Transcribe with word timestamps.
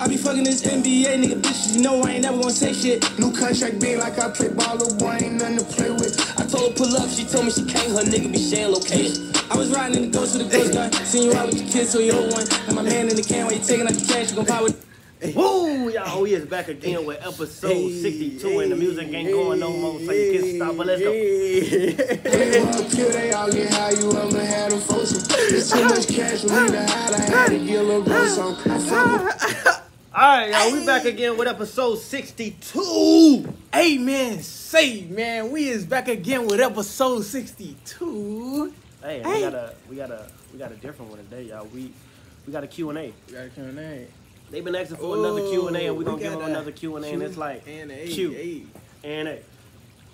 I 0.00 0.08
be 0.08 0.16
fucking 0.16 0.44
this 0.44 0.62
NBA 0.62 1.22
nigga 1.22 1.40
bitches, 1.42 1.76
you 1.76 1.82
know 1.82 2.02
I 2.02 2.12
ain't 2.12 2.22
never 2.22 2.38
gonna 2.38 2.50
say 2.50 2.72
shit. 2.72 3.02
New 3.18 3.32
contract 3.32 3.80
being 3.80 3.98
like 3.98 4.18
I 4.18 4.30
play 4.30 4.48
ball, 4.48 4.76
little 4.76 4.96
boy 4.96 5.18
ain't 5.20 5.34
nothing 5.34 5.58
to 5.58 5.64
play 5.64 5.90
with. 5.90 6.18
I 6.38 6.46
told 6.46 6.72
her 6.72 6.76
pull 6.76 6.96
up, 6.96 7.10
she 7.10 7.24
told 7.24 7.44
me 7.44 7.50
she 7.50 7.64
can't, 7.64 7.92
her 7.92 8.04
nigga 8.04 8.32
be 8.32 8.38
sharing 8.38 8.72
location. 8.72 9.32
I 9.50 9.56
was 9.56 9.70
riding 9.70 10.04
in 10.04 10.10
the 10.10 10.18
ghost 10.18 10.38
with 10.38 10.50
the 10.50 10.56
ghost 10.56 10.72
gun, 10.72 10.92
seen 11.04 11.30
you 11.30 11.34
out 11.34 11.46
with 11.46 11.60
your 11.60 11.70
kids, 11.70 11.90
so 11.90 11.98
you 11.98 12.12
old 12.12 12.32
one. 12.32 12.46
And 12.66 12.76
my 12.76 12.82
man 12.82 13.08
in 13.08 13.16
the 13.16 13.22
can 13.22 13.44
while 13.44 13.54
you 13.54 13.60
taking 13.60 13.86
out 13.86 13.92
the 13.92 14.06
cash, 14.06 14.30
you 14.30 14.36
gon' 14.36 14.46
pop 14.46 14.62
with. 14.62 14.86
Woo! 15.34 15.88
Y'all, 15.88 16.02
oh, 16.08 16.22
we 16.24 16.34
is 16.34 16.44
back 16.44 16.68
again 16.68 17.06
with 17.06 17.18
episode 17.26 17.90
62 17.90 18.58
and 18.58 18.70
the 18.70 18.76
music 18.76 19.08
ain't 19.08 19.30
going 19.30 19.58
no 19.60 19.70
more, 19.70 19.98
so 19.98 20.12
you 20.12 20.38
can't 20.38 20.56
stop, 20.56 20.76
but 20.76 20.86
let's 20.86 21.00
go. 21.00 21.10
They 21.10 22.62
wanna 22.62 22.90
kill, 22.90 23.10
they 23.10 23.32
all 23.32 23.50
get 23.50 23.72
high, 23.72 23.92
you 23.92 24.12
ever 24.12 24.44
had 24.44 24.74
a 24.74 24.78
foursome. 24.78 25.26
There's 25.48 25.72
too 25.72 25.84
much 25.84 26.06
cash 26.08 26.42
for 26.42 26.48
me 26.48 26.68
to 26.68 26.86
hide, 26.86 27.14
I 27.14 27.20
had 27.22 27.48
to 27.48 27.58
get 27.58 27.78
a 27.78 27.82
little 27.82 28.02
bro 28.02 28.26
some. 28.26 28.56
I 28.66 28.78
fuck 28.78 29.24
with 29.24 29.82
Alright, 30.14 30.50
y'all, 30.50 30.72
we 30.78 30.84
back 30.84 31.06
again 31.06 31.38
with 31.38 31.48
episode 31.48 31.96
62. 31.96 33.54
Amen. 33.74 34.42
Say, 34.42 35.04
man, 35.04 35.50
we 35.50 35.68
is 35.68 35.86
back 35.86 36.08
again 36.08 36.46
with 36.46 36.60
episode 36.60 37.24
62. 37.24 38.74
Hey, 39.02 39.22
we 39.24 39.40
got 39.40 39.54
a 39.54 39.74
we 39.88 39.96
got 39.96 40.10
a 40.10 40.26
we 40.52 40.58
got 40.58 40.72
a 40.72 40.76
different 40.76 41.10
one 41.10 41.20
today, 41.20 41.44
y'all. 41.44 41.66
We 41.66 41.90
we 42.46 42.52
got 42.52 42.64
a 42.64 42.66
Q&A. 42.66 43.14
We 43.28 43.32
got 43.32 43.46
a 43.46 43.48
Q&A. 43.48 44.08
They've 44.50 44.64
been 44.64 44.76
asking 44.76 44.98
for 44.98 45.16
another 45.16 45.40
Q&A 45.40 45.70
and 45.70 45.72
we're 45.72 45.92
we 45.94 46.04
going 46.04 46.18
to 46.18 46.22
give 46.22 46.32
them 46.32 46.42
a 46.42 46.44
another 46.44 46.72
Q&A 46.72 47.00
and 47.00 47.22
it's 47.22 47.36
like 47.36 47.66
and 47.66 47.90
a, 47.90 48.06
Q 48.06 48.32
A. 48.34 48.62
and 49.06 49.28
a 49.28 49.38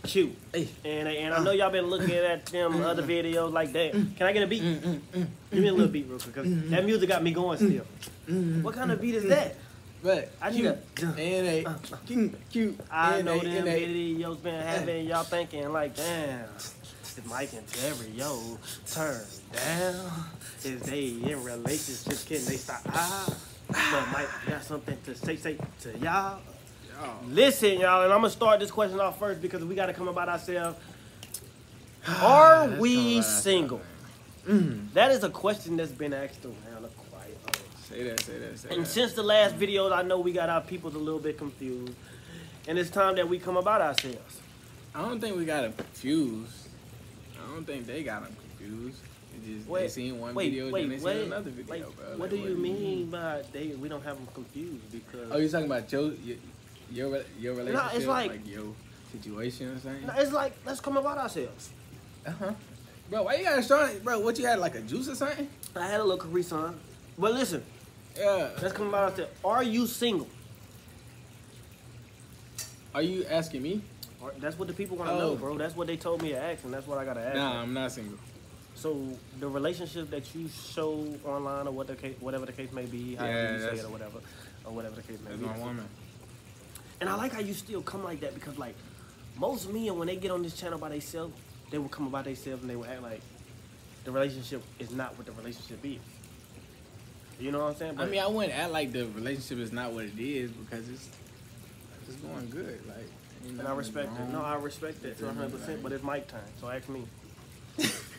Q 0.04 0.34
Hey. 0.52 0.68
and 0.84 1.06
a, 1.06 1.10
and 1.10 1.34
I 1.34 1.38
ah. 1.38 1.42
know 1.42 1.52
y'all 1.52 1.70
been 1.70 1.86
looking 1.86 2.10
at 2.10 2.46
them 2.46 2.80
other 2.80 3.02
videos 3.02 3.52
like 3.52 3.72
that. 3.72 3.92
Can 3.92 4.22
I 4.22 4.32
get 4.32 4.42
a 4.42 4.46
beat? 4.46 4.62
Give 4.62 5.62
me 5.62 5.68
a 5.68 5.72
little 5.72 5.88
beat 5.88 6.06
real 6.08 6.18
quick 6.18 6.34
because 6.34 6.70
that 6.70 6.84
music 6.84 7.08
got 7.08 7.22
me 7.22 7.32
going 7.32 7.58
still. 7.58 7.84
What 8.62 8.74
kind 8.74 8.90
of 8.90 9.00
beat 9.00 9.14
is 9.16 9.24
that? 9.24 9.56
But 10.02 10.32
I 10.40 10.50
need 10.50 10.62
Q, 10.96 11.08
a- 11.08 11.20
and 11.20 11.46
a, 11.46 11.64
uh, 11.64 11.70
uh. 11.70 11.96
Q, 12.06 12.34
Q, 12.50 12.78
I 12.90 13.16
and 13.18 13.26
know 13.26 13.38
a, 13.38 13.44
them 13.44 13.56
and 13.58 13.68
a. 13.68 13.86
videos 13.86 14.42
been 14.42 14.60
having 14.60 15.06
y'all 15.06 15.22
thinking 15.22 15.72
like, 15.72 15.94
damn, 15.94 16.48
is 16.56 17.20
Mike 17.26 17.52
and 17.52 17.64
Terry, 17.68 18.10
yo, 18.16 18.58
turn 18.86 19.20
down. 19.52 20.10
Is 20.64 20.80
they 20.82 21.08
in 21.08 21.44
relationships? 21.44 22.24
Can 22.24 22.44
they 22.46 22.56
stop? 22.56 22.80
Ah, 22.88 23.32
but 23.72 24.08
Mike 24.12 24.28
got 24.48 24.62
something 24.62 24.96
to 25.04 25.14
say, 25.14 25.36
say 25.36 25.56
to 25.80 25.98
y'all. 25.98 26.40
Listen, 27.26 27.80
y'all, 27.80 28.04
and 28.04 28.12
I'm 28.12 28.20
gonna 28.20 28.30
start 28.30 28.60
this 28.60 28.70
question 28.70 29.00
off 29.00 29.18
first 29.18 29.42
because 29.42 29.64
we 29.64 29.74
gotta 29.74 29.92
come 29.92 30.08
about 30.08 30.28
ourselves. 30.28 30.78
Are 32.20 32.68
we 32.68 33.22
single? 33.22 33.80
Mm. 34.46 34.92
That 34.92 35.10
is 35.12 35.24
a 35.24 35.30
question 35.30 35.76
that's 35.76 35.92
been 35.92 36.12
asked 36.12 36.44
around 36.44 36.56
a 36.78 36.80
lot. 36.80 36.92
Say 37.92 38.04
that, 38.04 38.20
say 38.20 38.38
that, 38.38 38.58
say 38.58 38.68
And 38.68 38.70
that. 38.70 38.78
And 38.78 38.86
since 38.86 39.12
the 39.12 39.22
last 39.22 39.58
videos, 39.58 39.92
I 39.92 40.02
know 40.02 40.18
we 40.18 40.32
got 40.32 40.48
our 40.48 40.62
people 40.62 40.90
a 40.90 40.96
little 40.96 41.20
bit 41.20 41.36
confused. 41.36 41.92
And 42.66 42.78
it's 42.78 42.90
time 42.90 43.16
that 43.16 43.28
we 43.28 43.38
come 43.38 43.56
about 43.56 43.82
ourselves. 43.82 44.40
I 44.94 45.02
don't 45.02 45.20
think 45.20 45.36
we 45.36 45.44
got 45.44 45.62
them 45.62 45.72
confused. 45.72 46.68
I 47.36 47.54
don't 47.54 47.66
think 47.66 47.86
they 47.86 48.02
got 48.02 48.22
them 48.22 48.36
confused. 48.40 49.00
Just, 49.46 49.68
they 49.72 49.88
seen 49.88 50.18
one 50.20 50.34
wait, 50.34 50.50
video, 50.50 50.70
wait, 50.70 50.88
then 50.88 50.98
they 50.98 51.04
wait, 51.04 51.16
seen 51.16 51.26
another 51.32 51.50
video, 51.50 51.72
wait, 51.72 51.96
bro. 51.96 52.06
What 52.10 52.18
Like, 52.20 52.30
do 52.30 52.36
you 52.36 52.56
mean 52.56 53.10
by 53.10 53.42
they? 53.52 53.68
We 53.68 53.88
don't 53.88 54.02
have 54.04 54.16
them 54.16 54.28
confused 54.34 54.90
because 54.92 55.30
Oh, 55.30 55.36
you're 55.38 55.48
talking 55.48 55.66
about 55.66 55.90
your 55.92 56.12
your 56.24 56.36
your, 56.90 57.08
re- 57.10 57.24
your 57.40 57.54
relationship, 57.54 58.06
like- 58.08 58.46
your 58.46 58.74
situation 59.12 59.68
or 59.68 59.78
something? 59.78 60.06
No, 60.06 60.12
it's 60.16 60.32
like 60.32 60.54
let's 60.66 60.80
come 60.80 60.96
about 60.96 61.18
ourselves. 61.18 61.70
Uh 62.26 62.30
huh. 62.30 62.52
Bro, 63.10 63.22
why 63.24 63.34
you 63.36 63.44
gotta 63.44 63.62
show 63.62 63.84
it? 63.84 64.02
Bro, 64.04 64.20
what 64.20 64.38
you 64.38 64.46
had 64.46 64.58
like 64.58 64.74
a 64.74 64.80
juice 64.80 65.08
or 65.08 65.14
something? 65.14 65.48
I 65.74 65.86
had 65.86 66.00
a 66.00 66.04
little 66.04 66.18
Capri 66.18 66.42
Sun, 66.42 66.78
but 67.18 67.32
listen, 67.32 67.62
Yeah. 68.16 68.50
let's 68.62 68.72
come 68.74 68.88
about 68.88 69.10
ourselves. 69.10 69.32
Are 69.44 69.62
you 69.62 69.86
single? 69.86 70.28
Are 72.94 73.02
you 73.02 73.24
asking 73.30 73.62
me? 73.62 73.82
That's 74.38 74.58
what 74.58 74.68
the 74.68 74.74
people 74.74 74.96
want 74.96 75.10
to 75.10 75.14
Oh. 75.16 75.18
know, 75.18 75.34
bro. 75.34 75.58
That's 75.58 75.74
what 75.74 75.86
they 75.88 75.96
told 75.96 76.22
me 76.22 76.28
to 76.30 76.36
ask, 76.38 76.62
and 76.64 76.72
that's 76.72 76.86
what 76.86 76.98
I 76.98 77.04
gotta 77.04 77.20
ask. 77.20 77.34
Nah, 77.36 77.60
I'm 77.62 77.74
not 77.74 77.90
single. 77.90 78.18
So 78.74 79.06
the 79.38 79.48
relationship 79.48 80.10
that 80.10 80.34
you 80.34 80.48
show 80.48 81.06
online, 81.24 81.66
or 81.66 81.72
what 81.72 81.86
the 81.86 81.94
case, 81.94 82.16
whatever 82.20 82.46
the 82.46 82.52
case 82.52 82.72
may 82.72 82.86
be, 82.86 83.14
however 83.14 83.32
Yeah, 83.32 83.52
you 83.52 83.60
say 83.76 83.82
it, 83.82 83.84
or 83.84 83.90
whatever, 83.90 84.18
or 84.64 84.72
whatever 84.72 84.96
the 84.96 85.02
case 85.02 85.18
may 85.28 85.36
be. 85.36 85.44
my 85.44 85.58
woman. 85.58 85.86
And 87.00 87.08
I 87.08 87.14
like 87.16 87.32
how 87.32 87.40
you 87.40 87.52
still 87.54 87.82
come 87.82 88.04
like 88.04 88.20
that 88.20 88.34
because 88.34 88.58
like 88.58 88.74
most 89.36 89.72
men 89.72 89.96
when 89.98 90.06
they 90.08 90.16
get 90.16 90.30
on 90.30 90.42
this 90.42 90.56
channel 90.56 90.78
by 90.78 90.88
themselves, 90.88 91.34
they 91.70 91.78
will 91.78 91.88
come 91.88 92.06
about 92.06 92.24
themselves 92.24 92.62
and 92.62 92.70
they 92.70 92.76
will 92.76 92.86
act 92.86 93.02
like 93.02 93.20
the 94.04 94.10
relationship 94.12 94.62
is 94.78 94.90
not 94.90 95.16
what 95.16 95.26
the 95.26 95.32
relationship 95.32 95.78
is. 95.84 95.98
You 97.40 97.50
know 97.50 97.60
what 97.60 97.70
I'm 97.72 97.76
saying? 97.76 98.00
I 98.00 98.06
mean, 98.06 98.20
I 98.20 98.26
wouldn't 98.26 98.56
act 98.56 98.72
like 98.72 98.92
the 98.92 99.06
relationship 99.06 99.58
is 99.58 99.72
not 99.72 99.92
what 99.92 100.04
it 100.04 100.18
is 100.18 100.50
because 100.50 100.88
it's 100.88 101.08
it's 102.08 102.16
going 102.16 102.48
good. 102.50 102.80
Like, 102.86 102.98
ain't 103.46 103.58
and 103.58 103.66
I 103.68 103.74
respect 103.74 104.10
it. 104.20 104.28
No, 104.32 104.42
I 104.42 104.56
respect 104.56 105.02
that 105.02 105.20
100. 105.20 105.50
percent 105.50 105.82
But 105.82 105.92
it's 105.92 106.04
Mike 106.04 106.28
time, 106.28 106.40
so 106.60 106.68
ask 106.68 106.88
me. 106.88 107.04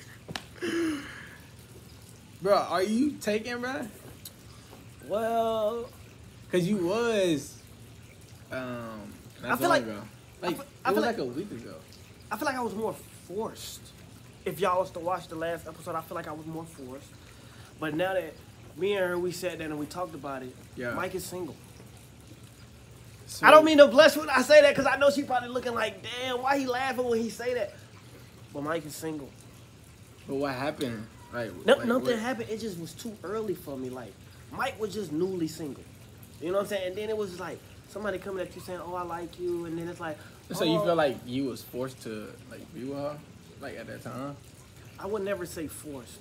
Bro, 2.41 2.57
are 2.57 2.84
you 2.84 3.12
taking, 3.22 3.59
bro? 3.62 3.88
Well, 5.07 5.90
Cause 6.51 6.68
you 6.68 6.78
was, 6.85 7.57
um, 8.51 9.12
I 9.44 9.56
feel 9.56 9.69
like- 9.69 9.81
ago. 9.84 10.02
I 10.41 10.46
like 10.46 10.56
feel- 10.56 10.62
it 10.62 10.68
I 10.85 10.94
feel 10.94 11.02
like, 11.02 11.18
like- 11.18 11.25
a 11.28 11.29
week 11.31 11.52
ago. 11.52 11.73
I 12.31 12.38
feel 12.38 12.46
like 12.46 12.56
I 12.56 12.62
was 12.62 12.75
more 12.75 12.96
forced. 13.28 13.81
If 14.46 14.59
y'all 14.59 14.79
was 14.81 14.91
to 14.91 15.00
watch 15.00 15.28
the 15.29 15.35
last 15.35 15.68
episode, 15.68 15.96
I 15.96 16.02
feel 16.02 16.13
like 16.16 16.28
I 16.28 16.31
was 16.31 16.46
more 16.46 16.66
forced. 16.66 17.07
But 17.79 17.96
now 17.96 18.13
that 18.13 18.34
me 18.78 18.94
and 18.94 19.03
her 19.03 19.18
we 19.18 19.31
sat 19.31 19.57
down 19.57 19.72
and 19.72 19.79
we 19.79 19.88
talked 19.88 20.13
about 20.13 20.44
it, 20.44 20.56
Yeah. 20.75 20.94
Mike 20.94 21.16
is 21.16 21.25
single. 21.25 21.56
So- 23.25 23.47
I 23.47 23.52
don't 23.52 23.66
mean 23.66 23.79
to 23.79 23.88
bless 23.88 24.16
when 24.16 24.29
I 24.29 24.41
say 24.44 24.62
that 24.62 24.75
because 24.75 24.85
I 24.85 24.97
know 24.97 25.09
she 25.09 25.23
probably 25.23 25.50
looking 25.50 25.73
like, 25.73 26.03
damn, 26.03 26.40
why 26.41 26.59
he 26.59 26.68
laughing 26.68 27.06
when 27.06 27.19
he 27.19 27.31
say 27.31 27.56
that? 27.56 27.73
But 28.53 28.62
Mike 28.63 28.85
is 28.85 28.96
single. 28.96 29.29
But 30.28 30.35
what 30.35 30.53
happened? 30.53 31.06
Like, 31.34 31.51
No, 31.66 31.75
like, 31.75 31.88
nothing 31.88 32.06
what- 32.07 32.19
happened. 32.19 32.50
It 32.50 32.59
just 32.59 32.79
was 32.79 32.94
too 32.94 33.16
early 33.23 33.56
for 33.56 33.78
me. 33.78 33.89
Like 33.89 34.13
Mike 34.51 34.79
was 34.79 34.94
just 34.94 35.11
newly 35.11 35.47
single. 35.47 35.84
You 36.41 36.47
know 36.51 36.57
what 36.57 36.61
I'm 36.63 36.67
saying? 36.69 36.88
And 36.88 36.95
then 36.97 37.09
it 37.09 37.17
was 37.17 37.29
just 37.31 37.39
like 37.41 37.59
somebody 37.89 38.17
coming 38.19 38.45
at 38.45 38.56
you 38.56 38.61
saying, 38.61 38.79
"Oh, 38.84 38.94
I 38.95 39.03
like 39.03 39.39
you," 39.39 39.66
and 39.66 39.78
then 39.78 39.88
it's 39.88 40.00
like, 40.00 40.17
So 40.51 40.63
you 40.63 40.78
"Oh." 40.78 40.85
feel 40.85 40.95
like 40.95 41.17
you 41.25 41.45
was 41.45 41.61
forced 41.61 42.01
to 42.03 42.28
like 42.51 42.72
be 42.73 42.84
with 42.84 42.97
her, 42.97 43.17
like 43.61 43.78
at 43.78 43.88
that 43.88 44.03
time? 44.03 44.35
I 45.00 45.07
would 45.07 45.23
never 45.23 45.45
say 45.45 45.67
forced. 45.67 46.19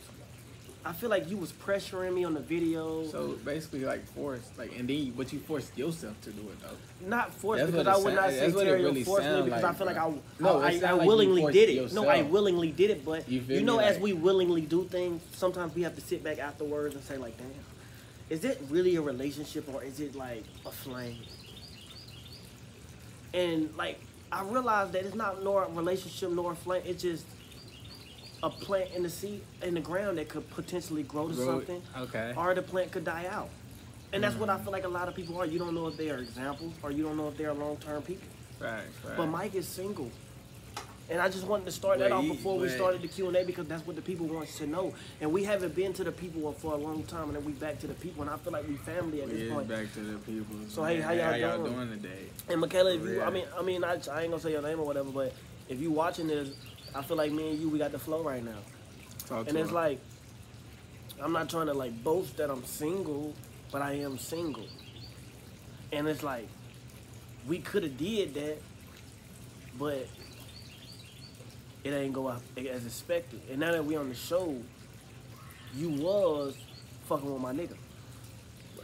I 0.85 0.93
feel 0.93 1.11
like 1.11 1.31
you 1.31 1.37
was 1.37 1.53
pressuring 1.53 2.13
me 2.13 2.25
on 2.25 2.35
the 2.35 2.41
video. 2.41 3.07
So 3.07 3.39
basically, 3.45 3.85
like 3.85 4.05
forced, 4.15 4.59
like, 4.59 4.77
and 4.77 4.89
then 4.89 5.13
but 5.17 5.33
you 5.33 5.39
forced 5.39 5.77
yourself 5.79 6.21
to 6.23 6.31
do 6.33 6.41
it 6.43 6.61
though. 6.61 7.09
not 7.09 7.33
forced 7.33 7.61
That's 7.61 7.71
because 7.71 7.87
I 7.87 7.95
would 7.97 8.03
sound- 8.03 8.17
not 8.17 8.31
say 8.31 8.41
that's 8.41 8.55
what 8.55 8.67
it 8.67 8.71
Terry 8.71 8.83
really 8.83 9.05
forced 9.05 9.29
me 9.29 9.43
because 9.43 9.63
like, 9.63 9.75
I 9.75 9.75
feel 9.79 9.87
like. 9.87 9.97
I, 9.97 10.13
No, 10.41 10.61
I, 10.61 10.81
I, 10.85 10.93
like 10.93 11.07
willingly 11.07 11.53
did 11.53 11.69
it. 11.69 11.73
yourself. 11.75 12.05
No, 12.07 12.11
I 12.11 12.23
willingly 12.23 12.73
did 12.73 12.91
it, 12.91 13.05
but 13.05 13.29
You 13.29 13.41
you, 13.47 13.63
know, 13.63 13.79
me? 13.79 13.85
as 13.85 13.99
we 14.01 14.13
willingly 14.13 14.63
do 14.63 14.83
things, 14.85 15.23
sometimes 15.35 15.73
we 15.75 15.83
have 15.83 15.95
to 15.95 16.01
sit 16.01 16.25
back 16.25 16.39
afterwards 16.41 16.97
and 16.97 17.05
say 17.05 17.17
like, 17.17 17.39
damn, 17.39 17.47
is 18.29 18.45
it 18.45 18.61
really 18.69 18.97
a 18.97 19.01
relationship 19.03 19.73
or 19.73 19.85
is 19.85 20.01
it 20.01 20.17
like 20.17 20.43
a 20.67 20.71
flame? 20.73 21.19
And 23.35 23.75
like 23.77 24.01
I 24.33 24.43
realized 24.43 24.93
that 24.93 25.05
it's 25.05 25.15
not 25.15 25.45
nor 25.45 25.65
a 25.65 25.69
relationship 25.71 26.31
nor 26.31 26.53
a 26.53 26.57
flame. 26.57 26.83
It's 26.85 27.03
just 27.03 27.25
a 28.43 28.51
plant 28.51 28.91
in 28.95 29.03
the 29.03 29.11
seed 29.11 29.43
in 29.63 29.75
the 29.75 29.81
ground 29.81 30.19
that 30.19 30.29
could 30.29 30.49
potentially 30.51 31.03
grow 31.05 31.29
to 31.29 31.35
Grow- 31.35 31.47
something, 31.47 31.83
okay. 31.97 32.35
or 32.37 32.55
the 32.55 32.63
plant 32.63 32.91
could 32.93 33.05
die 33.05 33.27
out. 33.31 33.49
And 34.13 34.23
that's 34.23 34.35
what 34.37 34.51
I 34.51 34.59
feel 34.59 34.73
like 34.73 34.85
a 34.85 34.89
lot 34.89 35.09
of 35.09 35.15
people 35.15 35.39
are. 35.41 35.47
You 35.47 35.59
don't 35.59 35.75
know 35.75 35.87
if 35.87 35.97
they 35.97 36.11
are 36.11 36.19
examples 36.19 36.75
or 36.83 36.91
you 36.91 37.03
don't 37.03 37.17
know 37.17 37.29
if 37.29 37.37
they 37.39 37.47
are 37.47 37.55
long 37.55 37.77
term 37.79 38.03
people. 38.03 38.27
Right, 38.61 38.83
right. 39.07 39.17
But 39.17 39.27
Mike 39.27 39.55
is 39.55 39.67
single. 39.67 40.11
And 41.11 41.21
I 41.21 41.29
just 41.29 41.47
wanted 41.47 41.67
to 41.67 41.73
start 41.73 41.99
that 41.99 42.13
off 42.13 42.25
before 42.27 42.59
we 42.59 42.69
started 42.69 43.03
the 43.03 43.09
Q 43.09 43.29
and 43.29 43.37
A 43.37 43.45
because 43.45 43.67
that's 43.67 43.87
what 43.87 43.97
the 43.97 44.03
people 44.03 44.27
want 44.27 44.49
to 44.49 44.67
know. 44.67 44.95
And 45.21 45.33
we 45.33 45.45
haven't 45.45 45.75
been 45.75 45.93
to 45.95 46.05
the 46.05 46.13
people 46.13 46.53
for 46.53 46.73
a 46.75 46.77
long 46.77 47.03
time, 47.05 47.25
and 47.25 47.37
then 47.37 47.45
we 47.45 47.53
back 47.53 47.79
to 47.81 47.87
the 47.87 47.95
people. 47.95 48.23
And 48.23 48.31
I 48.31 48.37
feel 48.37 48.53
like 48.53 48.67
we 48.69 48.77
family 48.77 49.21
at 49.21 49.29
we 49.29 49.35
this 49.35 49.43
is 49.43 49.53
point. 49.53 49.69
back 49.69 49.93
to 49.95 50.01
the 50.01 50.19
people. 50.19 50.57
So, 50.69 50.85
hey, 50.85 51.01
how 51.01 51.13
y'all 51.13 51.65
doing? 51.65 51.89
today? 51.91 52.31
And 52.49 52.61
Michaela, 52.61 52.95
if 52.95 53.03
you. 53.03 53.23
I 53.23 53.31
mean, 53.31 53.45
I 53.59 53.63
mean, 53.63 53.83
I, 53.85 53.93
I 54.11 54.23
ain't 54.23 54.31
gonna 54.31 54.41
say 54.41 54.53
your 54.53 54.63
name 54.63 54.79
or 54.79 54.87
whatever, 54.87 55.11
but 55.11 55.35
if 55.69 55.81
you 55.81 55.91
watching 55.91 56.29
this, 56.29 56.51
I 56.95 57.03
feel 57.03 57.17
like 57.17 57.33
me 57.33 57.51
and 57.51 57.59
you, 57.59 57.69
we 57.69 57.79
got 57.79 57.93
the 57.93 57.99
flow 57.99 58.23
right 58.23 58.45
now. 58.45 58.59
Talk 59.27 59.49
And 59.49 59.57
it's 59.57 59.69
him. 59.71 59.75
like, 59.75 59.99
I'm 61.21 61.33
not 61.33 61.49
trying 61.49 61.67
to 61.67 61.75
like 61.75 62.03
boast 62.05 62.37
that 62.37 62.51
I'm 62.51 62.65
single, 62.65 63.35
but 63.71 63.83
I 63.83 63.93
am 63.95 64.19
single. 64.19 64.67
And 65.93 66.09
it's 66.09 66.23
like, 66.23 66.49
we 67.47 67.59
could 67.59 67.83
have 67.83 67.97
did 67.97 68.35
that, 68.35 68.59
but 69.79 70.07
it 71.85 71.91
ain't 71.91 72.13
go 72.13 72.29
out 72.29 72.43
as 72.57 72.87
expected. 72.87 73.41
And 73.51 73.61
now 73.61 73.73
that 73.73 73.85
we 73.85 73.97
on 73.97 74.09
the 74.09 74.15
show, 74.15 74.57
you 75.75 75.91
was 75.91 76.57
fucking 77.09 77.31
with 77.33 77.43
my 77.43 77.53
nigga. 77.53 77.77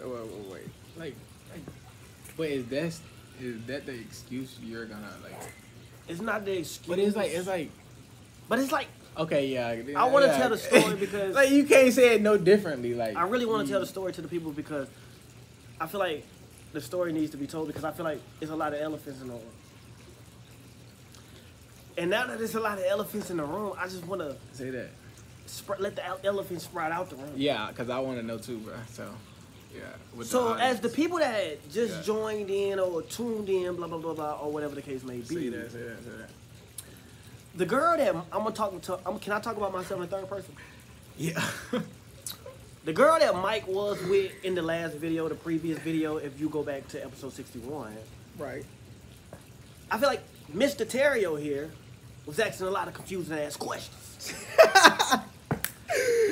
wait, 0.01 0.07
wait, 0.07 0.27
wait, 0.27 0.53
wait. 0.53 0.63
Like, 0.97 1.15
like, 1.51 1.63
but 2.37 2.49
is 2.49 2.67
that 2.67 2.99
is 3.41 3.65
that 3.67 3.87
the 3.87 3.93
excuse 3.93 4.57
you're 4.63 4.87
gonna 4.87 5.13
like? 5.23 5.35
It's 6.09 6.21
not 6.21 6.45
the 6.45 6.59
excuse. 6.59 6.87
But 6.87 6.99
it's 6.99 7.17
like 7.17 7.31
it's 7.31 7.47
like 7.47 7.71
but 8.49 8.59
it's 8.59 8.73
like 8.73 8.89
okay, 9.17 9.47
yeah. 9.47 10.01
I 10.01 10.09
wanna 10.09 10.27
yeah. 10.27 10.39
tell 10.39 10.51
the 10.51 10.59
story 10.59 10.95
because- 10.95 11.35
like 11.41 11.51
you 11.51 11.65
can't 11.65 11.93
say 11.93 12.15
it 12.15 12.23
no 12.23 12.37
differently. 12.39 12.95
Like 12.95 13.17
I 13.17 13.23
really 13.23 13.47
want 13.47 13.67
to 13.67 13.71
tell 13.71 13.81
the 13.81 13.87
mm. 13.87 13.91
story 13.91 14.13
to 14.13 14.23
the 14.23 14.29
people 14.29 14.53
because 14.53 14.89
I 15.81 15.87
feel 15.87 16.01
like 16.01 16.25
the 16.73 16.81
story 16.81 17.13
needs 17.13 17.31
to 17.33 17.37
be 17.37 17.47
told 17.47 17.67
because 17.67 17.85
I 17.85 17.93
feel 17.93 18.05
like 18.05 18.21
there's 18.39 18.51
a 18.51 18.57
lot 18.57 18.73
of 18.73 18.81
elephants 18.81 19.21
in 19.21 19.29
the 19.29 19.35
room. 19.35 19.43
And 21.97 22.11
now 22.11 22.27
that 22.27 22.39
there's 22.39 22.55
a 22.55 22.61
lot 22.61 22.79
of 22.79 22.85
elephants 22.85 23.31
in 23.31 23.39
the 23.39 23.45
room, 23.45 23.73
I 23.77 23.85
just 23.85 24.07
want 24.07 24.21
to 24.21 24.37
Say 24.53 24.71
that. 24.71 24.91
sp- 25.51 25.81
let 25.81 25.97
the 25.97 26.25
elephants 26.25 26.65
spread 26.65 26.93
out 26.93 27.11
the 27.11 27.17
room. 27.17 27.33
Yeah, 27.37 27.71
cause 27.73 27.91
I 27.91 27.99
want 27.99 28.19
to 28.19 28.23
know 28.23 28.39
too, 28.39 28.59
bro. 28.59 28.75
So, 28.93 29.13
yeah. 29.75 29.81
with 30.15 30.29
So 30.29 30.55
as 30.55 30.81
the 30.81 30.89
people 30.89 31.19
that 31.19 31.69
just 31.73 31.97
Yeah. 31.97 32.03
joined 32.03 32.51
in 32.51 32.79
or 32.79 33.03
tuned 33.03 33.49
in, 33.49 33.75
blah 33.75 33.89
blah 33.89 33.99
blah 33.99 34.15
blah, 34.15 34.39
or 34.39 34.53
whatever 34.53 34.77
the 34.77 34.83
case 34.83 35.03
may 35.03 35.23
say 35.23 35.35
be, 35.35 35.49
that, 35.49 35.73
say 35.73 35.83
that, 35.83 36.05
say 36.05 36.11
that. 36.19 36.31
The 37.59 37.67
girl 37.67 37.97
that 37.97 38.15
I'm 38.15 38.23
gonna 38.45 38.53
talk 38.53 38.81
to, 38.83 39.01
I'm, 39.05 39.19
can 39.19 39.33
I 39.33 39.41
talk 39.41 39.57
about 39.57 39.73
myself 39.73 40.01
in 40.01 40.07
third 40.07 40.29
person? 40.29 40.55
Yeah. 41.19 41.43
The 42.85 42.93
girl 42.95 43.19
that 43.19 43.35
Mike 43.35 43.67
was 43.69 44.03
with 44.05 44.33
in 44.45 44.55
the 44.55 44.63
last 44.63 44.95
video, 44.95 45.29
the 45.29 45.35
previous 45.35 45.79
video, 45.79 46.17
if 46.17 46.41
you 46.41 46.49
go 46.49 46.63
back 46.63 46.89
to 46.89 47.05
episode 47.05 47.35
61, 47.35 47.93
right. 48.39 48.65
I 49.91 49.99
feel 49.99 50.09
like 50.09 50.23
Mr. 50.55 50.89
Tario 50.89 51.37
here 51.37 51.71
was 52.25 52.39
asking 52.39 52.67
a 52.67 52.71
lot 52.71 52.89
of 52.89 52.95
confusing 52.95 53.37
ass 53.37 53.57
questions. 53.57 54.33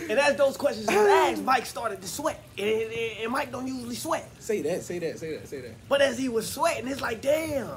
and 0.09 0.19
as 0.19 0.37
those 0.37 0.57
questions 0.57 0.87
were 0.87 1.07
asked, 1.11 1.43
Mike 1.43 1.67
started 1.67 2.01
to 2.01 2.09
sweat. 2.09 2.43
And, 2.57 2.67
and- 2.69 2.93
and 3.25 3.33
Mike 3.33 3.53
don't 3.53 3.67
usually 3.67 3.97
sweat. 3.97 4.27
Say 4.41 4.63
that, 4.63 4.83
say 4.83 4.99
that, 5.01 5.19
say 5.19 5.37
that, 5.37 5.49
say 5.49 5.61
that. 5.61 5.73
But 5.91 6.01
as 6.01 6.17
he 6.17 6.31
was 6.31 6.49
sweating, 6.51 6.89
it's 6.89 7.03
like, 7.03 7.21
damn, 7.21 7.69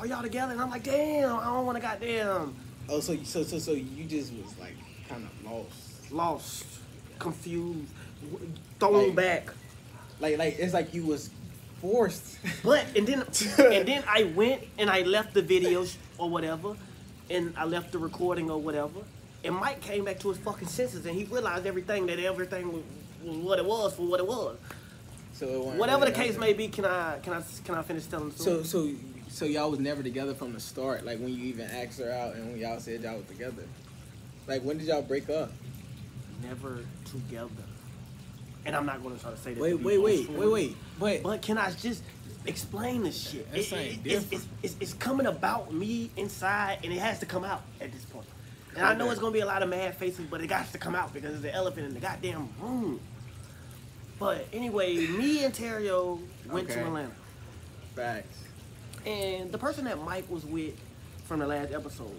are 0.00 0.06
y'all 0.06 0.22
together? 0.22 0.52
And 0.52 0.60
I'm 0.60 0.70
like, 0.70 0.82
damn, 0.84 1.36
I 1.36 1.44
don't 1.44 1.66
want 1.66 1.76
to 1.76 1.82
goddamn 1.82 2.54
Oh, 2.88 3.00
so 3.00 3.16
so 3.22 3.42
so 3.44 3.58
so 3.58 3.72
you 3.72 4.04
just 4.04 4.32
was 4.32 4.58
like 4.58 4.74
kind 5.08 5.24
of 5.24 5.44
lost. 5.52 6.10
lost, 6.12 6.64
confused, 7.18 7.88
thrown 8.78 9.06
Like- 9.08 9.14
back. 9.16 9.48
Like 10.20 10.38
like 10.38 10.58
it's 10.58 10.74
like 10.74 10.92
you 10.92 11.06
was 11.06 11.30
forced. 11.80 12.38
But 12.64 12.84
and 12.96 13.06
then 13.06 13.20
and 13.58 13.86
then 13.88 14.02
I 14.08 14.24
went 14.34 14.62
and 14.78 14.90
I 14.90 15.02
left 15.02 15.34
the 15.34 15.42
videos 15.42 15.96
or 16.18 16.28
whatever, 16.28 16.74
and 17.30 17.54
I 17.56 17.64
left 17.64 17.92
the 17.92 17.98
recording 17.98 18.50
or 18.50 18.58
whatever. 18.58 19.00
And 19.44 19.54
Mike 19.54 19.80
came 19.80 20.04
back 20.04 20.18
to 20.20 20.28
his 20.28 20.36
fucking 20.38 20.68
senses 20.68 21.06
and 21.06 21.16
he 21.16 21.24
realized 21.24 21.64
everything 21.64 22.04
that 22.06 22.18
everything 22.18 22.70
was, 22.72 22.82
was 23.24 23.36
what 23.38 23.58
it 23.58 23.64
was 23.64 23.94
for 23.94 24.02
what 24.02 24.20
it 24.20 24.26
was. 24.26 24.58
So 25.32 25.46
it 25.70 25.78
Whatever 25.78 26.04
the 26.04 26.12
case 26.12 26.36
may 26.36 26.52
be, 26.52 26.68
can 26.68 26.84
I 26.84 27.18
can 27.22 27.32
I 27.32 27.42
can 27.64 27.74
I 27.76 27.82
finish 27.82 28.04
telling 28.06 28.30
the 28.30 28.36
story? 28.36 28.64
so 28.64 28.82
so 28.84 28.90
y'all 29.38 29.70
was 29.70 29.80
never 29.80 30.02
together 30.02 30.34
from 30.34 30.52
the 30.52 30.60
start. 30.60 31.04
Like 31.04 31.18
when 31.18 31.30
you 31.30 31.44
even 31.44 31.68
asked 31.70 31.98
her 32.00 32.10
out 32.10 32.34
and 32.34 32.50
when 32.52 32.60
y'all 32.60 32.80
said 32.80 33.02
y'all 33.02 33.16
was 33.16 33.26
together. 33.26 33.64
Like 34.46 34.62
when 34.62 34.78
did 34.78 34.86
y'all 34.88 35.02
break 35.02 35.28
up? 35.30 35.52
never 36.42 36.78
together. 37.04 37.50
And 38.64 38.74
I'm 38.74 38.86
not 38.86 39.02
going 39.02 39.14
to 39.16 39.20
try 39.22 39.30
to 39.30 39.36
say 39.36 39.54
that. 39.54 39.60
Wait 39.60 39.74
wait 39.80 40.00
wait 40.00 40.26
forceful. 40.26 40.50
wait 40.52 40.76
wait. 40.98 41.22
But 41.22 41.42
can 41.42 41.58
I 41.58 41.70
just 41.72 42.02
explain 42.46 43.02
this 43.02 43.30
shit? 43.30 43.46
It- 43.52 43.72
it- 43.72 43.98
it's, 44.04 44.26
it's, 44.32 44.46
it's, 44.62 44.76
it's 44.80 44.94
coming 44.94 45.26
about 45.26 45.72
me 45.72 46.10
inside, 46.16 46.78
and 46.82 46.92
it 46.92 46.98
has 46.98 47.18
to 47.20 47.26
come 47.26 47.44
out 47.44 47.62
at 47.80 47.92
this 47.92 48.04
point. 48.04 48.26
And 48.76 48.84
I 48.84 48.94
know 48.94 49.10
it's 49.10 49.20
gonna 49.20 49.32
be 49.32 49.40
a 49.40 49.46
lot 49.46 49.62
of 49.62 49.68
mad 49.68 49.96
faces, 49.96 50.26
but 50.30 50.40
it 50.40 50.46
got 50.46 50.70
to 50.72 50.78
come 50.78 50.94
out 50.94 51.12
because 51.12 51.32
there's 51.32 51.44
an 51.54 51.58
elephant 51.58 51.86
in 51.88 51.94
the 51.94 52.00
goddamn 52.00 52.48
room. 52.60 53.00
But 54.18 54.46
anyway, 54.52 55.06
me 55.06 55.44
and 55.44 55.52
Tario 55.52 56.20
went 56.50 56.68
to 56.68 56.78
Atlanta, 56.80 57.10
facts. 57.96 58.38
And 59.06 59.50
the 59.50 59.58
person 59.58 59.84
that 59.84 60.02
Mike 60.02 60.28
was 60.30 60.44
with 60.44 60.74
from 61.24 61.40
the 61.40 61.46
last 61.46 61.72
episode 61.72 62.14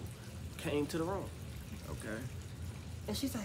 came 0.58 0.86
to 0.86 0.98
the 0.98 1.04
room, 1.04 1.24
Okay. 1.90 2.18
and 3.08 3.16
she 3.16 3.28
said, 3.28 3.42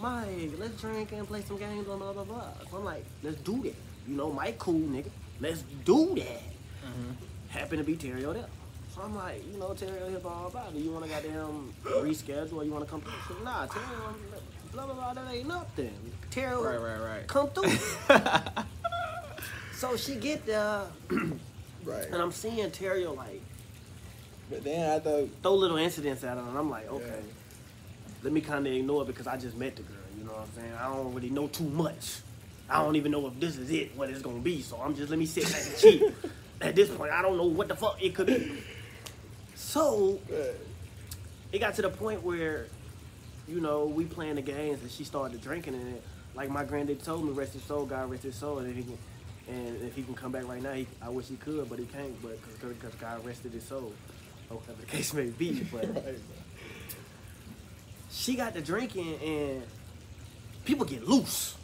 "Mike, 0.00 0.52
let's 0.58 0.80
drink 0.80 1.12
and 1.12 1.26
play 1.26 1.42
some 1.42 1.58
games, 1.58 1.84
blah 1.86 1.96
blah 1.96 2.12
blah 2.12 2.24
blah." 2.24 2.48
So 2.70 2.76
I'm 2.78 2.84
like, 2.84 3.04
"Let's 3.22 3.36
do 3.38 3.62
that." 3.62 3.74
You 4.06 4.16
know, 4.16 4.30
Mike, 4.32 4.58
cool 4.58 4.80
nigga. 4.88 5.10
Let's 5.40 5.62
do 5.84 6.14
that. 6.16 6.42
Mm-hmm. 6.84 7.12
Happen 7.48 7.78
to 7.78 7.84
be 7.84 7.96
Tario 7.96 8.32
there. 8.32 8.46
So 8.94 9.02
I'm 9.02 9.16
like, 9.16 9.42
you 9.50 9.58
know, 9.58 9.74
Tario 9.74 10.08
here, 10.08 10.20
blah, 10.20 10.42
blah, 10.42 10.50
blah. 10.50 10.70
Do 10.70 10.78
you 10.78 10.92
want 10.92 11.04
to 11.04 11.10
goddamn 11.10 11.72
reschedule 11.84 12.52
or 12.58 12.64
you 12.64 12.70
want 12.70 12.84
to 12.84 12.90
come 12.90 13.00
through? 13.00 13.42
Nah, 13.44 13.66
Tario, 13.66 14.14
blah, 14.72 14.84
blah, 14.86 14.94
blah, 14.94 15.14
that 15.14 15.34
ain't 15.34 15.48
nothing. 15.48 15.92
Tario, 16.30 16.62
Right 16.62 16.80
right 16.80 17.00
right. 17.00 17.26
come 17.26 17.48
through. 17.48 17.70
so 19.76 19.96
she 19.96 20.14
get 20.16 20.44
there, 20.46 20.82
Right. 21.84 22.04
and 22.06 22.16
I'm 22.16 22.32
seeing 22.32 22.70
Tario, 22.70 23.12
like, 23.14 23.40
But 24.50 24.64
then 24.64 24.90
I 24.90 24.98
thought 24.98 25.28
throw 25.42 25.54
little 25.54 25.76
incidents 25.76 26.22
at 26.24 26.36
him, 26.36 26.48
and 26.48 26.58
I'm 26.58 26.70
like, 26.70 26.90
okay, 26.90 27.04
Yeah. 27.06 28.12
let 28.22 28.32
me 28.32 28.40
kind 28.40 28.66
of 28.66 28.72
ignore 28.72 29.02
it 29.02 29.06
because 29.06 29.26
I 29.26 29.36
just 29.36 29.56
met 29.56 29.76
the 29.76 29.82
girl, 29.82 29.96
you 30.18 30.24
know 30.24 30.32
what 30.32 30.42
I'm 30.42 30.54
saying? 30.54 30.72
I 30.74 30.86
don't 30.92 31.14
really 31.14 31.30
know 31.30 31.46
too 31.48 31.64
much. 31.64 32.18
I 32.68 32.82
don't 32.82 32.96
even 32.96 33.12
know 33.12 33.26
if 33.26 33.38
this 33.38 33.56
is 33.58 33.70
it, 33.70 33.94
what 33.96 34.08
it's 34.10 34.22
gonna 34.22 34.38
be, 34.40 34.62
so 34.62 34.76
I'm 34.78 34.94
just, 34.94 35.10
let 35.10 35.18
me 35.18 35.26
sit 35.26 35.44
back 35.44 35.62
and 35.66 35.76
chill. 35.78 36.12
At 36.60 36.74
this 36.74 36.88
point, 36.88 37.12
I 37.12 37.20
don't 37.20 37.36
know 37.36 37.44
what 37.46 37.68
the 37.68 37.76
fuck 37.76 38.02
it 38.02 38.14
could 38.14 38.26
be. 38.28 38.52
So, 39.54 40.18
it 41.52 41.58
got 41.58 41.74
to 41.74 41.82
the 41.82 41.90
point 41.90 42.22
where, 42.22 42.66
you 43.46 43.60
know, 43.60 43.84
we 43.86 44.04
playing 44.04 44.36
the 44.36 44.42
games 44.42 44.80
and 44.82 44.90
she 44.90 45.04
started 45.04 45.40
drinking 45.42 45.74
and 45.74 45.96
it, 45.96 46.02
like 46.34 46.48
my 46.50 46.64
granddad 46.64 47.02
told 47.02 47.24
me, 47.24 47.32
rest 47.32 47.52
his 47.52 47.62
soul, 47.64 47.84
God 47.86 48.10
rest 48.10 48.22
his 48.24 48.34
soul, 48.34 48.58
and 48.58 48.74
he 48.74 48.84
and 49.48 49.82
if 49.82 49.94
he 49.94 50.02
can 50.02 50.14
come 50.14 50.32
back 50.32 50.46
right 50.48 50.62
now, 50.62 50.72
he, 50.72 50.86
I 51.02 51.08
wish 51.08 51.26
he 51.26 51.36
could, 51.36 51.68
but 51.68 51.78
he 51.78 51.84
can't, 51.86 52.20
but 52.22 52.38
because 52.60 52.94
God 52.94 53.24
rested 53.24 53.52
his 53.52 53.64
soul, 53.64 53.92
or 54.50 54.58
whatever 54.58 54.80
the 54.80 54.86
case 54.96 55.12
may 55.12 55.26
be. 55.26 55.66
But 55.70 55.88
she 58.10 58.36
got 58.36 58.54
to 58.54 58.60
drinking 58.60 59.18
and 59.22 59.62
people 60.64 60.86
get 60.86 61.06
loose. 61.06 61.56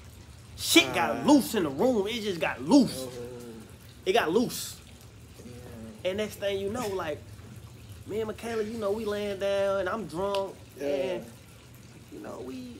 Shit 0.57 0.93
got 0.95 1.27
loose 1.27 1.55
in 1.55 1.63
the 1.63 1.71
room. 1.71 2.07
It 2.07 2.21
just 2.23 2.41
got 2.41 2.63
loose. 2.63 3.05
Mm-hmm. 3.05 3.61
It 4.07 4.13
got 4.13 4.31
loose. 4.31 4.77
And 6.05 6.19
next 6.19 6.37
thing 6.37 6.59
you 6.59 6.71
know, 6.71 6.87
like 6.89 7.19
me 8.07 8.21
and 8.21 8.29
Michaela, 8.29 8.63
you 8.63 8.79
know, 8.79 8.91
we 8.93 9.05
laying 9.05 9.39
down 9.39 9.81
and 9.81 9.89
I'm 9.89 10.07
drunk 10.07 10.55
and 10.81 11.25
you 12.13 12.21
know, 12.21 12.43
we 12.45 12.77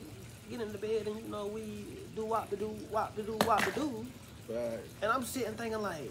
get 0.51 0.61
in 0.61 0.73
the 0.73 0.79
bed 0.79 1.07
and 1.07 1.17
you 1.21 1.29
know, 1.29 1.47
we 1.47 1.87
do 2.17 2.25
wop 2.25 2.51
to 2.51 2.57
do, 2.57 2.75
wop 2.91 3.15
to 3.17 3.23
do, 3.23 3.39
wop 3.47 3.63
to 3.65 3.71
do. 3.73 4.07
Right. 4.51 4.81
And 5.03 5.13
I'm 5.13 5.25
sitting 5.25 5.55
thinking 5.55 5.81
like, 5.81 6.11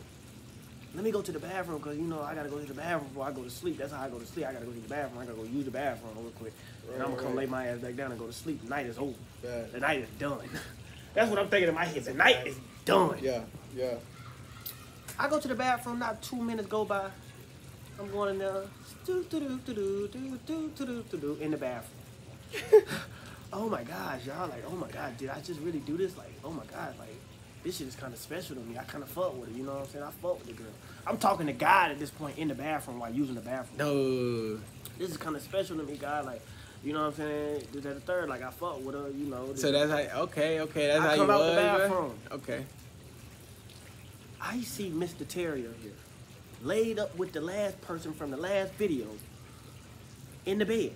let 0.96 1.04
me 1.04 1.12
go 1.12 1.22
to 1.22 1.32
the 1.32 1.40
bathroom 1.40 1.78
because 1.78 1.98
you 1.98 2.04
know 2.04 2.22
I 2.22 2.34
gotta 2.34 2.50
go 2.50 2.58
to 2.58 2.66
the 2.66 2.74
bathroom 2.74 3.10
before 3.10 3.26
I 3.26 3.32
go 3.32 3.44
to 3.44 3.50
sleep. 3.50 3.78
That's 3.78 3.92
how 3.92 4.02
I 4.02 4.10
go 4.10 4.18
to 4.18 4.26
sleep. 4.26 4.48
I 4.48 4.54
gotta 4.54 4.66
go 4.66 4.72
to 4.72 4.80
the 4.80 4.88
bathroom. 4.88 5.22
I 5.22 5.26
gotta 5.26 5.38
go 5.38 5.44
use 5.44 5.66
the 5.66 5.72
bathroom 5.72 6.14
real 6.18 6.32
quick. 6.32 6.54
and 6.94 7.04
I'm 7.04 7.12
gonna 7.12 7.22
come 7.22 7.36
lay 7.36 7.46
my 7.46 7.68
ass 7.68 7.80
back 7.80 7.96
down 7.96 8.12
and 8.12 8.20
go 8.20 8.28
to 8.28 8.34
sleep. 8.34 8.64
The 8.64 8.70
night 8.70 8.86
is 8.86 8.98
over. 8.98 9.14
Right. 9.44 9.72
The 9.72 9.80
night 9.80 10.00
is 10.00 10.10
done. 10.18 10.50
That's 11.14 11.30
what 11.30 11.40
I'm 11.40 11.50
thinking 11.50 11.70
in 11.70 11.76
my 11.76 11.86
head. 11.86 12.04
The 12.04 12.14
night 12.14 12.48
is 12.48 12.58
done. 12.86 13.18
Yeah, 13.22 13.42
yeah. 13.76 13.96
I 15.18 15.28
go 15.28 15.40
to 15.40 15.48
the 15.48 15.56
bathroom. 15.56 16.00
Not 16.00 16.22
two 16.22 16.42
minutes 16.42 16.68
go 16.68 16.86
by. 16.86 17.10
I'm 18.00 18.10
going 18.12 18.32
in 18.32 18.40
there. 18.40 18.64
Do 19.06 19.24
do 19.30 19.40
do 19.40 19.60
do 19.66 19.74
do 19.74 20.08
do 20.08 20.40
do 20.46 20.72
do 20.76 21.04
do 21.12 21.18
do 21.18 21.38
in 21.42 21.52
the 21.52 21.58
bathroom. 21.58 22.84
oh 23.54 23.70
my 23.70 23.84
gosh, 23.84 24.26
y'all! 24.26 24.48
Like, 24.48 24.64
oh 24.68 24.76
my 24.76 24.90
god, 24.90 25.18
did 25.18 25.30
I 25.30 25.40
just 25.42 25.60
really 25.60 25.80
do 25.80 25.98
this? 25.98 26.18
Like, 26.18 26.34
oh 26.44 26.52
my 26.52 26.66
god, 26.72 26.98
like 26.98 27.09
this 27.64 27.78
shit 27.78 27.88
is 27.88 27.96
kind 27.96 28.14
of 28.14 28.20
special 28.20 28.56
to 28.56 28.62
me. 28.62 28.78
I 28.78 28.84
kind 28.84 29.04
of 29.04 29.10
fuck 29.10 29.40
with 29.40 29.50
it. 29.50 29.56
You 29.56 29.64
know 29.64 29.74
what 29.74 29.82
I'm 29.84 29.88
saying? 29.90 30.04
I 30.06 30.12
fuck 30.12 30.38
with 30.40 30.48
the 30.48 30.54
girl. 30.54 30.72
I'm 31.06 31.18
talking 31.18 31.48
to 31.48 31.54
God 31.54 31.92
at 31.92 32.00
this 32.00 32.10
point 32.10 32.38
in 32.38 32.48
the 32.48 32.56
bathroom 32.56 33.00
while 33.00 33.12
using 33.14 33.36
the 33.36 33.42
bathroom. 33.42 33.78
No. 33.78 34.60
This 34.98 35.10
is 35.12 35.18
kind 35.18 35.36
of 35.36 35.42
special 35.42 35.78
to 35.78 35.84
me, 35.84 35.96
God. 35.98 36.26
Like, 36.26 36.42
you 36.84 36.94
know 36.94 37.00
what 37.02 37.08
I'm 37.08 37.14
saying? 37.16 37.64
This 37.72 37.84
that 37.84 37.96
the 37.96 38.00
third. 38.02 38.30
Like, 38.30 38.42
I 38.44 38.52
fuck 38.52 38.84
with 38.86 38.96
her. 38.96 39.10
You 39.10 39.26
know. 39.26 39.54
So 39.56 39.72
that's 39.72 39.92
how. 39.92 40.22
Okay, 40.24 40.62
okay. 40.62 40.88
That's 40.88 41.00
I 41.02 41.08
how 41.10 41.16
come 41.18 41.28
you 41.28 41.34
out 41.34 41.40
was. 41.40 41.50
the 41.50 41.56
bathroom. 41.62 42.14
Okay. 42.32 42.66
I 44.42 44.62
see 44.62 44.90
Mr. 44.90 45.28
Tario 45.28 45.70
here, 45.82 45.92
laid 46.64 46.98
up 46.98 47.16
with 47.18 47.34
the 47.34 47.42
last 47.42 47.80
person 47.82 48.14
from 48.14 48.32
the 48.32 48.38
last 48.38 48.72
video 48.74 49.06
in 50.46 50.60
the 50.60 50.66
bed. 50.66 50.92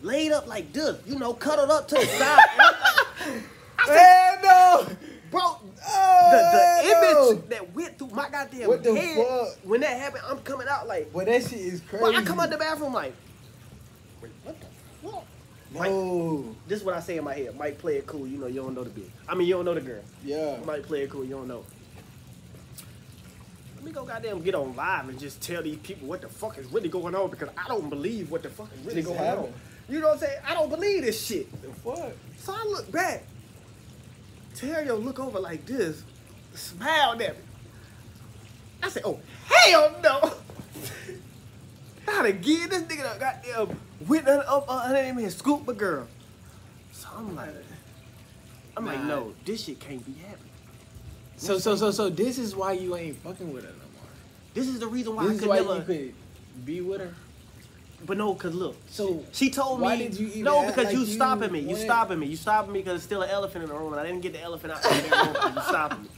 Laid 0.00 0.32
up 0.32 0.46
like 0.46 0.72
this, 0.72 0.96
you 1.06 1.18
know, 1.18 1.34
cuddled 1.34 1.70
up 1.70 1.88
to 1.88 1.94
the 1.96 2.06
side. 2.06 2.38
Like, 3.86 3.96
Hey, 3.98 4.34
no. 4.42 4.86
Bro, 5.30 5.57
Oh, 5.90 6.30
the, 6.30 6.82
the 6.82 7.36
image 7.38 7.48
that 7.48 7.74
went 7.74 7.98
through 7.98 8.08
my 8.08 8.28
goddamn 8.28 8.68
What 8.68 8.82
the 8.82 8.94
head 8.94 9.16
fuck? 9.16 9.56
when 9.64 9.80
that 9.80 9.98
happened, 9.98 10.22
I'm 10.28 10.38
coming 10.40 10.66
out 10.68 10.86
like, 10.86 11.08
Well, 11.12 11.24
that 11.26 11.42
shit 11.42 11.52
is 11.60 11.80
crazy. 11.80 12.02
well, 12.02 12.14
I 12.16 12.22
come 12.22 12.38
out 12.40 12.50
the 12.50 12.58
bathroom 12.58 12.92
like, 12.92 13.14
wait, 14.22 14.30
what 14.44 14.56
the 14.60 14.66
fuck? 15.02 15.24
No. 15.72 16.54
This 16.66 16.80
is 16.80 16.84
what 16.84 16.94
I 16.94 17.00
say 17.00 17.16
in 17.18 17.24
my 17.24 17.34
head. 17.34 17.56
Mike, 17.56 17.78
play 17.78 17.96
it 17.96 18.06
cool. 18.06 18.26
You 18.26 18.38
know, 18.38 18.46
you 18.46 18.56
don't 18.62 18.74
know 18.74 18.84
the 18.84 18.90
bitch. 18.90 19.10
I 19.28 19.34
mean, 19.34 19.46
you 19.46 19.54
don't 19.54 19.64
know 19.64 19.74
the 19.74 19.80
girl. 19.82 20.02
Yeah. 20.24 20.58
Mike, 20.64 20.82
play 20.84 21.02
it 21.02 21.10
cool. 21.10 21.24
You 21.24 21.36
don't 21.36 21.48
know. 21.48 21.64
Let 23.76 23.84
me 23.84 23.92
go 23.92 24.04
goddamn 24.04 24.42
get 24.42 24.54
on 24.54 24.74
live 24.74 25.08
and 25.08 25.18
just 25.18 25.40
tell 25.40 25.62
these 25.62 25.76
people 25.78 26.08
what 26.08 26.20
the 26.20 26.28
fuck 26.28 26.58
is 26.58 26.66
really 26.72 26.88
going 26.88 27.14
on 27.14 27.30
because 27.30 27.48
I 27.56 27.68
don't 27.68 27.88
believe 27.88 28.30
what 28.30 28.42
the 28.42 28.48
fuck 28.48 28.68
is 28.74 28.80
really 28.84 29.02
Just 29.02 29.14
going 29.14 29.30
on. 29.30 29.52
You 29.88 30.00
know 30.00 30.08
what 30.08 30.14
I'm 30.14 30.20
saying? 30.20 30.40
I 30.46 30.54
don't 30.54 30.68
believe 30.68 31.02
this 31.04 31.24
shit. 31.24 31.50
The 31.62 31.68
fuck? 31.68 32.12
So 32.38 32.52
I 32.54 32.64
look 32.64 32.90
back. 32.90 33.24
Tario 34.54 34.96
look 34.96 35.18
over 35.18 35.38
like 35.38 35.64
this, 35.66 36.02
smiled 36.54 37.22
at 37.22 37.36
me. 37.36 37.42
I 38.82 38.88
said, 38.88 39.02
oh, 39.04 39.20
hell 39.44 39.94
no. 40.02 40.32
Not 42.06 42.26
again. 42.26 42.68
This 42.68 42.82
nigga 42.82 43.02
done 43.02 43.18
goddamn 43.18 43.78
went 44.06 44.26
up 44.28 44.68
uh, 44.68 44.82
under 44.86 45.02
him 45.02 45.18
and 45.18 45.32
scooped 45.32 45.68
a 45.68 45.72
girl. 45.74 46.06
So 46.92 47.08
I'm 47.16 47.34
like, 47.36 47.50
I'm 48.76 48.86
like, 48.86 49.02
no, 49.04 49.34
this 49.44 49.64
shit 49.64 49.78
can't 49.80 50.04
be 50.04 50.12
happening. 50.22 50.44
So 51.36 51.58
so 51.58 51.76
so 51.76 51.90
so 51.90 52.08
this 52.08 52.38
is 52.38 52.56
why 52.56 52.72
you 52.72 52.96
ain't 52.96 53.16
fucking 53.22 53.52
with 53.52 53.64
her 53.64 53.70
no 53.70 53.76
more. 53.94 54.08
This 54.54 54.66
is 54.68 54.80
the 54.80 54.86
reason 54.88 55.14
why 55.14 55.24
This 55.24 55.30
I 55.30 55.34
is 55.34 55.40
could 55.40 55.48
why 55.48 55.56
never. 55.58 55.72
you 55.74 55.82
could 55.82 56.64
be 56.66 56.80
with 56.80 57.00
her. 57.00 57.14
But 58.06 58.16
no, 58.16 58.32
cause 58.34 58.54
look, 58.54 58.76
So 58.88 59.24
she 59.32 59.50
told 59.50 59.80
why 59.80 59.96
me. 59.96 60.04
did 60.04 60.18
you 60.20 60.28
even 60.28 60.44
no, 60.44 60.60
act 60.60 60.68
because 60.68 60.84
like 60.86 60.94
you 60.94 61.00
you 61.00 61.06
stopping 61.06 61.50
me. 61.52 61.60
You 61.60 61.66
wanted- 61.68 61.84
stopping 61.84 62.18
me. 62.20 62.26
You 62.28 62.36
stopping 62.36 62.72
me 62.72 62.78
because 62.80 62.92
there's 62.92 63.02
still 63.02 63.22
an 63.22 63.30
elephant 63.30 63.64
in 63.64 63.70
the 63.70 63.76
room, 63.76 63.92
and 63.92 64.00
I 64.00 64.04
didn't 64.06 64.20
get 64.20 64.32
the 64.32 64.40
elephant 64.40 64.72
out 64.72 64.84
of 64.84 64.90
the 65.10 65.16
room. 65.16 65.34
'cause 65.34 65.54
You 65.56 65.62
stopping 65.62 66.02
me. 66.04 66.08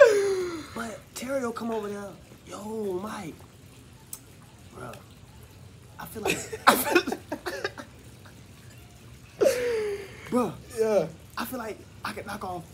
But 0.74 0.98
Terry 1.14 1.40
will 1.40 1.52
come 1.52 1.70
over 1.70 1.88
there. 1.88 2.10
Yo, 2.46 3.00
Mike, 3.02 3.34
bro. 4.74 4.90
I 6.00 6.06
feel 6.06 6.22
like. 6.22 6.36
I 6.66 6.74
feel, 6.74 7.02
bro, 10.30 10.52
yeah. 10.78 11.06
I 11.38 11.44
feel 11.44 11.58
like 11.58 11.78
I 12.04 12.12
could 12.12 12.26
knock 12.26 12.44
off. 12.44 12.64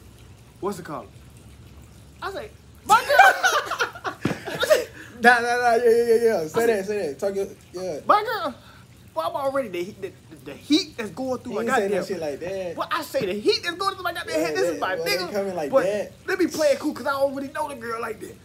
What's 0.60 0.78
it 0.78 0.84
called? 0.84 1.08
I 2.22 2.32
say, 2.32 2.50
my 2.86 3.00
girl. 3.06 3.59
Nah 5.22 5.40
nah 5.40 5.56
nah 5.56 5.74
yeah 5.74 5.90
yeah 5.90 6.04
yeah 6.06 6.22
yeah. 6.42 6.46
Say 6.48 6.66
that 6.66 6.86
say 6.86 7.08
that. 7.08 7.18
Talk 7.18 7.34
your 7.34 7.46
yeah. 7.72 8.00
My 8.06 8.22
girl. 8.24 8.54
Well, 9.14 9.28
I'm 9.28 9.36
already 9.36 9.68
the, 9.68 9.84
the, 10.00 10.12
the, 10.30 10.36
the 10.46 10.54
heat 10.54 10.96
that's 10.96 11.10
going 11.10 11.40
through 11.40 11.54
my 11.54 11.64
goddamn. 11.64 11.90
no 11.90 12.04
shit 12.04 12.20
like 12.20 12.38
that. 12.40 12.76
Well, 12.76 12.88
I 12.90 13.02
say 13.02 13.26
the 13.26 13.34
heat 13.34 13.60
that's 13.64 13.76
going 13.76 13.94
through 13.96 14.04
my 14.04 14.12
goddamn 14.12 14.34
head. 14.40 14.54
This 14.56 14.66
Yeah, 14.66 14.72
is 14.74 14.80
my 14.80 14.94
well, 14.94 15.04
nigga. 15.04 15.32
coming 15.32 15.54
like 15.56 15.70
but 15.70 15.82
that. 15.84 16.12
let 16.26 16.38
me 16.38 16.46
play 16.46 16.68
it 16.68 16.78
cool 16.78 16.92
because 16.92 17.06
I 17.06 17.10
don't 17.12 17.34
really 17.34 17.48
know 17.52 17.68
the 17.68 17.74
girl 17.74 18.00
like 18.00 18.20
that. 18.20 18.36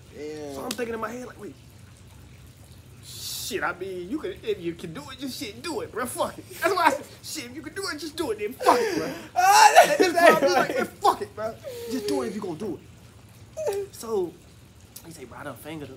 So 0.56 0.64
I'm 0.64 0.72
thinking 0.72 0.96
in 0.96 1.00
my 1.00 1.12
head 1.12 1.28
like, 1.28 1.40
wait. 1.40 1.56
Shit, 3.04 3.62
I 3.64 3.74
mean, 3.78 4.10
you 4.10 4.18
can 4.18 4.34
if 4.42 4.60
you 4.60 4.74
can 4.74 4.92
do 4.94 5.04
it, 5.12 5.20
just 5.20 5.40
shit, 5.40 5.62
do 5.62 5.82
it, 5.82 5.92
bro. 5.92 6.06
Fuck 6.08 6.40
it. 6.40 6.46
That's 6.62 6.74
why 6.76 6.86
I 6.88 6.90
said, 6.92 7.06
shit, 7.22 7.46
if 7.52 7.56
you 7.56 7.62
can 7.62 7.76
do 7.76 7.84
it, 7.94 8.00
just 8.00 8.16
do 8.18 8.32
it, 8.32 8.40
then 8.40 8.54
fuck 8.54 8.78
it, 8.80 8.98
bro. 8.98 9.12
Ah, 9.36 9.84
At 9.92 9.98
this 10.00 10.14
point, 10.14 10.34
I'm 10.36 10.42
just 10.42 10.56
like, 10.58 10.76
man, 10.78 10.86
fuck 10.88 11.22
it, 11.22 11.36
bro. 11.36 11.54
Just 11.92 12.08
do 12.08 12.24
it 12.24 12.28
if 12.30 12.36
you 12.36 12.42
gonna 12.42 12.56
do 12.58 12.80
it. 13.68 13.94
So 13.94 14.34
he 15.06 15.12
say, 15.12 15.26
bro, 15.26 15.38
I 15.38 15.44
done 15.44 15.56
fingered 15.58 15.90
her. 15.90 15.96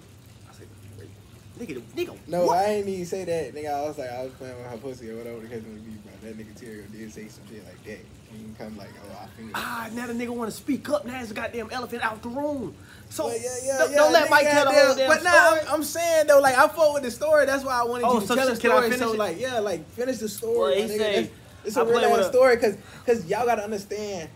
I 1.61 1.67
said, 1.67 1.77
wait, 1.77 1.95
nigga, 1.97 2.07
nigga, 2.09 2.19
No, 2.29 2.47
what? 2.47 2.59
I 2.59 2.65
ain't 2.75 2.89
even 2.89 3.07
say 3.07 3.25
that, 3.25 3.55
nigga. 3.55 3.73
I 3.75 3.83
was 3.89 3.99
like, 3.99 4.11
I 4.11 4.23
was 4.25 4.33
playing 4.35 4.57
with 4.57 4.67
her 4.67 4.77
pussy 4.79 5.11
or 5.11 5.17
whatever 5.17 5.41
the 5.41 5.49
case 5.49 5.63
may 5.63 5.79
be, 5.81 5.97
bro. 5.97 6.13
That 6.23 6.39
nigga 6.39 6.61
Tario 6.61 6.83
did 6.93 7.13
say 7.13 7.29
some 7.29 7.45
shit 7.49 7.65
like 7.65 7.83
that. 7.85 7.99
And 8.31 8.41
you 8.41 8.55
can 8.55 8.67
come 8.67 8.77
like, 8.77 8.91
oh, 9.09 9.19
I 9.25 9.27
fingered 9.37 9.57
her. 9.57 9.63
Ah, 9.65 9.89
now 9.95 10.07
the 10.07 10.13
nigga 10.13 10.29
want 10.31 10.51
to 10.51 10.57
speak 10.57 10.89
up. 10.91 11.07
Now 11.07 11.21
it's 11.21 11.31
a 11.31 11.35
goddamn 11.35 11.71
elephant 11.71 12.03
out 12.05 12.23
the 12.23 12.29
room. 12.29 12.75
So 13.11 13.25
But 13.29 13.41
yeah, 13.41 13.49
yeah, 13.65 13.79
don't, 13.79 13.91
yeah, 13.91 13.97
don't 13.97 14.13
let 14.13 14.31
Mike 14.31 14.47
tell 14.51 14.65
the 14.67 14.73
whole 14.73 14.95
damn 14.95 15.09
But 15.09 15.23
nah, 15.23 15.31
story. 15.31 15.61
I'm, 15.61 15.75
I'm 15.77 15.83
saying 15.85 16.27
though, 16.27 16.41
like 16.41 16.59
I 16.59 16.69
fought 16.69 16.95
with 16.95 17.03
the 17.05 17.11
story. 17.11 17.47
That's 17.47 17.65
why 17.65 17.81
I 17.81 17.85
wanted 17.85 18.05
Oh, 18.05 18.15
you 18.15 18.21
to 18.21 18.27
so 18.27 18.35
tell 18.37 18.47
the 18.47 18.53
should- 18.55 18.61
can 18.61 18.71
I 18.73 18.75
story. 18.89 18.99
So 18.99 19.13
it? 19.15 19.19
like, 19.19 19.41
yeah, 19.41 19.59
like 19.61 19.89
finish 19.93 20.19
the 20.19 20.29
story. 20.29 20.81
Well, 20.81 20.89
nigga. 20.89 20.99
say, 20.99 21.31
it's 21.65 21.77
I 21.77 21.81
a 21.81 21.85
real 21.87 21.99
play 22.01 22.13
ass 22.13 22.27
story 22.29 22.57
because 22.57 22.77
because 23.05 23.25
y'all 23.27 23.47
gotta 23.47 23.65
understand. 23.65 24.29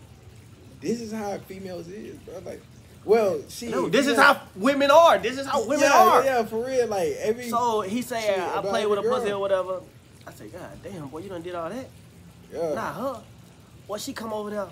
This 0.81 0.99
is 0.99 1.11
how 1.13 1.37
females 1.39 1.87
is, 1.87 2.15
bro. 2.17 2.39
Like, 2.39 2.61
well, 3.05 3.41
she. 3.49 3.67
no, 3.67 3.89
this 3.89 4.07
is 4.07 4.17
how 4.17 4.41
women 4.55 4.91
are. 4.91 5.17
This 5.17 5.37
is 5.37 5.45
how 5.45 5.67
women 5.67 5.81
yeah, 5.81 6.03
are. 6.03 6.23
Yeah, 6.23 6.43
for 6.45 6.65
real. 6.65 6.87
Like 6.87 7.13
every. 7.19 7.49
So 7.49 7.81
he 7.81 8.01
say, 8.01 8.21
Shit, 8.21 8.39
I 8.39 8.61
played 8.61 8.87
with 8.87 8.99
a 8.99 9.01
girl. 9.01 9.19
pussy 9.19 9.31
or 9.31 9.39
whatever. 9.39 9.81
I 10.25 10.31
say, 10.31 10.47
God 10.47 10.69
damn, 10.83 11.07
boy, 11.07 11.19
you 11.19 11.29
done 11.29 11.41
did 11.41 11.55
all 11.55 11.69
that. 11.69 11.89
yeah. 12.51 12.73
Nah, 12.73 12.93
her. 12.93 13.21
Well, 13.87 13.99
she 13.99 14.13
come 14.13 14.31
over 14.31 14.49
there. 14.49 14.67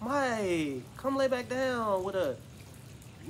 My, 0.00 0.74
come 0.98 1.16
lay 1.16 1.28
back 1.28 1.48
down 1.48 2.04
with 2.04 2.14
a 2.14 2.36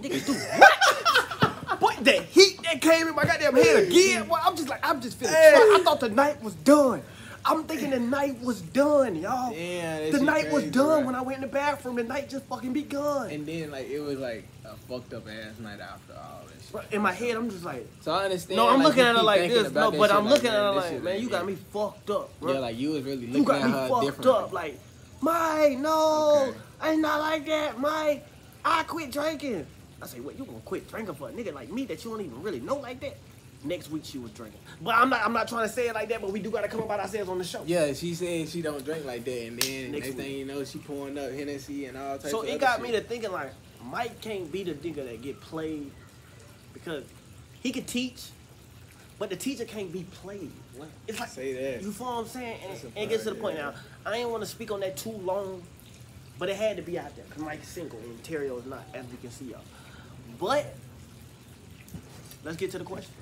nigga. 0.00 0.26
Do 0.26 0.32
what? 0.32 1.80
Boy, 1.80 1.92
the 2.00 2.22
heat 2.22 2.60
that 2.62 2.80
came 2.80 3.06
in 3.06 3.14
my 3.14 3.24
goddamn 3.24 3.54
head 3.54 3.84
again. 3.84 4.26
Boy, 4.26 4.38
I'm 4.42 4.56
just 4.56 4.68
like, 4.68 4.80
I'm 4.88 5.00
just 5.00 5.18
feeling. 5.18 5.34
Hey. 5.34 5.54
I 5.56 5.80
thought 5.84 6.00
the 6.00 6.08
night 6.08 6.42
was 6.42 6.54
done. 6.54 7.02
I'm 7.48 7.62
thinking 7.64 7.90
the 7.90 8.00
night 8.00 8.40
was 8.42 8.60
done, 8.60 9.14
y'all. 9.16 9.52
Damn, 9.52 10.10
the 10.12 10.20
night 10.20 10.50
was 10.50 10.64
done 10.64 11.00
bro. 11.02 11.06
when 11.06 11.14
I 11.14 11.22
went 11.22 11.36
in 11.36 11.42
the 11.42 11.46
bathroom. 11.52 11.96
The 11.96 12.02
night 12.02 12.28
just 12.28 12.44
fucking 12.46 12.72
begun. 12.72 13.30
And 13.30 13.46
then 13.46 13.70
like 13.70 13.88
it 13.88 14.00
was 14.00 14.18
like 14.18 14.44
a 14.64 14.74
fucked 14.88 15.14
up 15.14 15.28
ass 15.28 15.58
night 15.60 15.78
after 15.80 16.14
all 16.14 16.42
this. 16.52 16.70
shit. 16.70 16.92
In 16.92 17.02
my 17.02 17.12
head, 17.12 17.36
I'm 17.36 17.48
just 17.48 17.64
like, 17.64 17.86
So 18.00 18.12
I 18.12 18.24
understand. 18.24 18.56
no, 18.56 18.68
I'm 18.68 18.78
like, 18.78 18.88
looking 18.88 19.04
at 19.04 19.16
her 19.16 19.22
like 19.22 19.48
this. 19.48 19.72
No, 19.72 19.90
but 19.92 20.10
I'm 20.10 20.26
looking 20.28 20.48
at 20.48 20.54
her 20.54 20.72
like, 20.72 20.90
shit 20.90 21.02
man, 21.04 21.20
you 21.22 21.28
got 21.28 21.46
me 21.46 21.54
fucked 21.72 22.10
up, 22.10 22.38
bro. 22.40 22.54
Yeah, 22.54 22.58
like 22.58 22.76
you 22.76 22.90
was 22.90 23.02
really 23.04 23.26
looking. 23.26 23.34
You 23.36 23.44
got 23.44 23.60
at 23.62 23.66
me 23.66 23.72
her 23.72 23.88
fucked 23.88 24.04
different. 24.06 24.30
up. 24.30 24.52
Like, 24.52 24.80
Mike, 25.20 25.78
no, 25.78 26.48
Okay. 26.48 26.58
I'm 26.80 27.00
not 27.00 27.20
like 27.20 27.46
that, 27.46 27.78
Mike. 27.80 28.26
I 28.64 28.82
quit 28.82 29.12
drinking. 29.12 29.66
I 30.02 30.06
say, 30.06 30.20
what? 30.20 30.36
you 30.38 30.44
gonna 30.44 30.58
quit 30.64 30.88
drinking 30.90 31.14
for 31.14 31.28
a 31.28 31.32
nigga 31.32 31.54
like 31.54 31.70
me 31.70 31.84
that 31.86 32.04
you 32.04 32.10
don't 32.10 32.20
even 32.20 32.42
really 32.42 32.60
know 32.60 32.76
like 32.76 33.00
that? 33.00 33.16
Next 33.64 33.90
week 33.90 34.04
she 34.04 34.18
was 34.18 34.30
drinking, 34.32 34.60
but 34.80 34.94
I'm 34.94 35.08
not. 35.10 35.24
I'm 35.24 35.32
not 35.32 35.48
trying 35.48 35.66
to 35.66 35.72
say 35.72 35.88
it 35.88 35.94
like 35.94 36.08
that. 36.10 36.20
But 36.20 36.30
we 36.30 36.40
do 36.40 36.50
gotta 36.50 36.68
come 36.68 36.80
about 36.80 37.00
ourselves 37.00 37.28
on 37.28 37.38
the 37.38 37.44
show. 37.44 37.62
Yeah, 37.66 37.92
she 37.94 38.14
said 38.14 38.48
she 38.48 38.62
don't 38.62 38.84
drink 38.84 39.04
like 39.04 39.24
that, 39.24 39.46
and 39.46 39.60
then 39.60 39.92
Next 39.92 40.06
next, 40.06 40.16
thing 40.16 40.38
you 40.38 40.44
know, 40.44 40.62
she 40.62 40.78
pouring 40.78 41.18
up 41.18 41.32
Hennessy 41.32 41.86
and 41.86 41.96
all 41.96 42.18
types. 42.18 42.30
So 42.30 42.42
of 42.42 42.48
it 42.48 42.60
got 42.60 42.80
me 42.80 42.92
to 42.92 43.00
thinking 43.00 43.32
like, 43.32 43.52
Mike 43.84 44.20
can't 44.20 44.50
be 44.52 44.62
the 44.62 44.74
nigga 44.74 45.06
that 45.06 45.22
get 45.22 45.40
played 45.40 45.90
because 46.74 47.04
he 47.60 47.72
could 47.72 47.86
teach, 47.86 48.28
but 49.18 49.30
the 49.30 49.36
teacher 49.36 49.64
can't 49.64 49.92
be 49.92 50.04
played. 50.04 50.52
It's 51.08 51.18
like 51.18 51.28
Say 51.30 51.52
that. 51.54 51.82
You 51.82 51.90
feel 51.90 52.06
what 52.06 52.18
I'm 52.18 52.26
saying? 52.26 52.58
And, 52.68 52.82
and 52.82 52.96
it 52.96 53.08
gets 53.08 53.24
to 53.24 53.30
the 53.30 53.36
point 53.36 53.56
yeah. 53.56 53.70
now. 53.70 53.74
I 54.04 54.18
ain't 54.18 54.30
want 54.30 54.42
to 54.42 54.48
speak 54.48 54.70
on 54.70 54.80
that 54.80 54.96
too 54.96 55.10
long, 55.10 55.62
but 56.38 56.48
it 56.48 56.56
had 56.56 56.76
to 56.76 56.82
be 56.82 56.98
out 56.98 57.14
there 57.16 57.24
because 57.28 57.42
Mike's 57.42 57.68
single 57.68 57.98
and 57.98 58.22
Tario 58.22 58.58
is 58.58 58.66
not, 58.66 58.84
as 58.94 59.04
we 59.06 59.16
can 59.16 59.30
see 59.30 59.46
y'all. 59.46 59.62
But 60.38 60.74
let's 62.44 62.56
get 62.56 62.70
to 62.72 62.78
the 62.78 62.84
questions. 62.84 63.16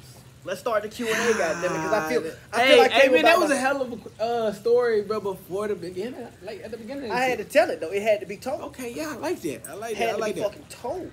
Let's 0.45 0.61
start 0.61 0.83
the 0.83 0.91
Q 0.91 1.07
and 1.09 1.17
A, 1.35 1.39
goddamn 1.39 1.65
it, 1.65 1.69
because 1.75 1.93
I 1.93 2.09
feel, 2.13 2.33
I 2.53 2.61
hey, 2.61 2.69
feel 2.69 2.79
like 2.79 2.91
hey 2.93 3.09
man, 3.09 3.23
that 3.23 3.39
was 3.39 3.51
a 3.51 3.57
hell 3.57 3.81
of 3.81 4.07
a 4.21 4.23
uh, 4.23 4.53
story, 4.53 5.01
bro. 5.03 5.19
Before 5.21 5.69
the 5.69 5.75
beginning, 5.75 6.27
like 6.43 6.63
at 6.63 6.71
the 6.71 6.77
beginning. 6.77 7.11
I 7.11 7.21
had 7.21 7.39
to 7.39 7.45
tell 7.45 7.71
it 7.71 7.81
though. 7.81 7.91
It 7.91 8.03
had 8.03 8.21
to 8.21 8.27
be 8.27 8.37
told. 8.37 8.61
Okay, 8.63 8.93
yeah, 8.93 9.11
I 9.13 9.17
like 9.17 9.41
that. 9.41 9.63
I 9.69 9.73
like 9.75 9.97
had 9.97 10.09
that. 10.09 10.11
I 10.11 10.17
to 10.17 10.21
like 10.21 10.35
be 10.35 10.41
that. 10.43 10.51
fucking 10.51 10.67
told. 10.69 11.11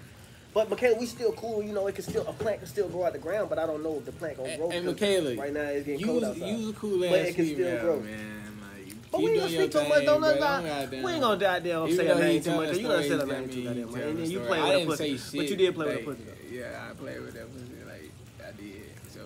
But 0.54 0.70
Michaela, 0.70 0.98
we 1.00 1.06
still 1.06 1.32
cool. 1.32 1.64
You 1.64 1.72
know, 1.72 1.88
it 1.88 1.96
can 1.96 2.04
still 2.04 2.28
a 2.28 2.34
plant 2.34 2.60
can 2.60 2.68
still 2.68 2.90
grow 2.90 3.06
out 3.06 3.14
the 3.14 3.20
ground, 3.20 3.48
but 3.50 3.58
I 3.58 3.66
don't 3.66 3.82
know 3.84 3.96
if 4.00 4.06
the 4.06 4.12
plant 4.12 4.36
gonna 4.36 4.50
And, 4.50 4.60
grow. 4.60 4.70
and 4.70 4.86
'cause 4.86 4.94
Michaela, 5.02 5.36
right 5.36 5.54
now 5.54 5.62
it's 5.62 5.86
getting 5.86 6.00
you 6.02 6.06
cold 6.08 6.22
was, 6.24 6.30
outside. 6.32 6.48
you 6.50 6.58
was 6.58 6.70
a 6.70 6.74
cool 6.74 7.06
ass 7.06 7.10
But 7.12 7.20
it 7.22 7.36
can 7.36 7.46
still 7.46 7.56
female, 7.58 7.82
grow. 7.84 8.00
man. 8.02 8.60
Like, 8.60 8.96
But 9.14 9.22
we 9.22 9.28
ain't 9.32 9.40
gonna 9.40 9.50
speak 9.50 9.72
too 9.72 9.88
much. 9.88 10.06
Don't 10.06 10.22
let 10.22 10.40
Don't 10.40 10.64
that. 10.64 10.64
goddamn- 10.92 11.04
We 11.04 11.12
ain't 11.14 11.22
gonna 11.22 11.40
die 11.40 11.58
Even 11.60 11.96
say 11.96 12.06
her 12.08 12.16
he 12.16 12.20
name 12.22 12.42
too 12.44 12.56
much. 12.56 12.68
You 12.78 12.84
story, 12.84 13.08
said 13.08 13.20
her 13.22 13.26
name 13.28 13.50
too 13.50 13.64
goddamn 13.64 13.92
much. 13.92 14.02
And 14.02 14.20
then 14.20 14.30
you 14.32 14.40
play 14.42 14.62
with 14.86 15.00
a 15.00 15.06
pussy. 15.06 15.38
But 15.38 15.50
you 15.50 15.56
did 15.56 15.74
play 15.76 15.86
with 15.88 15.96
a 15.96 16.04
pussy 16.04 16.24
though. 16.26 16.56
Yeah, 16.58 16.90
I 16.90 16.94
played 16.96 17.22
with 17.22 17.34
that 17.34 17.48
pussy. 17.54 17.66
Like 17.88 18.12
I 18.46 18.52
did. 18.62 18.84
So 19.14 19.22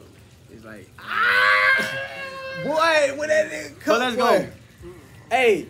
like, 0.65 0.89
ah! 0.99 1.91
boy, 2.63 3.17
when 3.17 3.29
that 3.29 3.51
nigga 3.51 3.73
But 3.75 3.79
come, 3.79 3.99
let's 3.99 4.15
boy. 4.15 4.49
go. 4.81 4.89
Hey, 5.29 5.61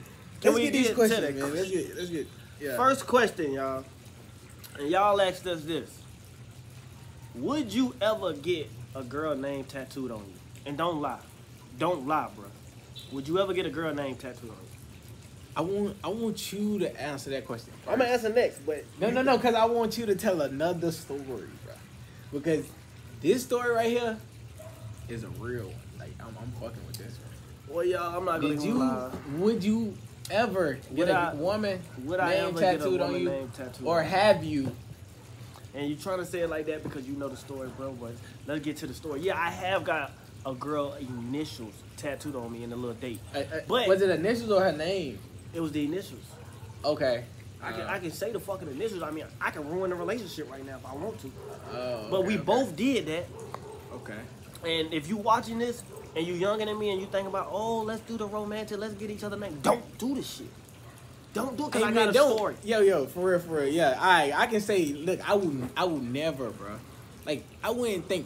Can 0.41 0.53
let's 0.53 0.55
we 0.55 0.63
get 0.63 0.73
these 0.73 0.81
get 0.83 0.89
to 0.89 0.95
questions, 0.95 1.39
man. 1.39 1.53
Let's 1.53 1.71
get, 1.71 1.95
let's 1.97 2.09
get. 2.09 2.27
Yeah. 2.59 2.77
First 2.77 3.05
question, 3.07 3.51
y'all. 3.53 3.83
And 4.79 4.89
y'all 4.89 5.19
asked 5.21 5.45
us 5.47 5.63
this. 5.63 5.89
Would 7.35 7.73
you 7.73 7.93
ever 8.01 8.33
get 8.33 8.69
a 8.95 9.03
girl 9.03 9.35
name 9.35 9.65
tattooed 9.65 10.11
on 10.11 10.19
you? 10.19 10.39
And 10.65 10.77
don't 10.77 11.01
lie. 11.01 11.19
Don't 11.77 12.07
lie, 12.07 12.29
bro. 12.35 12.45
Would 13.11 13.27
you 13.27 13.39
ever 13.39 13.53
get 13.53 13.65
a 13.65 13.69
girl 13.69 13.93
name 13.93 14.15
tattooed 14.15 14.49
on 14.49 14.55
you? 14.55 14.69
I 15.57 15.61
want, 15.61 15.97
I 16.03 16.07
want 16.09 16.51
you 16.53 16.79
to 16.79 17.01
answer 17.01 17.29
that 17.29 17.45
question. 17.45 17.71
I'm 17.87 17.99
gonna 17.99 18.09
answer 18.11 18.29
next, 18.29 18.65
but 18.65 18.83
No, 18.99 19.09
no, 19.09 19.21
no, 19.21 19.37
because 19.37 19.55
I 19.55 19.65
want 19.65 19.97
you 19.97 20.05
to 20.05 20.15
tell 20.15 20.41
another 20.41 20.91
story, 20.91 21.21
bro. 21.23 21.73
Because 22.33 22.65
this 23.21 23.43
story 23.43 23.73
right 23.73 23.89
here 23.89 24.17
is 25.09 25.23
a 25.23 25.27
real 25.29 25.65
one. 25.65 25.73
Like 25.99 26.13
I'm, 26.19 26.35
I'm 26.41 26.51
fucking 26.53 26.85
with 26.87 26.97
this 26.97 27.17
one. 27.19 27.75
well, 27.75 27.85
y'all, 27.85 28.17
I'm 28.17 28.25
not 28.25 28.41
gonna 28.41 28.55
Did 28.55 28.63
you? 28.63 28.73
lie. 28.75 29.11
Would 29.37 29.63
you 29.63 29.95
ever 30.31 30.73
get 30.73 30.91
Would 30.97 31.09
a 31.09 31.13
I- 31.17 31.33
woman 31.35 31.79
Would 32.03 32.19
I 32.19 32.29
name 32.31 32.45
ever 32.49 32.59
get 32.59 32.75
a 32.75 32.77
tattooed 32.79 33.01
on 33.01 33.07
woman 33.07 33.21
you, 33.23 33.29
name 33.29 33.51
tattooed 33.55 33.87
or 33.87 34.01
have 34.03 34.43
you? 34.43 34.71
And 35.73 35.89
you 35.89 35.95
trying 35.95 36.19
to 36.19 36.25
say 36.25 36.39
it 36.39 36.49
like 36.49 36.67
that 36.67 36.83
because 36.83 37.05
you 37.07 37.15
know 37.15 37.27
the 37.27 37.35
story, 37.37 37.69
bro. 37.77 37.91
But 37.91 38.13
let's 38.47 38.63
get 38.63 38.77
to 38.77 38.87
the 38.87 38.93
story. 38.93 39.19
Yeah, 39.21 39.37
I 39.37 39.49
have 39.49 39.83
got 39.83 40.11
a 40.45 40.53
girl 40.53 40.93
initials 40.99 41.73
tattooed 41.97 42.35
on 42.35 42.51
me 42.51 42.63
in 42.63 42.71
a 42.71 42.75
little 42.75 42.93
date. 42.95 43.19
Uh, 43.35 43.39
uh, 43.39 43.43
But- 43.67 43.87
was 43.87 44.01
it 44.01 44.09
initials 44.09 44.51
or 44.51 44.61
her 44.63 44.71
name? 44.71 45.19
It 45.53 45.59
was 45.59 45.71
the 45.71 45.83
initials. 45.83 46.23
Okay. 46.83 47.23
I 47.61 47.71
can 47.71 47.81
Uh, 47.81 47.87
I 47.89 47.99
can 47.99 48.11
say 48.11 48.31
the 48.31 48.39
fucking 48.39 48.67
initials. 48.69 49.01
I 49.01 49.09
mean, 49.11 49.25
I 49.41 49.49
can 49.51 49.67
ruin 49.69 49.89
the 49.89 49.95
relationship 49.95 50.49
right 50.51 50.65
now 50.65 50.77
if 50.77 50.85
I 50.85 50.93
want 50.95 51.19
to. 51.21 51.31
oh, 51.73 52.07
But 52.11 52.17
okay, 52.19 52.27
we 52.27 52.35
okay. 52.35 52.43
both 52.43 52.75
did 52.75 53.05
that. 53.07 53.25
Okay. 53.93 54.19
And 54.65 54.93
if 54.93 55.07
you 55.07 55.17
watching 55.17 55.59
this 55.59 55.83
and 56.15 56.25
you 56.25 56.33
younger 56.33 56.65
than 56.65 56.77
me 56.79 56.89
and 56.91 56.99
you 56.99 57.07
think 57.07 57.27
about, 57.27 57.49
oh, 57.51 57.81
let's 57.81 58.01
do 58.01 58.17
the 58.17 58.25
romantic, 58.27 58.77
let's 58.79 58.95
get 58.95 59.09
each 59.11 59.23
other 59.23 59.37
name. 59.37 59.59
Don't 59.61 59.97
do 59.97 60.15
this 60.15 60.37
shit. 60.37 60.47
Don't 61.33 61.55
do 61.57 61.65
it 61.65 61.71
because 61.71 61.81
Hey, 61.83 61.87
I 61.89 61.91
man, 61.91 62.05
got 62.05 62.09
a 62.09 62.13
don't- 62.13 62.35
story. 62.37 62.55
Yo, 62.63 62.79
yo, 62.79 63.05
for 63.05 63.29
real, 63.31 63.39
for 63.39 63.55
real. 63.57 63.67
Yeah, 63.67 63.97
I 63.99 64.31
I 64.31 64.47
can 64.47 64.61
say, 64.61 64.85
look, 64.93 65.27
I 65.29 65.33
would 65.35 65.69
I 65.75 65.83
would 65.83 66.01
never, 66.03 66.49
bro. 66.49 66.71
Like 67.25 67.43
I 67.63 67.71
wouldn't 67.71 68.07
think 68.07 68.25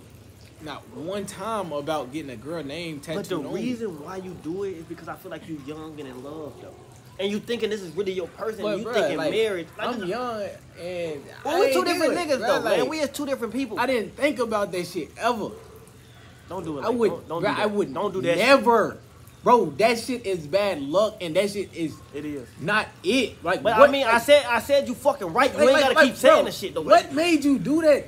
not 0.61 0.87
one 0.95 1.25
time 1.25 1.71
about 1.71 2.11
getting 2.13 2.29
a 2.31 2.35
girl 2.35 2.63
name 2.63 2.99
tattooed 2.99 3.23
But 3.29 3.29
the 3.29 3.47
on 3.49 3.53
reason 3.53 4.03
why 4.03 4.17
you 4.17 4.31
do 4.43 4.63
it 4.63 4.71
is 4.77 4.83
because 4.85 5.07
I 5.07 5.15
feel 5.15 5.31
like 5.31 5.47
you're 5.47 5.59
young 5.61 5.99
and 5.99 6.07
in 6.07 6.23
love 6.23 6.53
though. 6.61 6.73
And 7.17 7.29
you 7.31 7.39
thinking 7.39 7.69
this 7.69 7.81
is 7.81 7.93
really 7.95 8.13
your 8.13 8.27
person, 8.29 8.61
But, 8.61 8.79
you 8.79 8.85
bruh, 8.85 8.93
thinking 8.93 9.17
like, 9.17 9.31
marriage. 9.31 9.67
Like, 9.77 9.87
I'm 9.87 10.03
young 10.05 10.41
and 10.79 11.21
Well, 11.43 11.59
we 11.59 11.73
two 11.73 11.83
different 11.83 12.13
it, 12.13 12.17
niggas 12.17 12.37
bruh. 12.39 12.47
though, 12.47 12.61
man. 12.63 12.87
We 12.89 12.99
is 12.99 13.09
two 13.09 13.25
different 13.25 13.51
people. 13.53 13.77
I 13.79 13.87
didn't 13.87 14.15
think 14.15 14.39
about 14.39 14.71
that 14.71 14.85
shit 14.87 15.09
ever. 15.17 15.49
Don't 16.49 16.63
do 16.65 16.79
it. 16.79 16.81
I 16.83 16.87
Like, 16.87 16.97
would, 16.97 17.09
Don't, 17.09 17.27
don't 17.29 17.41
do 17.43 17.47
I 17.47 17.65
would 17.65 17.93
Don't 17.93 18.13
do 18.13 18.21
that. 18.23 18.37
shit. 18.37 18.45
Never. 18.47 18.97
bro, 19.43 19.65
that 19.77 19.97
shit 19.99 20.25
is 20.25 20.45
bad 20.47 20.81
luck, 20.81 21.17
and 21.21 21.35
that 21.35 21.49
shit 21.51 21.69
is 21.73 21.95
It 22.13 22.25
is. 22.25 22.47
not 22.59 22.87
it. 23.03 23.41
Like, 23.43 23.63
But 23.63 23.77
what, 23.79 23.89
I 23.89 23.91
mean, 23.91 24.05
I 24.05 24.17
said 24.19 24.45
I 24.45 24.59
said 24.59 24.87
you 24.87 24.95
fucking 24.95 25.31
right. 25.31 25.51
You 25.53 25.59
like- 25.59 25.69
ain't 25.69 25.79
gotta 25.79 25.95
like, 25.95 26.07
keep 26.07 26.15
saying 26.17 26.45
the 26.45 26.51
shit 26.51 26.73
though. 26.73 26.81
What 26.81 27.13
made 27.13 27.43
you 27.45 27.57
do 27.59 27.81
that? 27.83 28.07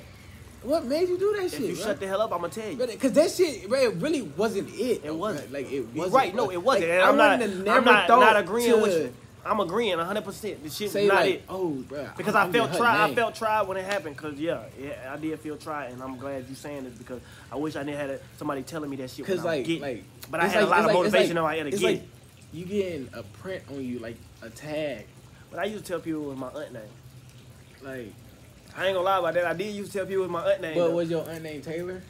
What 0.64 0.86
made 0.86 1.10
you 1.10 1.18
do 1.18 1.34
that 1.38 1.46
If 1.46 1.52
shit? 1.54 1.62
you 1.62 1.76
bro? 1.76 1.84
shut 1.86 2.00
the 2.00 2.06
hell 2.08 2.22
up, 2.22 2.32
I'ma 2.32 2.48
tell 2.48 2.70
you. 2.70 2.76
Because 2.78 3.14
that 3.14 3.32
shit, 3.32 3.68
bro, 3.68 3.80
it 3.80 3.96
really 3.96 4.22
wasn't 4.22 4.70
it. 4.76 5.02
It 5.04 5.16
wasn't. 5.16 5.52
Like 5.52 5.72
it 5.72 5.88
wasn't. 5.96 6.14
right, 6.14 6.36
no, 6.36 6.52
it 6.52 6.62
wasn't. 6.62 6.90
Like, 6.90 7.02
I'm 7.02 7.20
I 7.20 7.36
not, 7.38 7.42
I'm 7.78 7.84
not, 7.86 8.08
not 8.10 8.38
agreeing 8.38 8.72
to 8.74 8.78
with 8.78 8.94
you. 8.94 9.14
I'm 9.46 9.60
agreeing 9.60 9.98
100. 9.98 10.24
percent 10.24 10.64
The 10.64 10.70
shit 10.70 10.92
Say 10.92 11.04
was 11.04 11.10
not 11.14 11.22
like, 11.22 11.34
it. 11.36 11.44
oh, 11.50 11.70
bro, 11.70 12.10
Because 12.16 12.36
I'm- 12.36 12.50
I 12.50 12.52
felt 12.54 12.74
tried. 12.76 13.10
I 13.12 13.16
felt 13.16 13.36
tried 13.36 13.62
when 13.64 13.78
it 13.78 13.86
happened. 13.86 14.16
Cause 14.18 14.36
yeah, 14.36 14.64
yeah, 14.80 15.12
I 15.12 15.18
did 15.18 15.40
feel 15.40 15.58
tried, 15.58 15.92
and 15.92 16.02
I'm 16.04 16.18
glad 16.18 16.48
you 16.48 16.56
saying 16.56 16.84
this 16.84 16.94
because 16.94 17.22
I 17.52 17.56
wish 17.56 17.76
I 17.76 17.84
didn't 17.84 18.00
have 18.00 18.10
a- 18.12 18.20
somebody 18.38 18.62
telling 18.64 18.90
me 18.90 18.98
that 18.98 19.10
shit. 19.10 19.28
when 19.28 19.38
Cause 19.38 19.46
I 19.46 19.58
was 19.60 19.68
like, 19.68 19.82
like, 19.82 20.04
but 20.30 20.40
I 20.42 20.48
had 20.48 20.64
like- 20.64 20.68
a 20.68 20.70
lot 20.70 20.90
of 20.90 20.94
motivation 20.94 21.36
like- 21.38 21.44
on 21.44 21.50
I 21.50 21.58
had 21.58 21.66
to 21.66 21.72
get. 21.72 21.82
like 21.82 22.02
you 22.54 22.66
getting 22.66 23.10
a 23.14 23.24
print 23.24 23.64
on 23.72 23.84
you, 23.84 24.00
like 24.00 24.18
a 24.42 24.50
tag. 24.50 25.06
But 25.50 25.60
I 25.60 25.64
used 25.66 25.86
to 25.86 25.92
tell 25.92 26.00
people 26.02 26.24
with 26.24 26.38
my 26.38 26.50
aunt 26.50 26.74
name. 26.74 26.84
Like, 27.82 28.14
I 28.78 28.86
ain't 28.88 28.96
gonna 28.96 29.02
lie 29.02 29.18
about 29.20 29.34
that. 29.34 29.46
I 29.46 29.54
did 29.54 29.74
used 29.76 29.92
to 29.92 29.98
tell 29.98 30.06
people 30.08 30.22
with 30.24 30.32
my 30.32 30.52
aunt 30.52 30.62
name. 30.62 30.76
but 30.76 30.88
though. 30.90 30.96
was 30.96 31.10
your 31.10 31.28
aunt 31.30 31.44
named 31.44 31.64
Taylor? 31.64 32.02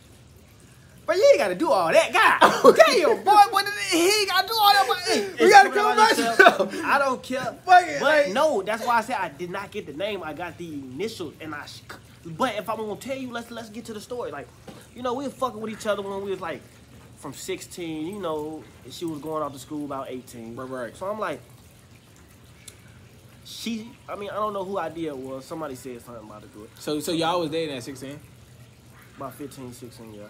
But 1.05 1.15
you 1.17 1.27
ain't 1.31 1.39
gotta 1.39 1.55
do 1.55 1.69
all 1.71 1.91
that, 1.91 2.13
God. 2.13 2.37
Oh, 2.63 2.71
damn, 2.71 3.23
boy, 3.23 3.31
what 3.49 3.65
did 3.65 3.73
he 3.91 4.05
ain't 4.21 4.29
gotta 4.29 4.47
do 4.47 4.53
all 4.53 4.71
that? 4.71 4.85
But, 4.87 4.97
hey, 5.13 5.45
We 5.45 5.49
gotta 5.49 5.69
come 5.71 5.95
back. 5.97 6.73
I 6.85 6.99
don't 6.99 7.21
care. 7.23 7.41
Fuck 7.65 7.83
it, 7.87 7.99
but 7.99 8.25
like- 8.25 8.33
no, 8.33 8.61
that's 8.61 8.85
why 8.85 8.97
I 8.97 9.01
said 9.01 9.15
I 9.19 9.29
did 9.29 9.49
not 9.49 9.71
get 9.71 9.87
the 9.87 9.93
name. 9.93 10.21
I 10.23 10.33
got 10.33 10.57
the 10.57 10.71
initials, 10.73 11.33
and 11.41 11.55
I. 11.55 11.65
But 12.25 12.55
if 12.55 12.69
I'm 12.69 12.77
gonna 12.77 12.95
tell 12.97 13.17
you, 13.17 13.31
let's 13.31 13.49
let's 13.49 13.69
get 13.69 13.85
to 13.85 13.93
the 13.93 14.01
story. 14.01 14.31
Like, 14.31 14.47
you 14.95 15.01
know, 15.01 15.13
we 15.15 15.23
were 15.25 15.31
fucking 15.31 15.59
with 15.59 15.71
each 15.73 15.87
other 15.87 16.03
when 16.03 16.21
we 16.23 16.29
was 16.31 16.39
like 16.39 16.61
from 17.17 17.33
16. 17.33 18.05
You 18.07 18.19
know, 18.21 18.63
and 18.85 18.93
she 18.93 19.05
was 19.05 19.19
going 19.21 19.41
off 19.41 19.53
to 19.53 19.59
school 19.59 19.85
about 19.85 20.07
18. 20.09 20.55
Right, 20.55 20.69
right. 20.69 20.95
So 20.97 21.07
I'm 21.07 21.19
like. 21.19 21.41
She, 23.43 23.91
I 24.07 24.15
mean, 24.15 24.29
I 24.29 24.35
don't 24.35 24.53
know 24.53 24.63
who 24.63 24.77
idea 24.77 25.11
it 25.11 25.17
was. 25.17 25.43
Somebody 25.45 25.75
said 25.75 26.01
something 26.03 26.23
about 26.23 26.43
it. 26.43 26.49
So, 26.79 26.99
so 26.99 27.11
y'all 27.11 27.39
was 27.39 27.49
dating 27.49 27.75
at 27.75 27.83
sixteen? 27.83 28.19
About 29.17 29.33
15, 29.35 29.73
16, 29.73 30.13
yeah. 30.13 30.21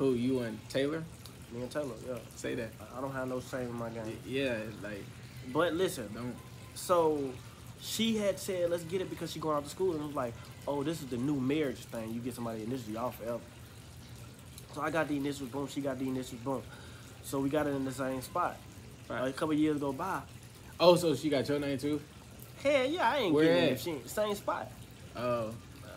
Who 0.00 0.14
you 0.14 0.40
and 0.40 0.58
Taylor? 0.70 1.04
Me 1.52 1.60
and 1.60 1.70
Taylor, 1.70 1.94
yeah. 2.08 2.14
Say 2.34 2.54
that. 2.54 2.70
I- 2.80 2.98
I 2.98 3.00
don't 3.02 3.12
have 3.12 3.28
no 3.28 3.38
shame 3.38 3.68
in 3.68 3.74
my 3.74 3.90
game. 3.90 4.18
Yeah, 4.26 4.56
like 4.82 5.04
But 5.52 5.74
listen, 5.74 6.08
don't. 6.14 6.34
so 6.74 7.30
she 7.82 8.16
had 8.16 8.38
said, 8.38 8.70
let's 8.70 8.82
get 8.84 9.02
it 9.02 9.10
because 9.10 9.30
she 9.30 9.40
going 9.40 9.56
out 9.58 9.64
to 9.64 9.70
school. 9.70 9.92
And 9.92 10.00
it 10.00 10.06
was 10.06 10.16
like, 10.16 10.32
oh, 10.66 10.82
this 10.82 11.02
is 11.02 11.08
the 11.08 11.18
new 11.18 11.38
marriage 11.38 11.84
thing. 11.84 12.12
You 12.14 12.20
get 12.20 12.34
somebody 12.34 12.62
initially 12.62 12.96
off 12.96 13.18
forever. 13.18 13.40
So 14.74 14.80
I 14.80 14.90
got 14.90 15.06
the 15.08 15.16
initials, 15.18 15.50
boom. 15.50 15.68
She 15.68 15.82
got 15.82 15.98
the 15.98 16.08
initials, 16.08 16.40
boom. 16.40 16.62
So 17.22 17.38
we 17.40 17.50
got 17.50 17.66
it 17.66 17.70
in 17.74 17.84
the 17.84 17.92
same 17.92 18.22
spot. 18.22 18.56
Right. 19.06 19.28
a 19.28 19.32
couple 19.32 19.52
years 19.54 19.78
go 19.78 19.92
by. 19.92 20.22
Oh, 20.78 20.96
so 20.96 21.14
she 21.14 21.28
got 21.28 21.46
your 21.46 21.58
name 21.58 21.76
too? 21.76 22.00
Hell 22.62 22.86
yeah, 22.86 23.10
I 23.10 23.16
ain't 23.18 23.34
Where 23.34 23.44
getting 23.44 23.64
it 23.64 23.72
if 23.72 23.80
she 23.82 23.90
ain't 23.90 24.08
same 24.08 24.34
spot. 24.34 24.70
Oh, 25.14 25.52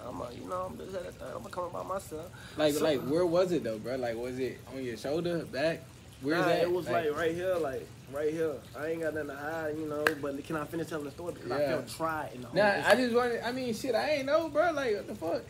I'm 0.08 0.20
like, 0.20 0.36
you 0.38 0.48
know, 0.48 0.68
I'm 0.70 0.78
just 0.78 0.96
at 0.96 1.04
that 1.06 1.14
thing. 1.16 1.28
I'm 1.36 1.42
gonna 1.44 1.50
come 1.50 1.70
by 1.72 1.84
myself. 1.84 2.32
like 2.58 2.74
So- 2.74 2.84
like 2.84 3.02
where 3.02 3.26
was 3.26 3.52
it 3.52 3.64
though, 3.64 3.78
bro? 3.80 3.96
Like 3.96 4.16
was 4.18 4.38
it 4.40 4.60
on 4.74 4.84
your 4.84 4.98
shoulder, 4.98 5.46
back? 5.46 5.82
Where's 6.22 6.40
Nah, 6.40 6.48
that? 6.48 6.62
It 6.62 6.72
was 6.72 6.88
like, 6.90 7.14
right 7.18 7.34
here, 7.36 7.56
like 7.56 7.86
right 8.14 8.32
here. 8.32 8.54
I 8.80 8.88
ain't 8.88 9.02
got 9.02 9.14
nothing 9.14 9.30
to 9.30 9.36
hide, 9.36 9.78
you 9.78 9.86
know. 9.88 10.06
But 10.22 10.42
can 10.46 10.56
I 10.56 10.64
finish 10.66 10.88
telling 10.88 11.06
the 11.06 11.12
story 11.12 11.34
because 11.34 11.52
I 11.52 11.68
feel 11.68 11.84
tried 11.84 12.30
in 12.34 12.42
the 12.42 12.48
whole. 12.48 12.56
Nah, 12.58 12.84
I 12.88 12.96
just 12.96 13.14
wanted. 13.14 13.42
I 13.46 13.52
mean, 13.52 13.74
shit, 13.74 13.94
I 13.96 14.10
ain't 14.12 14.26
know, 14.28 14.48
bro. 14.48 14.72
Like, 14.72 14.96
what 14.96 15.08
the 15.08 15.16
fuck? 15.16 15.42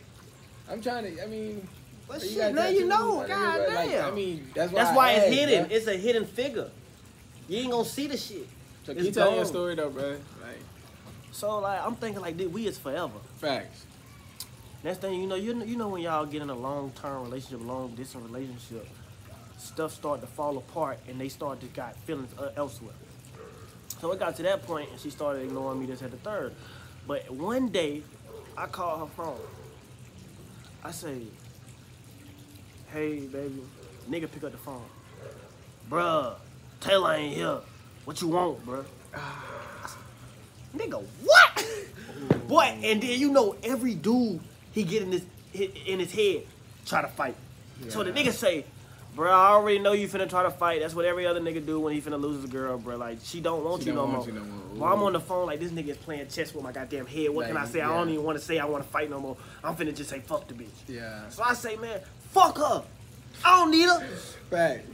I'm 0.70 0.80
trying 0.82 1.14
to. 1.16 1.22
I 1.22 1.26
mean, 1.26 1.66
But 2.08 2.22
you 2.24 2.30
shit, 2.30 2.54
now 2.54 2.66
you 2.66 2.86
know. 2.86 3.18
my 3.18 3.24
nigga, 3.24 3.28
God 3.28 3.66
damn. 3.68 3.74
Like, 3.74 4.00
I 4.00 4.10
mean, 4.10 4.50
that's 4.54 4.72
why. 4.72 4.78
That's 4.80 4.90
I 4.90 4.96
why 4.96 5.10
it's 5.12 5.24
asked, 5.26 5.34
hidden. 5.34 5.66
bro. 5.66 5.76
It's 5.76 5.86
a 5.86 5.96
hidden 5.96 6.24
figure. 6.26 6.70
You 7.48 7.58
ain't 7.58 7.70
gonna 7.70 7.84
see 7.84 8.06
the 8.08 8.16
shit. 8.16 8.48
So 8.84 8.94
keep 8.94 9.14
telling 9.14 9.36
your 9.36 9.44
story 9.44 9.74
though, 9.76 9.90
bro. 9.90 10.10
Like, 10.10 10.58
So 11.32 11.58
like, 11.60 11.80
I'm 11.84 11.94
thinking 11.94 12.20
like, 12.20 12.36
dude, 12.36 12.52
we 12.52 12.66
is 12.66 12.78
forever. 12.78 13.12
facts. 13.38 13.84
Next 14.84 14.98
thing 14.98 15.18
you 15.18 15.26
know, 15.26 15.34
you 15.34 15.54
know, 15.54 15.64
you 15.64 15.76
know 15.76 15.88
when 15.88 16.02
y'all 16.02 16.26
get 16.26 16.42
in 16.42 16.50
a 16.50 16.54
long 16.54 16.92
term 17.00 17.24
relationship, 17.24 17.66
long 17.66 17.94
distance 17.94 18.22
relationship, 18.22 18.86
stuff 19.56 19.94
start 19.94 20.20
to 20.20 20.26
fall 20.26 20.58
apart 20.58 20.98
and 21.08 21.18
they 21.18 21.30
start 21.30 21.60
to 21.60 21.66
got 21.68 21.96
feelings 22.00 22.30
uh, 22.38 22.50
elsewhere. 22.54 22.92
So 24.02 24.12
it 24.12 24.18
got 24.18 24.36
to 24.36 24.42
that 24.42 24.62
point 24.64 24.90
and 24.90 25.00
she 25.00 25.08
started 25.08 25.44
ignoring 25.44 25.80
me. 25.80 25.86
This 25.86 26.02
at 26.02 26.10
the 26.10 26.18
third, 26.18 26.54
but 27.08 27.30
one 27.30 27.68
day, 27.68 28.02
I 28.58 28.66
call 28.66 28.98
her 28.98 29.06
phone. 29.06 29.40
I 30.84 30.90
say, 30.90 31.22
"Hey, 32.92 33.20
baby, 33.20 33.62
nigga, 34.10 34.30
pick 34.30 34.44
up 34.44 34.52
the 34.52 34.58
phone, 34.58 34.84
bruh. 35.88 36.34
Taylor 36.80 37.14
ain't 37.14 37.34
here. 37.34 37.60
What 38.04 38.20
you 38.20 38.28
want, 38.28 38.66
bruh?" 38.66 38.84
Nigga, 40.76 41.02
what? 41.22 41.66
Boy, 42.48 42.78
and 42.82 43.00
then 43.00 43.18
you 43.18 43.32
know 43.32 43.56
every 43.62 43.94
dude 43.94 44.40
he 44.74 44.82
get 44.82 45.02
in 45.02 45.12
his 45.12 45.24
in 45.86 46.00
his 46.00 46.12
head 46.12 46.42
try 46.86 47.00
to 47.02 47.08
fight. 47.08 47.36
So 47.88 48.02
the 48.02 48.12
nigga 48.12 48.32
say, 48.32 48.64
bro, 49.14 49.30
I 49.30 49.48
already 49.52 49.78
know 49.78 49.92
you 49.92 50.08
finna 50.08 50.28
try 50.28 50.42
to 50.42 50.50
fight. 50.50 50.80
That's 50.80 50.94
what 50.94 51.04
every 51.04 51.26
other 51.26 51.40
nigga 51.40 51.64
do 51.64 51.80
when 51.80 51.92
he 51.94 52.00
finna 52.00 52.20
lose 52.20 52.42
his 52.42 52.50
girl, 52.50 52.76
bro. 52.78 52.96
Like 52.96 53.18
she 53.22 53.40
don't 53.40 53.64
want 53.64 53.82
She 53.82 53.88
you 53.90 53.94
don't 53.94 54.10
no 54.10 54.18
want 54.18 54.26
more. 54.32 54.34
you 54.34 54.40
no 54.40 54.52
more. 54.52 54.60
Well, 54.76 54.92
I'm 54.92 55.02
on 55.02 55.12
the 55.12 55.20
phone 55.20 55.46
like 55.46 55.60
this 55.60 55.70
nigga 55.72 55.88
is 55.88 55.96
playing 55.96 56.28
chess 56.28 56.52
with 56.54 56.64
my 56.64 56.72
goddamn 56.72 57.06
head. 57.06 57.30
What 57.30 57.46
can 57.46 57.56
I 57.56 57.62
Like, 57.62 57.70
say? 57.72 57.80
I 57.80 57.88
don't 57.88 58.08
even 58.10 58.24
want 58.24 58.38
to 58.38 58.44
say 58.44 58.58
I 58.58 58.64
want 58.64 58.84
to 58.84 58.90
fight 58.90 59.08
no 59.10 59.20
more. 59.20 59.36
I'm 59.62 59.74
finna 59.76 59.94
just 59.94 60.10
say 60.10 60.20
fuck 60.20 60.46
the 60.48 60.54
bitch. 60.54 60.66
Yeah. 60.88 61.28
So 61.28 61.42
I 61.42 61.54
say, 61.54 61.76
man, 61.76 62.00
fuck 62.30 62.58
her. 62.58 62.82
I 63.44 63.58
don't 63.60 63.70
need 63.70 63.88
her. 63.88 64.00
Fact. 64.50 64.86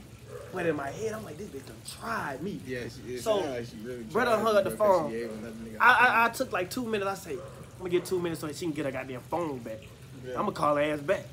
But 0.53 0.65
in 0.65 0.75
my 0.75 0.89
head, 0.89 1.13
I'm 1.13 1.23
like, 1.23 1.37
this 1.37 1.47
bitch 1.47 1.65
done 1.65 1.77
tried 1.99 2.43
me. 2.43 2.59
Yeah. 2.67 2.81
She, 3.07 3.17
So, 3.19 3.37
like 3.37 3.65
she 3.67 3.77
really 3.85 4.03
brother 4.03 4.37
hung 4.37 4.57
up 4.57 4.63
the 4.65 4.71
phone. 4.71 5.09
she 5.11 5.19
gave 5.19 5.31
another 5.31 5.51
nigga 5.55 5.77
I, 5.79 5.91
I, 5.93 6.25
I 6.25 6.29
took 6.29 6.51
like 6.51 6.69
two 6.69 6.85
minutes. 6.85 7.09
I 7.09 7.13
say, 7.31 7.37
I'm 7.81 7.87
gonna 7.87 7.97
get 7.99 8.05
two 8.05 8.19
minutes 8.19 8.41
so 8.41 8.45
that 8.45 8.55
she 8.55 8.65
can 8.65 8.73
get 8.75 8.85
her 8.85 8.91
goddamn 8.91 9.21
phone 9.21 9.57
back. 9.57 9.79
Yeah. 10.23 10.33
I'm 10.33 10.41
gonna 10.41 10.51
call 10.51 10.75
her 10.75 10.83
ass 10.83 10.99
back. 10.99 11.25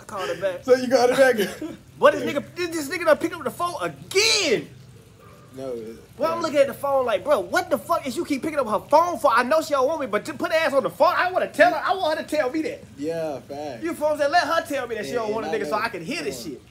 I 0.00 0.04
called 0.04 0.30
her 0.30 0.40
back. 0.40 0.64
So 0.64 0.74
you 0.76 0.88
got 0.88 1.10
it 1.10 1.60
back? 1.60 1.70
But 2.00 2.14
this 2.14 2.22
nigga, 2.24 2.42
this, 2.56 2.70
this 2.70 2.88
nigga 2.88 3.04
done 3.04 3.18
picked 3.18 3.34
up 3.34 3.44
the 3.44 3.50
phone 3.50 3.74
again. 3.82 4.66
no. 5.54 5.78
Well, 6.16 6.32
I'm 6.32 6.40
looking 6.40 6.58
at 6.58 6.68
the 6.68 6.74
phone 6.74 7.04
like, 7.04 7.22
bro, 7.22 7.40
what 7.40 7.68
the 7.68 7.76
fuck 7.76 8.06
is 8.06 8.16
you 8.16 8.24
keep 8.24 8.40
picking 8.42 8.58
up 8.58 8.66
her 8.66 8.80
phone 8.88 9.18
for? 9.18 9.30
I 9.30 9.42
know 9.42 9.60
she 9.60 9.70
don't 9.74 9.86
want 9.86 10.00
me, 10.00 10.06
but 10.06 10.24
to 10.24 10.32
put 10.34 10.52
her 10.52 10.58
ass 10.58 10.72
on 10.72 10.82
the 10.84 10.90
phone, 10.90 11.12
I 11.14 11.30
want 11.30 11.44
to 11.44 11.54
tell 11.54 11.70
her. 11.70 11.76
I 11.84 11.94
want 11.94 12.18
her 12.18 12.24
to 12.24 12.36
tell 12.36 12.50
me 12.50 12.62
that. 12.62 12.82
Yeah, 12.96 13.40
fact. 13.40 13.82
You 13.84 13.92
phone 13.92 14.16
said, 14.16 14.30
let 14.30 14.44
her 14.44 14.64
tell 14.66 14.86
me 14.88 14.94
that 14.94 15.04
she 15.04 15.12
don't 15.12 15.32
want 15.34 15.44
a 15.46 15.50
nigga 15.50 15.66
so. 15.68 15.74
I 15.76 15.90
can 15.90 16.02
hear 16.02 16.22
this 16.22 16.42
shit. 16.42 16.62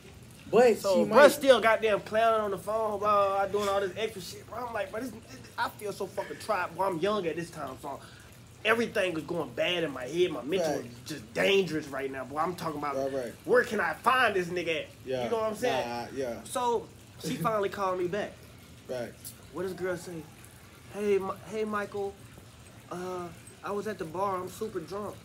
But 0.50 0.78
So, 0.80 0.96
she 1.06 1.10
bro, 1.10 1.16
might. 1.22 1.32
still 1.32 1.62
goddamn 1.62 2.00
clowning 2.02 2.42
on 2.42 2.52
the 2.52 2.58
phone, 2.58 2.98
bro. 3.00 3.38
I 3.40 3.48
doing 3.48 3.70
all 3.70 3.80
this 3.80 3.94
extra 3.96 4.22
shit, 4.24 4.50
bro. 4.50 4.66
I'm 4.66 4.74
like, 4.74 4.92
bro, 4.92 5.00
this, 5.02 5.12
this- 5.12 5.38
I 5.58 5.70
feel 5.70 5.94
so 5.94 6.08
fucking 6.08 6.38
trapped. 6.40 6.76
Bro, 6.76 6.88
I'm 6.88 6.98
young 7.00 7.26
at 7.28 7.36
this 7.36 7.52
time, 7.52 7.78
so 7.82 8.00
everything 8.66 9.14
was 9.14 9.24
going 9.24 9.50
bad 9.56 9.84
in 9.84 9.92
my 9.92 10.06
head. 10.06 10.32
My 10.32 10.42
mental 10.44 10.74
Right. 10.76 10.84
was 10.84 10.94
just 11.06 11.34
dangerous 11.34 11.88
right 11.88 12.12
now, 12.12 12.24
boy. 12.26 12.38
I'm 12.40 12.56
talking 12.56 12.78
about 12.80 12.96
Right, 12.96 13.14
right. 13.14 13.34
where 13.46 13.64
can 13.64 13.80
I 13.80 13.94
find 13.94 14.36
this 14.36 14.48
nigga 14.48 14.82
at? 14.82 14.86
yeah. 15.06 15.24
You 15.26 15.30
know 15.30 15.38
what 15.38 15.46
I'm 15.50 15.56
saying? 15.56 15.90
Nah, 15.90 16.06
yeah. 16.16 16.36
So 16.44 16.88
she 17.24 17.36
finally 17.38 17.70
called 17.70 18.00
me 18.00 18.08
back. 18.08 18.32
Fact. 18.88 19.14
What 19.54 19.64
does 19.64 19.74
girl 19.74 19.98
say? 19.98 20.14
Hey, 20.94 21.20
hey, 21.50 21.64
Michael. 21.66 22.14
Uh, 22.92 23.28
I 23.64 23.72
was 23.72 23.88
at 23.88 23.98
the 23.98 24.06
bar. 24.06 24.38
I'm 24.38 24.50
super 24.50 24.80
drunk. 24.80 25.16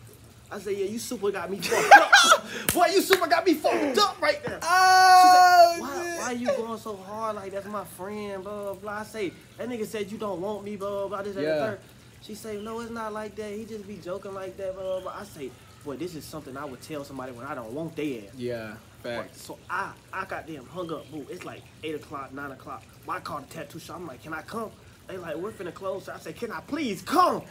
I 0.49 0.59
said, 0.59 0.77
yeah, 0.77 0.85
you 0.85 0.97
super 0.99 1.29
got 1.31 1.51
me 1.51 1.57
fucked 1.61 1.93
up. 1.93 2.45
Boy, 2.73 2.85
you 2.87 3.01
super 3.01 3.27
got 3.27 3.45
me 3.45 3.53
fucked 3.53 3.97
up 3.97 4.21
right 4.21 4.41
there. 4.45 4.59
Oh, 4.61 5.75
Why, 5.79 6.15
why 6.19 6.31
you 6.31 6.47
going 6.47 6.79
so 6.79 6.95
hard? 6.95 7.35
Like 7.35 7.51
that's 7.51 7.67
my 7.67 7.83
friend, 7.83 8.43
blah 8.43 8.63
blah. 8.63 8.73
blah. 8.75 8.91
I 8.99 9.03
say 9.03 9.33
that 9.57 9.67
nigga 9.67 9.85
said 9.85 10.09
you 10.09 10.17
don't 10.17 10.39
want 10.39 10.63
me, 10.63 10.77
blah 10.77 10.89
blah. 10.89 11.07
blah 11.09 11.21
this, 11.23 11.35
that, 11.35 11.43
Yeah. 11.43 11.57
third. 11.71 11.79
She 12.21 12.35
say 12.35 12.61
no, 12.61 12.79
it's 12.81 12.91
not 12.91 13.13
like 13.13 13.35
that. 13.35 13.51
He 13.51 13.65
just 13.65 13.87
be 13.87 13.97
joking 13.97 14.33
like 14.33 14.57
that, 14.57 14.73
blah 14.75 14.83
blah. 14.83 14.99
blah. 15.01 15.15
I 15.19 15.23
say, 15.23 15.49
boy, 15.85 15.95
this 15.97 16.15
is 16.15 16.25
something 16.25 16.57
I 16.57 16.65
would 16.65 16.81
tell 16.81 17.03
somebody 17.03 17.31
when 17.31 17.45
I 17.45 17.55
don't 17.55 17.71
want 17.71 17.95
their 17.95 18.23
ass. 18.23 18.33
Yeah, 18.35 18.73
Boy, 19.03 19.09
facts. 19.09 19.41
So 19.43 19.57
I, 19.69 19.91
I 20.11 20.25
got 20.25 20.47
them 20.47 20.65
hung 20.65 20.91
up, 20.91 21.09
boo. 21.11 21.25
It's 21.29 21.45
like 21.45 21.61
eight 21.83 21.95
o'clock, 21.95 22.33
nine 22.33 22.51
o'clock. 22.51 22.83
I 23.07 23.19
called 23.19 23.47
the 23.49 23.53
tattoo 23.53 23.79
shop. 23.79 23.97
I'm 23.97 24.07
like, 24.07 24.21
can 24.23 24.33
I 24.33 24.41
come? 24.41 24.71
They 25.07 25.17
like, 25.17 25.37
we're 25.37 25.51
finna 25.51 25.73
close. 25.73 26.05
So 26.05 26.13
I 26.13 26.17
say, 26.19 26.33
can 26.33 26.51
I 26.51 26.59
please 26.61 27.01
come? 27.01 27.41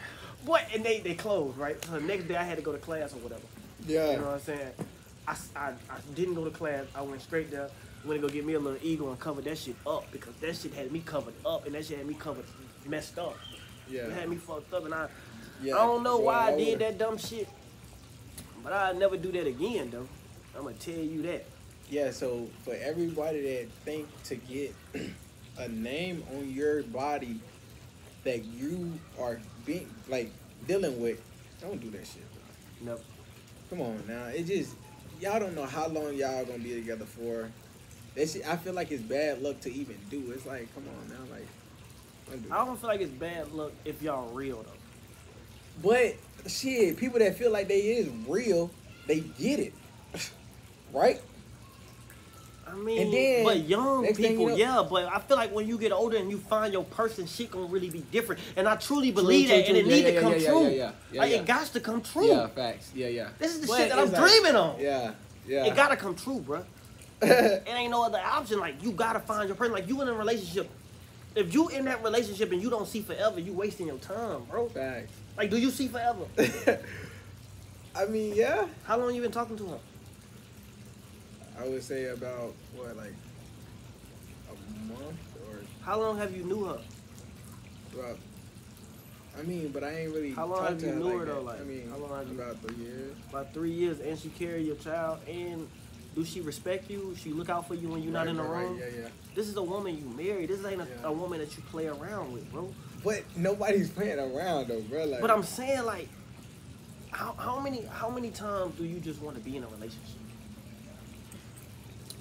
Boy, 0.45 0.61
and 0.75 0.85
they 0.85 1.01
they 1.01 1.15
closed, 1.15 1.57
right? 1.57 1.83
So 1.85 1.93
the 1.93 2.01
next 2.01 2.29
day 2.29 2.37
I 2.37 2.43
had 2.45 2.57
to 2.59 2.63
go 2.63 2.73
to 2.73 2.79
class 2.79 3.15
or 3.15 3.19
whatever. 3.19 3.43
Yeah. 3.87 4.11
You 4.11 4.17
know 4.19 4.25
what 4.25 4.35
I'm 4.35 4.41
saying? 4.41 4.71
I, 5.27 5.37
I, 5.57 5.69
I 5.69 5.99
didn't 6.15 6.35
go 6.35 6.45
to 6.45 6.51
class. 6.51 6.85
I 6.95 7.03
went 7.03 7.23
straight 7.23 7.51
there. 7.51 7.71
Went 8.05 8.21
to 8.21 8.29
go 8.29 8.33
get 8.33 8.45
me 8.45 8.53
a 8.53 8.61
little 8.61 8.79
eagle 8.83 9.11
and 9.11 9.19
cover 9.19 9.41
that 9.41 9.59
shit 9.59 9.75
up 9.87 10.05
because 10.13 10.35
that 10.37 10.55
shit 10.55 10.75
had 10.75 10.93
me 10.93 11.01
covered 11.01 11.35
up 11.45 11.67
and 11.67 11.75
that 11.75 11.87
shit 11.87 11.99
had 11.99 12.07
me 12.07 12.15
covered 12.15 12.45
messed 12.87 13.19
up. 13.19 13.37
Yeah. 13.89 14.03
It 14.03 14.13
had 14.13 14.29
me 14.29 14.37
fucked 14.37 14.73
up 14.73 14.85
and 14.85 14.95
I 14.95 15.09
Yeah. 15.63 15.75
I 15.75 15.87
don't 15.87 16.03
know 16.03 16.19
why 16.19 16.49
I 16.49 16.57
Yeah, 16.57 16.65
did 16.65 16.79
that 16.81 16.99
dumb 16.99 17.19
shit. 17.19 17.49
But 18.63 18.73
I'll 18.73 18.95
never 18.95 19.17
do 19.17 19.31
that 19.33 19.47
again 19.47 19.91
though. 19.91 20.09
I'm 20.57 20.65
gonna 20.65 20.75
tell 20.75 20.95
you 20.95 21.23
that. 21.23 21.45
Yeah, 21.89 22.11
so 22.11 22.49
for 22.65 22.75
everybody 22.75 23.43
that 23.43 23.69
think 23.85 24.09
to 24.25 24.37
get 24.37 24.75
a 25.59 25.69
name 25.69 26.25
on 26.37 26.51
your 26.51 26.83
body 26.83 27.41
that 28.25 28.45
you 28.45 28.99
are 29.21 29.39
being 29.65 29.89
like 30.09 30.33
dealing 30.67 31.01
with, 31.01 31.21
don't 31.61 31.81
do 31.81 31.91
that 31.91 32.07
shit. 32.07 32.25
Bro. 32.33 32.93
Never. 32.95 33.03
Come 33.71 33.81
on 33.83 34.03
now, 34.09 34.27
it 34.27 34.47
just 34.47 34.75
y'all 35.21 35.39
don't 35.39 35.55
know 35.55 35.67
how 35.67 35.87
long 35.89 36.15
y'all 36.15 36.45
gonna 36.45 36.59
be 36.59 36.75
together 36.75 37.05
for. 37.05 37.49
That 38.17 38.31
shit, 38.31 38.49
I 38.49 38.57
feel 38.57 38.73
like 38.73 38.91
it's 38.91 39.03
bad 39.03 39.43
luck 39.43 39.61
to 39.61 39.73
even 39.73 39.97
do. 40.11 40.33
It's 40.33 40.47
like, 40.47 40.73
come 40.75 40.85
on 40.89 41.09
now, 41.09 41.31
like. 41.31 41.47
I 42.51 42.65
don't 42.65 42.79
feel 42.79 42.89
like 42.89 43.01
it's 43.01 43.11
bad 43.13 43.53
luck 43.53 43.73
if 43.85 44.03
y'all 44.03 44.29
real 44.33 44.63
though. 44.63 44.71
But 45.83 46.17
shit, 46.51 46.97
people 46.97 47.19
that 47.21 47.37
feel 47.37 47.51
like 47.53 47.69
they 47.69 47.81
is 47.81 48.09
real, 48.27 48.71
they 49.07 49.21
get 49.21 49.61
it, 49.61 49.73
right? 50.93 51.21
I 52.69 52.75
mean, 52.75 53.01
And 53.01 53.13
then, 53.13 53.45
but 53.45 53.61
young 53.61 54.05
people, 54.13 54.27
you 54.27 54.47
know- 54.49 54.57
yeah. 54.57 54.87
But 54.89 55.05
I 55.07 55.21
feel 55.21 55.37
like 55.37 55.55
when 55.55 55.69
you 55.69 55.79
get 55.79 55.93
older 55.93 56.17
and 56.17 56.29
you 56.31 56.39
find 56.39 56.73
your 56.73 56.83
person, 56.85 57.27
shit 57.27 57.51
gonna 57.53 57.67
really 57.67 57.91
be 57.91 58.01
different. 58.11 58.41
And 58.57 58.67
I 58.67 58.75
truly 58.75 59.13
believe 59.13 59.49
true, 59.49 59.57
that, 59.59 59.67
and 59.69 59.77
true. 59.77 59.79
it 59.79 59.87
Yeah, 59.87 59.95
need 59.95 60.15
to 60.15 60.21
come 60.21 60.33
yeah, 60.33 60.39
yeah, 60.39 60.49
true. 60.51 60.63
yeah, 60.63 60.69
yeah. 60.71 60.91
Yeah, 61.13 61.21
like 61.21 61.31
yeah. 61.31 61.37
it 61.37 61.47
got 61.47 61.67
to 61.69 61.81
come 61.81 62.01
true. 62.03 62.27
Yeah, 62.27 62.47
facts. 62.49 62.91
Yeah, 62.93 63.07
yeah. 63.07 63.29
This 63.39 63.55
is 63.55 63.61
the 63.61 63.67
But 63.69 63.77
shit 63.79 63.89
that 63.91 63.99
I'm 64.01 64.11
like- 64.11 64.21
dreaming 64.21 64.57
on. 64.57 64.81
Yeah, 64.81 65.13
yeah. 65.47 65.67
It 65.67 65.77
gotta 65.77 65.97
come 65.97 66.17
true, 66.17 66.41
bro. 66.41 66.65
it 67.23 67.63
ain't 67.69 67.93
no 67.93 68.05
other 68.05 68.19
option. 68.19 68.59
Like 68.59 68.83
you 68.83 68.91
gotta 68.91 69.21
find 69.21 69.49
your 69.49 69.57
person. 69.57 69.73
Like 69.73 69.87
you 69.89 70.03
in 70.03 70.09
a 70.09 70.13
relationship. 70.13 70.69
If 71.37 71.53
you 71.53 71.69
in 71.69 71.85
that 71.85 72.03
relationship 72.03 72.51
and 72.51 72.63
you 72.63 72.71
don't 72.71 72.89
see 72.89 73.03
forever, 73.03 73.39
you 73.39 73.53
wasting 73.53 73.87
your 73.89 73.99
time, 73.99 74.45
bro. 74.51 74.69
facts. 74.71 75.13
Like, 75.37 75.51
do 75.51 75.59
you 75.59 75.71
see 75.71 75.87
forever? 75.87 76.25
I 77.95 78.07
mean, 78.07 78.35
yeah. 78.35 78.67
How 78.85 78.97
long 78.97 79.15
you 79.15 79.21
been 79.21 79.31
talking 79.31 79.57
to 79.59 79.67
her? 79.67 79.79
I 81.61 81.69
would 81.69 81.83
say 81.83 82.07
about 82.07 82.55
what, 82.75 82.97
like 82.97 83.13
a 84.51 84.89
month 84.93 85.19
or 85.47 85.59
How 85.83 86.01
long 86.01 86.17
have 86.17 86.35
you 86.35 86.43
knew 86.43 86.65
her? 86.65 86.79
about. 87.95 88.19
I 89.39 89.43
mean, 89.43 89.69
but 89.69 89.85
I 89.85 89.91
ain't 90.01 90.15
really. 90.15 90.33
How 90.33 90.47
long 90.47 90.65
have 90.65 90.79
to 90.79 90.87
you 90.87 90.93
her 90.93 90.99
knew 90.99 91.05
like 91.05 91.19
her, 91.19 91.25
though, 91.27 91.41
like, 91.43 91.61
I 91.61 91.65
mean, 91.65 91.91
how 91.91 91.97
long 91.99 92.19
have 92.19 92.29
you- 92.29 92.41
about 92.41 92.57
three 92.63 92.77
years. 92.85 93.17
About 93.29 93.53
three 93.53 93.71
years, 93.73 94.01
and 94.01 94.19
she 94.19 94.31
carry 94.31 94.63
your 94.63 94.77
child, 94.77 95.19
and 95.29 95.69
do 96.17 96.25
she 96.25 96.41
respect 96.41 96.91
you? 96.91 97.15
She 97.23 97.31
look 97.33 97.51
out 97.51 97.69
for 97.69 97.75
you 97.75 97.89
when 97.89 98.03
you're 98.03 98.13
not 98.13 98.27
in 98.27 98.37
the 98.39 98.43
right, 98.43 98.51
right, 98.51 98.69
room. 98.69 98.79
Yeah, 98.79 99.03
yeah. 99.03 99.09
This 99.35 99.49
is 99.49 99.57
a 99.57 99.63
woman 99.63 99.99
you 99.99 100.07
married. 100.17 100.49
This 100.49 100.65
ain't 100.65 100.81
a, 100.81 100.85
Yeah. 100.87 101.09
a 101.09 101.13
woman 101.13 101.39
that 101.41 101.55
you 101.55 101.63
play 101.71 101.89
around 101.89 102.33
with, 102.33 102.51
bro. 102.51 102.73
But 103.05 103.23
nobody's 103.37 103.91
playing 103.91 104.19
around 104.19 104.69
though, 104.69 104.81
bro. 104.81 105.05
Like, 105.05 105.21
But 105.21 105.31
I'm 105.31 105.43
saying, 105.43 105.85
like, 105.85 106.09
how, 107.11 107.35
how 107.39 107.61
many 107.61 107.85
how 107.85 108.09
many 108.09 108.31
times 108.31 108.75
do 108.79 108.85
you 108.85 108.99
just 108.99 109.21
want 109.21 109.37
to 109.37 109.43
be 109.43 109.59
in 109.59 109.65
a 109.65 109.69
relationship? 109.69 110.19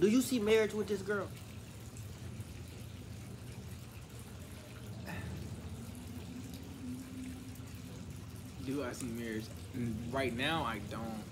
Do 0.01 0.10
you 0.10 0.21
see 0.21 0.39
marriage 0.39 0.73
with 0.73 0.88
this 0.89 1.01
girl? 1.01 1.29
do 8.65 8.84
I 8.84 8.91
see 8.93 9.05
marriage? 9.05 9.45
Right 10.12 10.36
now, 10.36 10.63
I 10.63 10.79
don't. 10.89 11.23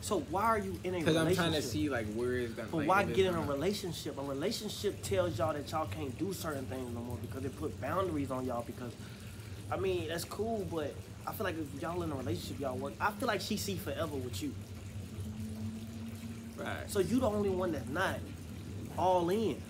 So 0.00 0.20
why 0.30 0.44
are 0.44 0.58
you 0.58 0.78
in 0.84 0.94
a 0.94 0.98
Because 0.98 1.16
relationship? 1.16 1.44
I'm 1.44 1.50
trying 1.50 1.62
to 1.62 1.66
see 1.66 1.88
like 1.88 2.06
where 2.14 2.32
is 2.34 2.54
that. 2.54 2.70
But 2.70 2.78
like, 2.78 2.88
why 2.88 3.04
get 3.04 3.26
in 3.26 3.34
a 3.34 3.40
relationship? 3.42 4.18
A 4.18 4.22
relationship 4.22 5.02
tells 5.02 5.38
y'all 5.38 5.52
that 5.52 5.70
y'all 5.70 5.86
can't 5.86 6.16
do 6.18 6.32
certain 6.32 6.66
things 6.66 6.94
no 6.94 7.00
more 7.00 7.16
because 7.20 7.44
it 7.44 7.58
put 7.58 7.80
boundaries 7.80 8.30
on 8.30 8.46
y'all. 8.46 8.62
Because, 8.62 8.92
I 9.70 9.76
mean, 9.76 10.08
that's 10.08 10.24
cool, 10.24 10.66
but 10.70 10.94
I 11.26 11.32
feel 11.32 11.44
like 11.44 11.56
if 11.58 11.82
y'all 11.82 12.02
in 12.02 12.12
a 12.12 12.14
relationship, 12.14 12.60
y'all 12.60 12.76
work. 12.76 12.94
I 13.00 13.10
feel 13.12 13.28
like 13.28 13.40
she 13.40 13.56
see 13.56 13.76
forever 13.76 14.16
with 14.16 14.42
you. 14.42 14.54
Right. 16.56 16.88
So 16.90 17.00
you 17.00 17.20
the 17.20 17.28
only 17.28 17.50
one 17.50 17.72
that's 17.72 17.88
not 17.88 18.18
all 18.96 19.28
in. 19.30 19.60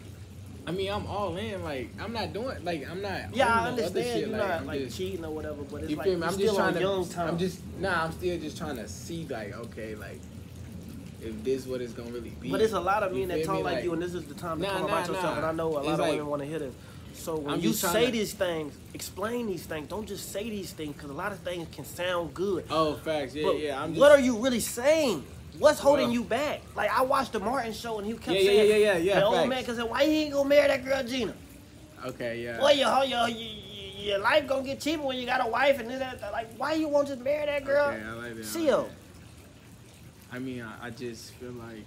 I 0.68 0.70
mean, 0.70 0.90
I'm 0.92 1.06
all 1.06 1.34
in. 1.38 1.64
Like, 1.64 1.88
I'm 1.98 2.12
not 2.12 2.34
doing. 2.34 2.62
Like, 2.62 2.86
I'm 2.90 3.00
not. 3.00 3.34
Yeah, 3.34 3.48
I 3.62 3.68
understand 3.68 4.20
you're 4.20 4.28
like, 4.28 4.38
not 4.48 4.50
I'm 4.60 4.66
like 4.66 4.80
just- 4.80 4.98
cheating 4.98 5.24
or 5.24 5.30
whatever, 5.30 5.62
but 5.62 5.80
it's 5.82 5.90
You 5.90 5.96
like 5.96 6.06
feel 6.06 6.18
me? 6.18 6.26
I'm 6.26 6.32
still 6.34 6.46
just 6.46 6.56
trying 6.58 6.74
to. 6.74 6.80
young 6.80 7.08
time. 7.08 7.28
I'm 7.30 7.38
just 7.38 7.60
nah. 7.78 8.04
I'm 8.04 8.12
still 8.12 8.38
just 8.38 8.58
trying 8.58 8.76
to 8.76 8.86
see 8.86 9.26
like, 9.30 9.54
okay, 9.56 9.94
like, 9.94 10.20
if 11.22 11.42
this 11.42 11.66
what 11.66 11.80
it's 11.80 11.94
gonna 11.94 12.10
really 12.10 12.30
be. 12.38 12.50
But 12.50 12.60
it's 12.60 12.74
a 12.74 12.80
lot 12.80 13.02
of 13.02 13.14
men 13.14 13.28
that 13.28 13.44
talk 13.44 13.56
me? 13.56 13.62
like, 13.62 13.82
you, 13.82 13.94
and 13.94 14.02
this 14.02 14.12
is 14.12 14.24
the 14.26 14.34
time 14.34 14.58
to 14.60 14.64
Nah, 14.66 14.72
talk 14.72 14.80
nah, 14.80 14.86
about 14.88 15.06
yourself. 15.08 15.24
nah. 15.24 15.36
And 15.38 15.46
I 15.46 15.52
know 15.52 15.68
a 15.68 15.72
lot 15.72 15.84
It's 15.84 15.92
of 15.94 15.98
like- 16.00 16.10
women 16.10 16.26
want 16.26 16.42
to 16.42 16.48
hear 16.48 16.58
this. 16.58 16.74
So 17.14 17.36
when 17.36 17.54
I'm 17.54 17.60
you 17.60 17.72
say 17.72 18.06
to- 18.06 18.12
these 18.12 18.34
things, 18.34 18.74
explain 18.92 19.46
these 19.46 19.64
things. 19.64 19.88
Don't 19.88 20.06
just 20.06 20.30
say 20.30 20.50
these 20.50 20.72
things 20.72 20.92
because 20.94 21.08
a 21.10 21.14
lot 21.14 21.32
of 21.32 21.38
things 21.38 21.66
can 21.74 21.86
sound 21.86 22.34
good. 22.34 22.66
Oh, 22.70 22.94
facts. 22.96 23.34
Yeah, 23.34 23.44
But 23.46 23.58
yeah. 23.58 23.82
I'm 23.82 23.90
just. 23.94 24.00
what 24.00 24.12
are 24.12 24.20
you 24.20 24.36
really 24.38 24.60
saying? 24.60 25.24
What's 25.58 25.80
holding 25.80 26.06
Well- 26.06 26.14
you 26.14 26.24
back? 26.24 26.60
Like 26.76 26.90
I 26.90 27.02
watched 27.02 27.32
the 27.32 27.40
Martin 27.40 27.72
show 27.72 27.98
and 27.98 28.06
he 28.06 28.12
kept 28.14 28.28
Yeah, 28.28 28.34
yeah, 28.34 28.46
saying, 28.46 28.70
yeah, 28.70 28.76
yeah, 28.76 28.96
yeah, 28.98 29.20
The 29.20 29.26
old 29.26 29.34
facts. 29.36 29.48
man 29.48 29.76
said, 29.76 29.84
"Why 29.90 30.02
you 30.02 30.10
ain't 30.12 30.32
gonna 30.32 30.48
marry 30.48 30.68
that 30.68 30.84
girl 30.84 31.02
Gina? 31.02 31.34
Okay, 32.06 32.44
yeah. 32.44 32.58
Boy, 32.58 32.72
your 32.72 33.04
your, 33.04 33.28
your 33.28 33.48
your 33.98 34.18
life 34.18 34.46
gonna 34.46 34.62
get 34.62 34.80
cheaper 34.80 35.02
when 35.02 35.16
you 35.18 35.26
got 35.26 35.44
a 35.44 35.48
wife 35.50 35.80
and 35.80 35.90
this 35.90 35.98
that. 35.98 36.20
that. 36.20 36.32
Like 36.32 36.48
why 36.56 36.74
you 36.74 36.88
won't 36.88 37.08
just 37.08 37.20
marry 37.20 37.46
that 37.46 37.64
girl? 37.64 37.88
Okay, 37.88 38.02
I 38.04 38.12
like 38.12 38.36
that. 38.36 38.44
See 38.44 38.70
like 38.72 38.86
I 40.30 40.38
mean, 40.38 40.62
I, 40.62 40.86
I 40.86 40.90
just 40.90 41.32
feel 41.34 41.52
like 41.52 41.84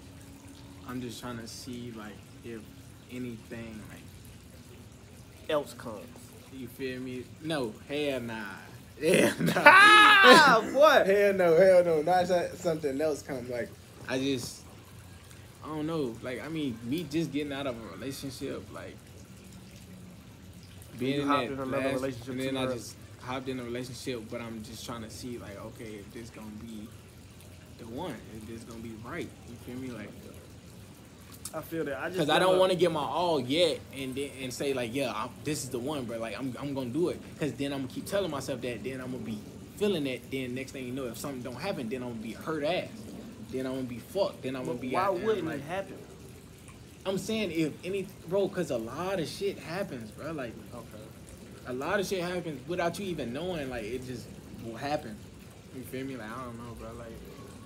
I'm 0.88 1.00
just 1.02 1.22
trying 1.22 1.38
to 1.40 1.48
see 1.48 1.94
like 1.96 2.14
if 2.44 2.60
anything 3.12 3.82
like 3.90 4.00
Else 5.50 5.74
comes. 5.78 6.06
you 6.54 6.68
feel 6.68 7.00
me? 7.00 7.24
No, 7.42 7.74
hell 7.88 8.20
nah. 8.20 8.44
Hell 9.02 9.34
nah. 9.40 9.54
Ah, 10.24 10.62
boy. 10.72 11.04
hell 11.12 11.34
no, 11.34 11.56
hell 11.58 11.84
no. 11.84 12.02
Not 12.02 12.28
so- 12.28 12.50
something 12.56 13.00
else 13.02 13.22
come 13.22 13.50
like 13.50 13.70
I 14.08 14.20
just 14.20 14.62
I 15.64 15.68
don't 15.68 15.88
know. 15.88 16.16
Like 16.22 16.44
I 16.44 16.48
mean, 16.50 16.78
me 16.84 17.06
just 17.10 17.32
getting 17.32 17.52
out 17.54 17.68
of 17.68 17.76
a 17.76 17.96
relationship, 17.96 18.64
like 18.74 18.96
being 21.00 21.22
in 21.22 21.28
that 21.28 21.44
in 21.46 21.72
last- 21.72 21.94
relationship 21.96 22.28
and 22.30 22.40
then 22.42 22.58
I 22.58 22.66
just 22.68 22.96
hopped 23.22 23.48
in 23.50 23.60
a 23.60 23.64
relationship, 23.64 24.24
but 24.30 24.42
I'm 24.42 24.64
just 24.64 24.86
trying 24.86 25.04
to 25.04 25.10
see 25.10 25.38
like, 25.38 25.60
okay, 25.68 25.96
if 25.96 26.12
this 26.14 26.30
gonna 26.30 26.48
be 26.62 26.88
the 27.80 27.86
one, 27.88 28.16
if 28.36 28.48
this 28.48 28.64
gonna 28.64 28.82
be 28.82 28.94
right. 29.06 29.30
You 29.50 29.56
feel 29.66 29.76
me? 29.82 29.90
Like, 29.90 30.10
I 31.54 31.62
feel 31.62 31.84
that. 31.86 31.98
I 32.00 32.06
just 32.06 32.14
because 32.14 32.30
I 32.30 32.40
don't 32.40 32.58
want 32.60 32.72
to 32.72 32.78
get 32.78 32.92
my 32.92 33.02
all 33.02 33.40
yet, 33.40 33.80
and 33.94 34.16
then 34.16 34.30
and 34.42 34.54
say 34.54 34.74
like, 34.74 34.94
yeah, 34.94 35.12
I'm, 35.14 35.30
this 35.44 35.64
is 35.64 35.70
the 35.70 35.80
one, 35.80 36.06
bro. 36.06 36.18
Like, 36.18 36.38
I'm 36.40 36.56
I'm 36.60 36.74
gonna 36.74 36.90
do 36.90 37.10
it, 37.10 37.20
because 37.34 37.54
then 37.54 37.74
I'm 37.74 37.82
gonna 37.82 37.94
keep 37.94 38.06
telling 38.06 38.32
myself 38.32 38.62
that. 38.62 38.84
Then 38.84 39.02
I'm 39.02 39.12
gonna 39.12 39.24
be 39.24 39.38
feeling 39.78 40.04
that. 40.06 40.32
Then 40.32 40.56
next 40.56 40.72
thing 40.72 40.86
you 40.86 40.94
know, 40.94 41.06
if 41.08 41.18
something 41.18 41.42
don't 41.42 41.60
happen, 41.60 41.90
then 41.90 42.04
I'm 42.04 42.10
gonna 42.10 42.22
be 42.22 42.32
hurt 42.34 42.64
ass. 42.64 42.88
Then 43.52 43.66
I'm 43.66 43.74
gonna 43.76 43.84
be 43.84 43.98
fucked. 44.00 44.44
Then 44.44 44.56
I'm 44.56 44.64
gonna 44.64 44.76
But 44.76 44.82
be. 44.82 44.92
why 44.92 45.10
wouldn't 45.10 45.46
like, 45.46 45.58
it 45.58 45.64
happen? 45.64 45.98
I'm 47.06 47.18
saying 47.18 47.52
if 47.52 47.74
any, 47.84 48.08
bro, 48.30 48.48
because 48.48 48.72
a 48.72 48.78
lot 48.78 49.20
of 49.20 49.28
shit 49.28 49.60
happens, 49.60 50.12
bro. 50.12 50.32
Like 50.32 50.54
Okay. 50.74 51.04
a 51.68 51.74
lot 51.74 52.00
of 52.00 52.08
shit 52.08 52.24
happens 52.24 52.66
without 52.68 52.98
you 52.98 53.08
even 53.08 53.34
knowing. 53.34 53.70
Like 53.70 53.84
it 53.84 54.06
just 54.06 54.26
will 54.64 54.78
happen. 54.78 55.18
You 55.76 55.82
feel 55.84 56.06
me? 56.06 56.16
Like 56.16 56.30
I 56.32 56.44
don't 56.46 56.58
know, 56.58 56.74
bro. 56.80 56.90
Like 56.94 57.12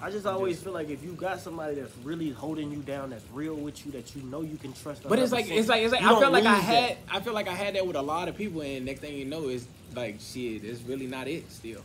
I 0.06 0.12
just 0.12 0.28
always 0.28 0.62
feel 0.62 0.72
like 0.72 0.91
if 0.91 1.04
you 1.04 1.13
got 1.13 1.39
somebody 1.39 1.74
that's 1.74 1.91
really 2.04 2.30
holding 2.30 2.72
you 2.72 2.78
down, 2.84 3.10
that's 3.10 3.26
real 3.34 3.56
with 3.56 3.84
you, 3.84 3.91
that 3.94 4.15
you 4.15 4.22
know 4.22 4.44
you 4.44 4.56
can 4.56 4.72
trust. 4.72 5.02
But 5.02 5.18
it's 5.18 5.32
100%, 5.32 5.34
like 5.34 5.50
it's 5.50 5.68
like 5.68 5.82
it's 5.82 5.94
like 5.94 6.04
I 6.04 6.20
feel 6.20 6.30
like 6.30 6.46
I 6.46 6.54
had 6.54 6.89
that. 6.89 6.98
I 7.10 7.20
feel 7.22 7.34
like 7.34 7.48
I 7.48 7.54
had 7.54 7.74
that 7.74 7.88
with 7.88 7.96
a 7.96 8.02
lot 8.04 8.28
of 8.28 8.38
people, 8.38 8.62
and 8.62 8.86
next 8.86 9.00
thing 9.00 9.18
you 9.18 9.26
know, 9.26 9.50
it's 9.50 9.65
like 9.96 10.20
shit. 10.20 10.63
It's 10.63 10.84
really 10.84 11.08
not 11.08 11.28
it 11.28 11.52
still. 11.52 11.82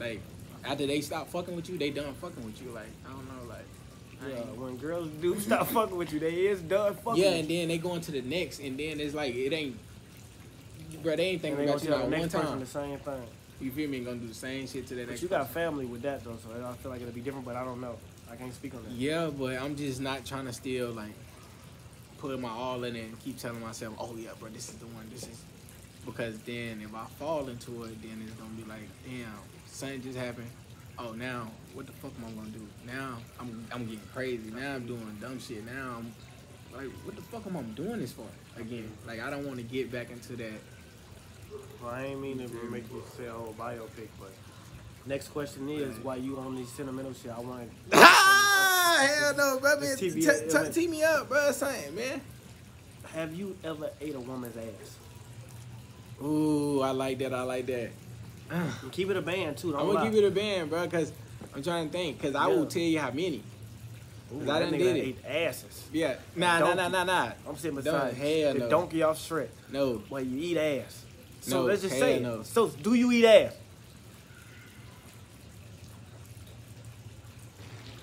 Like 0.00 0.20
after 0.64 0.84
they 0.84 1.00
stop 1.00 1.28
fucking 1.28 1.54
with 1.54 1.68
you, 1.68 1.78
they 1.78 1.90
done 1.90 2.12
fucking 2.14 2.44
with 2.44 2.60
you. 2.60 2.72
Like 2.72 2.88
I 3.06 3.10
don't 3.10 3.28
know, 3.28 3.48
like 3.48 4.34
Yeah, 4.34 4.40
when 4.60 4.76
girls 4.76 5.08
do 5.20 5.38
stop 5.38 5.68
fucking 5.68 5.96
with 5.96 6.12
you, 6.12 6.18
they 6.18 6.48
is 6.48 6.60
done 6.60 6.96
fucking. 6.96 7.22
yeah, 7.22 7.30
and 7.34 7.48
then 7.48 7.68
they 7.68 7.78
go 7.78 7.94
into 7.94 8.10
the 8.10 8.20
next, 8.20 8.58
and 8.58 8.76
then 8.76 8.98
it's 8.98 9.14
like 9.14 9.36
it 9.36 9.52
ain't. 9.52 9.78
Bro, 11.04 11.14
they 11.14 11.26
ain't 11.26 11.42
thinking 11.42 11.68
about 11.68 11.84
you 11.84 11.90
the 11.90 11.98
one 11.98 12.28
time. 12.28 12.58
the 12.58 12.66
same 12.66 12.98
thing. 12.98 13.22
You 13.60 13.70
feel 13.72 13.88
me? 13.88 14.00
Gonna 14.00 14.18
do 14.18 14.28
the 14.28 14.34
same 14.34 14.66
shit 14.68 14.86
to 14.88 14.94
the 14.94 15.02
But 15.02 15.10
next. 15.10 15.22
you 15.22 15.28
got 15.28 15.40
person. 15.40 15.54
family 15.54 15.84
with 15.86 16.02
that 16.02 16.22
though, 16.24 16.36
so 16.36 16.50
I 16.64 16.72
feel 16.74 16.90
like 16.92 17.00
it'll 17.00 17.12
be 17.12 17.20
different. 17.20 17.44
But 17.44 17.56
I 17.56 17.64
don't 17.64 17.80
know. 17.80 17.96
I 18.30 18.36
can't 18.36 18.54
speak 18.54 18.74
on 18.74 18.84
that. 18.84 18.92
Yeah, 18.92 19.30
but 19.36 19.56
I'm 19.60 19.74
just 19.74 20.00
not 20.00 20.24
trying 20.24 20.46
to 20.46 20.52
still 20.52 20.90
like 20.90 21.12
put 22.18 22.38
my 22.40 22.48
all 22.48 22.82
in 22.84 22.94
it 22.96 23.04
and 23.04 23.18
keep 23.20 23.38
telling 23.38 23.60
myself, 23.60 23.94
oh 23.98 24.14
yeah, 24.16 24.30
bro, 24.38 24.48
this 24.50 24.68
is 24.68 24.74
the 24.76 24.86
one. 24.86 25.08
This 25.12 25.24
is 25.24 25.42
because 26.04 26.38
then 26.40 26.80
if 26.82 26.94
I 26.94 27.04
fall 27.18 27.48
into 27.48 27.84
it, 27.84 28.00
then 28.02 28.22
it's 28.24 28.32
gonna 28.34 28.50
be 28.50 28.64
like, 28.68 28.88
damn, 29.04 29.32
something 29.66 30.02
just 30.02 30.18
happened. 30.18 30.50
Oh, 30.98 31.12
now 31.12 31.48
what 31.74 31.86
the 31.86 31.92
fuck 31.92 32.12
am 32.18 32.26
I 32.28 32.30
gonna 32.32 32.50
do? 32.50 32.66
Now 32.86 33.18
I'm 33.40 33.66
I'm 33.72 33.84
getting 33.86 34.00
crazy. 34.14 34.50
Now 34.50 34.76
I'm 34.76 34.86
doing 34.86 35.16
dumb 35.20 35.38
shit. 35.40 35.64
Now 35.66 35.96
I'm 35.98 36.12
like, 36.76 36.90
what 37.04 37.16
the 37.16 37.22
fuck 37.22 37.46
am 37.46 37.56
I 37.56 37.62
doing 37.62 38.00
this 38.00 38.12
for 38.12 38.26
again? 38.56 38.90
Like 39.06 39.20
I 39.20 39.30
don't 39.30 39.46
want 39.46 39.56
to 39.58 39.64
get 39.64 39.90
back 39.90 40.10
into 40.10 40.36
that. 40.36 40.52
Well, 41.82 41.90
I 41.92 42.04
ain't 42.06 42.20
mean 42.20 42.38
to 42.38 42.48
make 42.70 42.90
you 42.90 43.02
say 43.16 43.26
a 43.26 43.32
whole 43.32 43.54
biopic, 43.58 44.08
but 44.20 44.30
next 45.06 45.28
question 45.28 45.68
is 45.68 45.96
why 45.98 46.16
you 46.16 46.36
on 46.38 46.56
this 46.56 46.68
sentimental 46.70 47.12
shit? 47.14 47.30
I 47.30 47.40
want. 47.40 47.70
Ah, 48.90 49.06
hell 49.06 49.34
no, 49.36 49.60
bro. 49.60 49.78
Man, 49.78 49.96
t- 49.96 50.10
t- 50.10 50.70
tee 50.72 50.88
me 50.88 51.04
up, 51.04 51.28
bro. 51.28 51.52
Something, 51.52 51.94
man. 51.94 52.20
Have 53.14 53.32
you 53.34 53.56
ever 53.62 53.90
ate 54.00 54.14
a 54.16 54.20
woman's 54.20 54.56
ass? 54.56 54.96
Ooh, 56.24 56.80
I 56.82 56.90
like 56.90 57.18
that. 57.18 57.32
I 57.32 57.42
like 57.42 57.66
that. 57.66 57.90
And 58.50 58.90
keep 58.90 59.10
it 59.10 59.16
a 59.16 59.22
band 59.22 59.56
too. 59.58 59.72
Don't 59.72 59.80
I'm 59.82 59.94
gonna 59.94 60.10
give 60.10 60.18
it 60.18 60.26
a 60.26 60.30
band, 60.30 60.70
bro, 60.70 60.84
because 60.84 61.12
I'm 61.54 61.62
trying 61.62 61.86
to 61.86 61.92
think. 61.92 62.18
Because 62.20 62.34
I 62.34 62.46
will 62.46 62.66
tell 62.66 62.82
you 62.82 62.98
how 62.98 63.10
many. 63.10 63.42
Ooh, 64.34 64.40
I 64.50 64.58
that 64.60 64.70
nigga 64.72 64.78
did 64.78 64.96
it. 64.96 65.00
ate 65.00 65.46
asses. 65.46 65.84
Yeah. 65.92 66.16
Nah, 66.34 66.58
nah, 66.58 66.74
nah, 66.74 66.74
Donkey. 66.88 66.92
nah, 66.92 67.04
nah. 67.04 67.32
I'm 67.48 67.56
sitting 67.56 67.80
Don't- 67.80 67.84
beside 67.84 68.14
hell 68.14 68.52
the 68.54 68.58
no. 68.60 68.68
donkey 68.70 69.02
off 69.02 69.18
Shrek. 69.18 69.48
No. 69.70 70.02
Well, 70.10 70.22
you 70.22 70.38
eat 70.38 70.56
ass. 70.56 71.04
So 71.40 71.60
No, 71.60 71.66
let's 71.66 71.82
just 71.82 71.98
say. 71.98 72.20
no. 72.20 72.42
So 72.42 72.68
do 72.68 72.94
you 72.94 73.10
eat 73.12 73.24
ass? 73.24 73.54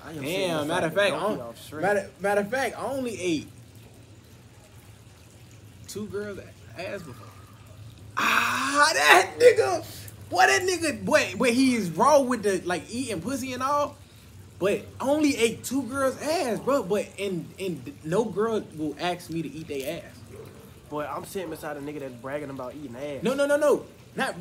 I 0.03 0.09
am 0.09 0.15
sitting 0.17 0.47
Damn. 0.47 0.67
Matter 0.67 0.87
of 0.87 0.93
fact, 0.93 1.13
I 1.13 1.75
matter, 1.77 2.09
matter 2.19 2.41
of 2.41 2.49
fact, 2.51 2.77
I 2.77 2.85
only 2.85 3.19
ate 3.19 3.47
two 5.87 6.05
girls 6.07 6.39
ass 6.77 7.01
before. 7.01 7.27
Ah, 8.17 8.91
that 8.93 9.31
nigga. 9.39 9.85
Boy, 10.29 10.45
that 10.47 10.61
nigga, 10.63 11.03
boy, 11.03 11.33
but 11.37 11.51
he 11.51 11.75
is 11.75 11.89
raw 11.91 12.19
with 12.19 12.43
the 12.43 12.61
like 12.65 12.83
eating 12.89 13.21
pussy 13.21 13.53
and 13.53 13.63
all. 13.63 13.95
But 14.57 14.85
only 15.01 15.35
ate 15.35 15.63
two 15.63 15.83
girls' 15.83 16.19
ass, 16.21 16.59
bro. 16.59 16.83
But 16.83 17.07
and 17.19 17.47
and 17.59 17.93
no 18.03 18.23
girl 18.25 18.63
will 18.77 18.95
ask 18.99 19.29
me 19.29 19.41
to 19.41 19.51
eat 19.51 19.67
their 19.67 19.97
ass. 19.99 20.19
Boy, 20.89 21.05
I'm 21.05 21.25
sitting 21.25 21.49
beside 21.49 21.77
a 21.77 21.81
nigga 21.81 21.99
that's 21.99 22.13
bragging 22.13 22.49
about 22.49 22.75
eating 22.75 22.95
ass. 22.95 23.23
No, 23.23 23.33
no, 23.33 23.45
no, 23.45 23.57
no. 23.57 23.85
Not. 24.15 24.35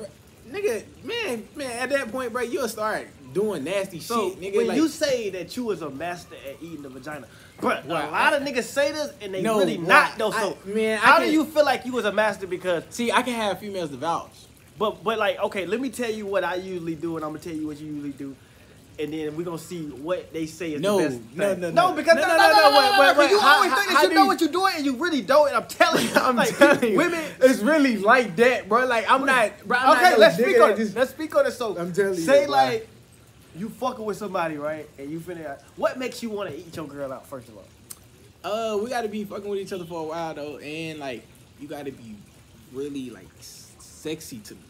Nigga, 0.51 0.85
man, 1.03 1.49
man, 1.57 1.71
at 1.79 1.89
that 1.89 2.13
point, 2.13 2.31
bro, 2.33 2.43
you'll 2.43 2.69
start 2.69 3.07
doing 3.33 3.65
nasty 3.65 3.99
So 3.99 4.29
shit, 4.31 4.41
nigga. 4.41 4.57
when 4.59 4.67
like, 4.69 4.77
you 4.77 4.89
say 4.89 5.31
that 5.31 5.57
you 5.57 5.65
was 5.65 5.81
a 5.81 5.89
master 5.89 6.37
at 6.49 6.63
eating 6.63 6.83
the 6.83 6.91
vagina, 6.91 7.27
but 7.63 7.87
Well, 7.87 7.97
a 7.97 8.11
lot 8.11 8.35
I- 8.35 8.37
of 8.37 8.43
niggas 8.43 8.65
say 8.65 8.93
this 8.93 9.11
and 9.23 9.33
they 9.33 9.41
No, 9.41 9.59
really 9.59 9.79
well, 9.79 9.87
not 9.89 10.19
though. 10.19 10.31
I- 10.33 10.41
So 10.43 10.59
man, 10.67 10.99
I 10.99 11.01
how 11.01 11.19
do 11.19 11.33
you 11.33 11.47
feel 11.47 11.65
like 11.65 11.87
you 11.87 11.93
was 11.93 12.05
a 12.05 12.13
master? 12.13 12.47
Because 12.47 12.85
see, 12.91 13.11
I 13.11 13.23
can 13.23 13.33
have 13.35 13.59
females 13.59 13.89
to 13.91 13.97
vouch. 13.97 14.31
but 14.79 15.03
but 15.03 15.19
like 15.19 15.39
okay, 15.45 15.65
let 15.65 15.81
me 15.81 15.89
tell 15.89 16.11
you 16.11 16.27
what 16.27 16.45
I 16.45 16.57
usually 16.57 16.95
do, 16.95 17.17
and 17.17 17.25
I'm 17.25 17.31
gonna 17.33 17.43
tell 17.43 17.55
you 17.55 17.67
what 17.67 17.81
you 17.81 17.87
usually 17.91 18.11
do. 18.13 18.37
And 18.97 19.13
then 19.13 19.37
we're 19.37 19.43
gonna 19.45 19.59
see 19.59 19.87
what 19.87 20.33
they 20.33 20.47
say 20.47 20.75
is 20.75 20.81
No, 20.81 20.99
the 20.99 21.09
best. 21.09 21.21
no, 21.35 21.51
thing. 21.51 21.61
no, 21.61 21.71
no, 21.71 21.89
no. 21.89 21.93
because 21.95 22.15
No, 22.15 22.21
no, 22.23 22.29
no, 22.29 22.37
no, 22.37 22.39
no, 22.39 22.53
no, 22.53 22.71
no, 22.71 22.79
wait, 22.79 22.85
no, 22.93 23.01
wait, 23.01 23.13
no, 23.15 23.19
wait. 23.19 23.31
You 23.31 23.41
How- 23.41 23.57
always 23.57 23.71
how- 23.73 23.77
think 23.79 23.89
how 23.91 23.95
that 23.97 24.03
you 24.05 24.09
do 24.11 24.15
know 24.15 24.23
you- 24.23 24.27
what 24.29 24.41
you're 24.41 24.53
doing, 24.53 24.73
and 24.77 24.85
you 24.87 24.97
really 24.97 25.21
don't. 25.21 25.49
And 25.49 25.57
I'm 25.57 25.67
telling 25.67 26.05
you, 26.05 26.11
I'm 26.15 26.37
like, 26.37 26.57
telling 26.57 26.93
you, 26.93 26.97
women. 26.97 27.25
it's 27.41 27.59
really 27.61 27.97
like 27.97 28.37
that, 28.37 28.69
bro. 28.69 28.87
Like 28.87 29.11
I'm 29.11 29.27
not, 29.27 29.51
bro. 29.67 29.77
I'm 29.79 29.97
okay, 29.97 30.11
not 30.11 30.19
let's 30.21 30.39
no 30.39 30.45
speak 30.45 30.57
nigga 30.57 30.63
on 30.63 30.69
that 30.71 30.75
it. 30.79 30.85
just- 30.85 30.97
Let's 30.97 31.11
speak 31.11 31.35
on 31.37 31.47
it. 31.47 31.51
So 31.53 31.77
I'm 31.77 31.93
telling 31.93 32.15
you, 32.15 32.21
say 32.21 32.47
boy. 32.47 32.53
like 32.53 32.89
you 33.57 33.69
fucking 33.69 34.05
with 34.05 34.17
somebody, 34.17 34.57
right? 34.59 34.89
And 34.99 35.11
you 35.11 35.19
finna. 35.19 35.59
What 35.77 35.99
makes 35.99 36.23
you 36.23 36.31
want 36.31 36.51
to 36.51 36.57
eat 36.57 36.77
your 36.77 36.87
girl 36.87 37.13
out? 37.13 37.27
First 37.27 37.49
of 37.49 37.57
all, 37.57 37.65
Uh, 38.45 38.77
we 38.79 38.91
gotta 38.91 39.09
be 39.09 39.25
fucking 39.25 39.49
with 39.49 39.59
each 39.59 39.73
other 39.73 39.85
for 39.87 40.01
a 40.01 40.05
while 40.05 40.35
though, 40.35 40.59
and 40.59 41.01
like 41.01 41.25
you 41.59 41.67
gotta 41.67 41.91
be 41.91 42.15
really 42.73 43.11
like 43.11 43.27
sexy 43.41 44.39
to 44.39 44.55
me, 44.55 44.61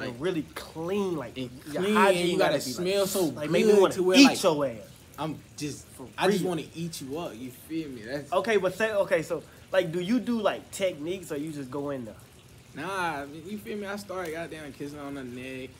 like 0.00 0.08
like 0.10 0.20
really 0.20 0.42
clean, 0.54 1.16
like 1.16 1.36
and 1.38 1.50
your 1.72 1.82
clean, 1.82 1.94
hygiene 1.94 2.20
and 2.22 2.30
you 2.30 2.38
gotta 2.38 2.52
gotta 2.52 2.60
smell 2.62 3.00
like, 3.00 3.08
so 3.08 3.24
like 3.24 3.34
good 3.46 3.50
make 3.50 3.66
me 3.66 3.74
want 3.74 3.92
to 3.92 3.98
to 3.98 4.04
where 4.04 4.18
eat 4.18 4.24
like 4.24 4.42
your 4.42 4.66
ass. 4.66 4.76
I'm 5.18 5.38
just, 5.56 5.86
I 6.16 6.30
just 6.30 6.44
want 6.44 6.60
to 6.60 6.66
eat 6.74 7.02
you 7.02 7.18
up. 7.18 7.36
You 7.36 7.50
feel 7.50 7.88
me? 7.90 8.02
That's 8.02 8.32
Okay, 8.32 8.56
but 8.56 8.74
say 8.74 8.92
okay, 8.92 9.22
so 9.22 9.42
like, 9.70 9.92
do 9.92 10.00
you 10.00 10.18
do 10.18 10.40
like 10.40 10.70
techniques 10.70 11.30
or 11.30 11.36
you 11.36 11.52
just 11.52 11.70
go 11.70 11.90
in 11.90 12.06
there? 12.06 12.14
Nah, 12.74 13.24
you 13.46 13.58
feel 13.58 13.76
me? 13.76 13.86
I 13.86 13.96
started 13.96 14.32
goddamn 14.32 14.72
kissing 14.72 14.98
on 14.98 15.14
the 15.14 15.24
neck, 15.24 15.70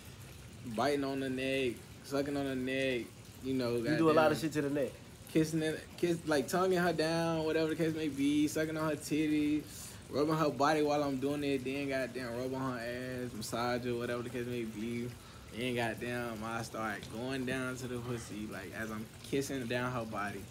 biting 0.76 1.04
on 1.04 1.20
the 1.20 1.30
neck, 1.30 1.74
sucking 2.04 2.36
on 2.36 2.44
the 2.46 2.54
neck. 2.54 3.06
You 3.42 3.54
know, 3.54 3.76
You 3.76 3.96
do 3.96 4.10
a 4.10 4.12
lot 4.12 4.32
of 4.32 4.38
shit 4.38 4.52
to 4.52 4.62
the 4.62 4.70
neck. 4.70 4.90
Kissing 5.32 5.62
it, 5.62 5.80
kiss 5.96 6.18
like 6.26 6.48
tonguing 6.48 6.78
her 6.78 6.92
down, 6.92 7.44
whatever 7.44 7.68
the 7.68 7.76
case 7.76 7.94
may 7.94 8.08
be, 8.08 8.48
sucking 8.48 8.76
on 8.76 8.90
her 8.90 8.96
titties, 8.96 9.62
rubbing 10.10 10.36
her 10.36 10.50
body 10.50 10.82
while 10.82 11.02
I'm 11.02 11.18
doing 11.18 11.44
it. 11.44 11.64
Then 11.64 11.88
goddamn 11.88 12.36
rub 12.36 12.54
on 12.54 12.72
her 12.72 12.78
ass, 12.78 13.32
massage 13.34 13.84
her, 13.84 13.94
whatever 13.94 14.22
the 14.22 14.30
case 14.30 14.46
may 14.46 14.62
be. 14.62 15.08
Then 15.56 15.74
goddamn, 15.76 16.38
I 16.44 16.62
start 16.62 16.98
going 17.12 17.46
down 17.46 17.76
to 17.76 17.88
the 17.88 17.98
pussy 17.98 18.48
like 18.52 18.72
as 18.78 18.90
I'm 18.90 19.04
kissing 19.30 19.66
down 19.66 19.92
her 19.92 20.04
body. 20.04 20.42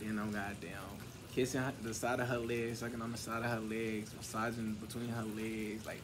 Then 0.00 0.18
I'm 0.18 0.32
goddamn 0.32 1.00
kissing 1.34 1.60
her, 1.60 1.72
the 1.82 1.94
side 1.94 2.20
of 2.20 2.28
her 2.28 2.38
legs, 2.38 2.80
sucking 2.80 3.00
on 3.00 3.12
the 3.12 3.18
side 3.18 3.44
of 3.44 3.50
her 3.50 3.60
legs, 3.60 4.12
massaging 4.16 4.74
between 4.74 5.08
her 5.08 5.24
legs, 5.36 5.86
like 5.86 6.00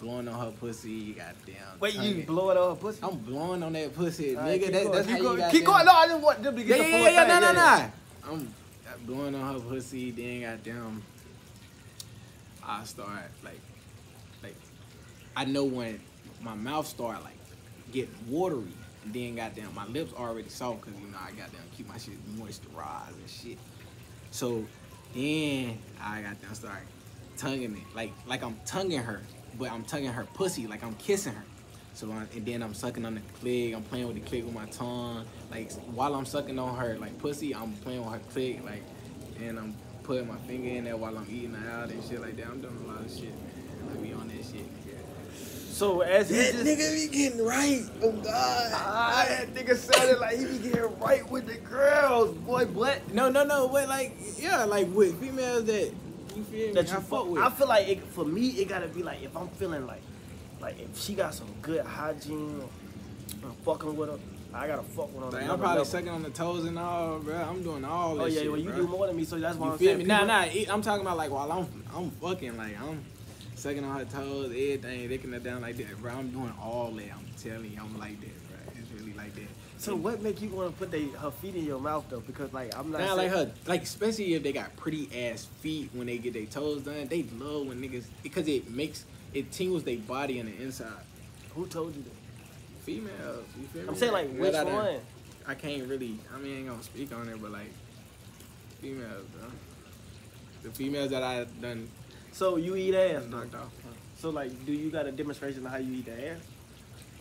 blowing 0.00 0.28
on 0.28 0.40
her 0.46 0.52
pussy. 0.52 1.12
Goddamn. 1.12 1.78
Wait, 1.80 1.94
you 1.94 2.24
blowing 2.24 2.56
on 2.56 2.70
her 2.70 2.76
pussy? 2.76 2.98
I'm 3.02 3.16
blowing 3.18 3.62
on 3.62 3.72
that 3.74 3.94
pussy, 3.94 4.34
right, 4.34 4.60
nigga. 4.60 4.64
keep 4.64 4.72
That, 4.72 4.82
going, 4.84 4.92
that's 4.94 5.06
keep 5.06 5.16
how 5.16 5.22
going. 5.22 5.40
you 5.40 5.50
Keep 5.50 5.64
going. 5.64 5.86
No, 5.86 5.92
I 5.92 6.06
just 6.06 6.22
want 6.22 6.42
them 6.42 6.56
to 6.56 6.62
yeah, 6.62 6.68
get 6.68 6.78
yeah, 6.78 6.84
the 6.84 6.90
yeah, 6.90 6.96
full 7.04 7.12
yeah, 7.12 7.20
thing. 7.20 7.40
no, 7.40 7.52
no, 7.52 7.52
no. 7.52 7.92
I'm 8.32 8.54
blowing 9.06 9.34
on 9.34 9.54
her 9.54 9.60
pussy, 9.60 10.10
then 10.10 10.42
goddamn, 10.42 11.02
I 12.70 12.84
start 12.84 13.30
like, 13.42 13.60
like, 14.42 14.54
I 15.36 15.44
know 15.44 15.64
when 15.64 16.00
my 16.40 16.54
mouth 16.54 16.86
start 16.86 17.22
like 17.24 17.36
getting 17.92 18.14
watery, 18.28 18.72
and 19.04 19.12
then 19.12 19.34
goddamn, 19.34 19.74
my 19.74 19.86
lips 19.86 20.12
already 20.16 20.48
soft 20.48 20.82
because 20.82 21.00
you 21.00 21.08
know 21.08 21.18
I 21.20 21.30
goddamn 21.30 21.60
keep 21.76 21.88
my 21.88 21.98
shit 21.98 22.14
moisturized 22.36 23.18
and 23.18 23.28
shit. 23.28 23.58
So 24.30 24.64
then 25.14 25.78
I 26.00 26.22
goddamn 26.22 26.54
start 26.54 26.82
tonguing 27.36 27.76
it, 27.76 27.96
like, 27.96 28.12
like 28.28 28.44
I'm 28.44 28.56
tonguing 28.64 28.98
her, 28.98 29.20
but 29.58 29.72
I'm 29.72 29.82
tonguing 29.82 30.12
her 30.12 30.24
pussy, 30.34 30.68
like 30.68 30.84
I'm 30.84 30.94
kissing 30.94 31.34
her. 31.34 31.44
So 31.94 32.12
I, 32.12 32.24
and 32.36 32.46
then 32.46 32.62
I'm 32.62 32.72
sucking 32.72 33.04
on 33.04 33.16
the 33.16 33.20
clit. 33.42 33.74
I'm 33.74 33.82
playing 33.82 34.06
with 34.06 34.14
the 34.14 34.22
clit 34.22 34.44
with 34.44 34.54
my 34.54 34.66
tongue. 34.66 35.24
Like 35.50 35.72
while 35.92 36.14
I'm 36.14 36.24
sucking 36.24 36.56
on 36.56 36.76
her 36.76 36.96
like 36.98 37.18
pussy, 37.18 37.52
I'm 37.52 37.72
playing 37.72 38.04
with 38.04 38.12
her 38.12 38.20
clit. 38.32 38.64
Like, 38.64 38.84
and 39.40 39.58
I'm 39.58 39.74
putting 40.02 40.28
my 40.28 40.36
finger 40.46 40.68
in 40.68 40.84
there 40.84 40.96
while 40.96 41.16
I'm 41.16 41.26
eating 41.30 41.54
her 41.54 41.70
out 41.70 41.90
and 41.90 42.02
shit 42.04 42.20
like 42.20 42.36
that. 42.36 42.46
I'm 42.46 42.60
doing 42.60 42.76
a 42.84 42.88
lot 42.88 43.04
of 43.04 43.10
shit. 43.10 43.24
Man. 43.24 43.90
I 43.92 43.96
be 44.02 44.12
on 44.12 44.28
that 44.28 44.44
shit. 44.44 44.66
So 45.70 46.02
as 46.02 46.28
he 46.28 46.36
just, 46.36 46.58
nigga 46.58 46.92
be 46.94 47.08
getting 47.16 47.42
right. 47.44 47.82
Oh 48.02 48.12
God. 48.12 48.70
ah, 48.74 49.24
that 49.28 49.54
nigga 49.54 49.76
sounded 49.76 50.18
like 50.18 50.38
he 50.38 50.44
be 50.44 50.58
getting 50.58 50.98
right 50.98 51.28
with 51.30 51.46
the 51.46 51.56
girls, 51.56 52.36
boy. 52.36 52.66
What? 52.66 53.14
No, 53.14 53.30
no, 53.30 53.44
no. 53.44 53.66
But 53.68 53.88
like, 53.88 54.14
yeah, 54.36 54.64
like 54.64 54.88
with 54.88 55.18
females 55.18 55.64
that 55.64 55.90
you 56.36 56.44
feel 56.44 56.66
me, 56.68 56.72
That 56.74 56.90
you 56.90 56.98
I 56.98 57.00
fuck 57.00 57.28
with. 57.28 57.42
I 57.42 57.50
feel 57.50 57.66
like 57.68 57.88
it, 57.88 58.02
for 58.08 58.24
me, 58.26 58.48
it 58.48 58.68
gotta 58.68 58.88
be 58.88 59.02
like 59.02 59.22
if 59.22 59.34
I'm 59.34 59.48
feeling 59.48 59.86
like, 59.86 60.02
like 60.60 60.78
if 60.78 61.00
she 61.00 61.14
got 61.14 61.32
some 61.32 61.48
good 61.62 61.84
hygiene, 61.86 62.62
I'm 63.42 63.52
fucking 63.64 63.96
with 63.96 64.10
her. 64.10 64.18
I 64.52 64.66
gotta 64.66 64.82
fuck 64.82 65.12
with 65.14 65.20
her. 65.20 65.26
on 65.26 65.32
Like, 65.32 65.42
I'm 65.42 65.48
probably 65.48 65.66
level. 65.68 65.84
sucking 65.84 66.08
on 66.08 66.22
the 66.22 66.30
toes 66.30 66.64
and 66.64 66.78
all, 66.78 67.18
bro. 67.20 67.36
I'm 67.36 67.62
doing 67.62 67.84
all 67.84 68.16
that 68.16 68.22
Oh 68.22 68.26
yeah, 68.26 68.40
shit, 68.40 68.50
well 68.50 68.60
you 68.60 68.70
bruh. 68.70 68.76
do 68.76 68.86
more 68.88 69.06
than 69.06 69.16
me, 69.16 69.24
so 69.24 69.38
that's 69.38 69.56
why 69.56 69.66
You 69.68 69.72
I'm 69.72 69.78
feel 69.78 69.86
saying. 69.88 69.98
me? 69.98 70.04
Nah, 70.04 70.24
nah. 70.24 70.44
I'm 70.70 70.82
talking 70.82 71.02
about 71.02 71.16
like 71.16 71.30
while 71.30 71.50
I'm 71.52 71.84
I'm 71.94 72.10
fucking 72.10 72.56
like 72.56 72.80
I'm 72.80 73.04
sucking 73.54 73.84
on 73.84 73.98
her 73.98 74.04
toes, 74.06 74.46
everything, 74.46 75.08
licking 75.08 75.32
her 75.32 75.38
down 75.38 75.62
like 75.62 75.76
that, 75.76 76.00
bro. 76.00 76.12
I'm 76.12 76.30
doing 76.30 76.52
all 76.60 76.90
that. 76.92 77.12
I'm 77.12 77.26
telling 77.40 77.70
you, 77.72 77.78
I'm 77.80 77.98
like 77.98 78.20
that, 78.20 78.48
bro. 78.48 78.58
It's 78.80 78.90
really 79.00 79.12
like 79.16 79.34
that. 79.36 79.44
So 79.78 79.96
what 79.96 80.20
make 80.20 80.42
you 80.42 80.48
want 80.50 80.72
to 80.72 80.76
put 80.78 80.90
they, 80.90 81.06
her 81.06 81.30
feet 81.30 81.54
in 81.54 81.64
your 81.64 81.80
mouth 81.80 82.04
though? 82.10 82.20
Because 82.20 82.52
like 82.52 82.76
I'm 82.76 82.90
not 82.90 83.00
Nah, 83.00 83.14
like 83.14 83.30
her, 83.30 83.50
like 83.66 83.82
especially 83.82 84.34
if 84.34 84.42
they 84.42 84.52
got 84.52 84.74
pretty 84.76 85.08
ass 85.28 85.46
feet 85.60 85.90
when 85.94 86.06
they 86.08 86.18
get 86.18 86.32
their 86.34 86.44
toes 86.46 86.82
done, 86.82 87.06
they 87.08 87.22
love 87.38 87.66
when 87.68 87.80
niggas 87.80 88.04
because 88.22 88.46
it 88.48 88.68
makes 88.70 89.04
it 89.32 89.50
tingles 89.52 89.84
their 89.84 89.96
body 89.98 90.40
on 90.40 90.46
the 90.46 90.56
inside. 90.62 90.88
Who 91.54 91.66
told 91.66 91.94
you 91.96 92.02
that? 92.02 92.10
Females, 92.82 93.44
you 93.60 93.66
feel 93.68 93.82
me? 93.82 93.88
I'm 93.88 93.94
saying 93.94 94.12
like 94.12 94.30
which 94.36 94.54
one? 94.54 95.00
I 95.46 95.54
can't 95.54 95.86
really. 95.88 96.18
I 96.34 96.38
mean, 96.38 96.54
I 96.54 96.58
ain't 96.58 96.68
gonna 96.68 96.82
speak 96.82 97.14
on 97.14 97.28
it, 97.28 97.40
but 97.40 97.50
like 97.50 97.70
females, 98.80 99.26
bro. 99.36 99.48
The 100.62 100.70
females 100.70 101.10
that 101.10 101.22
I 101.22 101.44
done 101.60 101.88
So 102.32 102.56
you 102.56 102.76
eat 102.76 102.94
ass. 102.94 103.24
knocked 103.30 103.54
off. 103.54 103.70
So 104.18 104.30
like, 104.30 104.64
do 104.66 104.72
you 104.72 104.90
got 104.90 105.06
a 105.06 105.12
demonstration 105.12 105.64
of 105.64 105.72
how 105.72 105.78
you 105.78 105.94
eat 105.94 106.06
the 106.06 106.28
ass? 106.30 106.38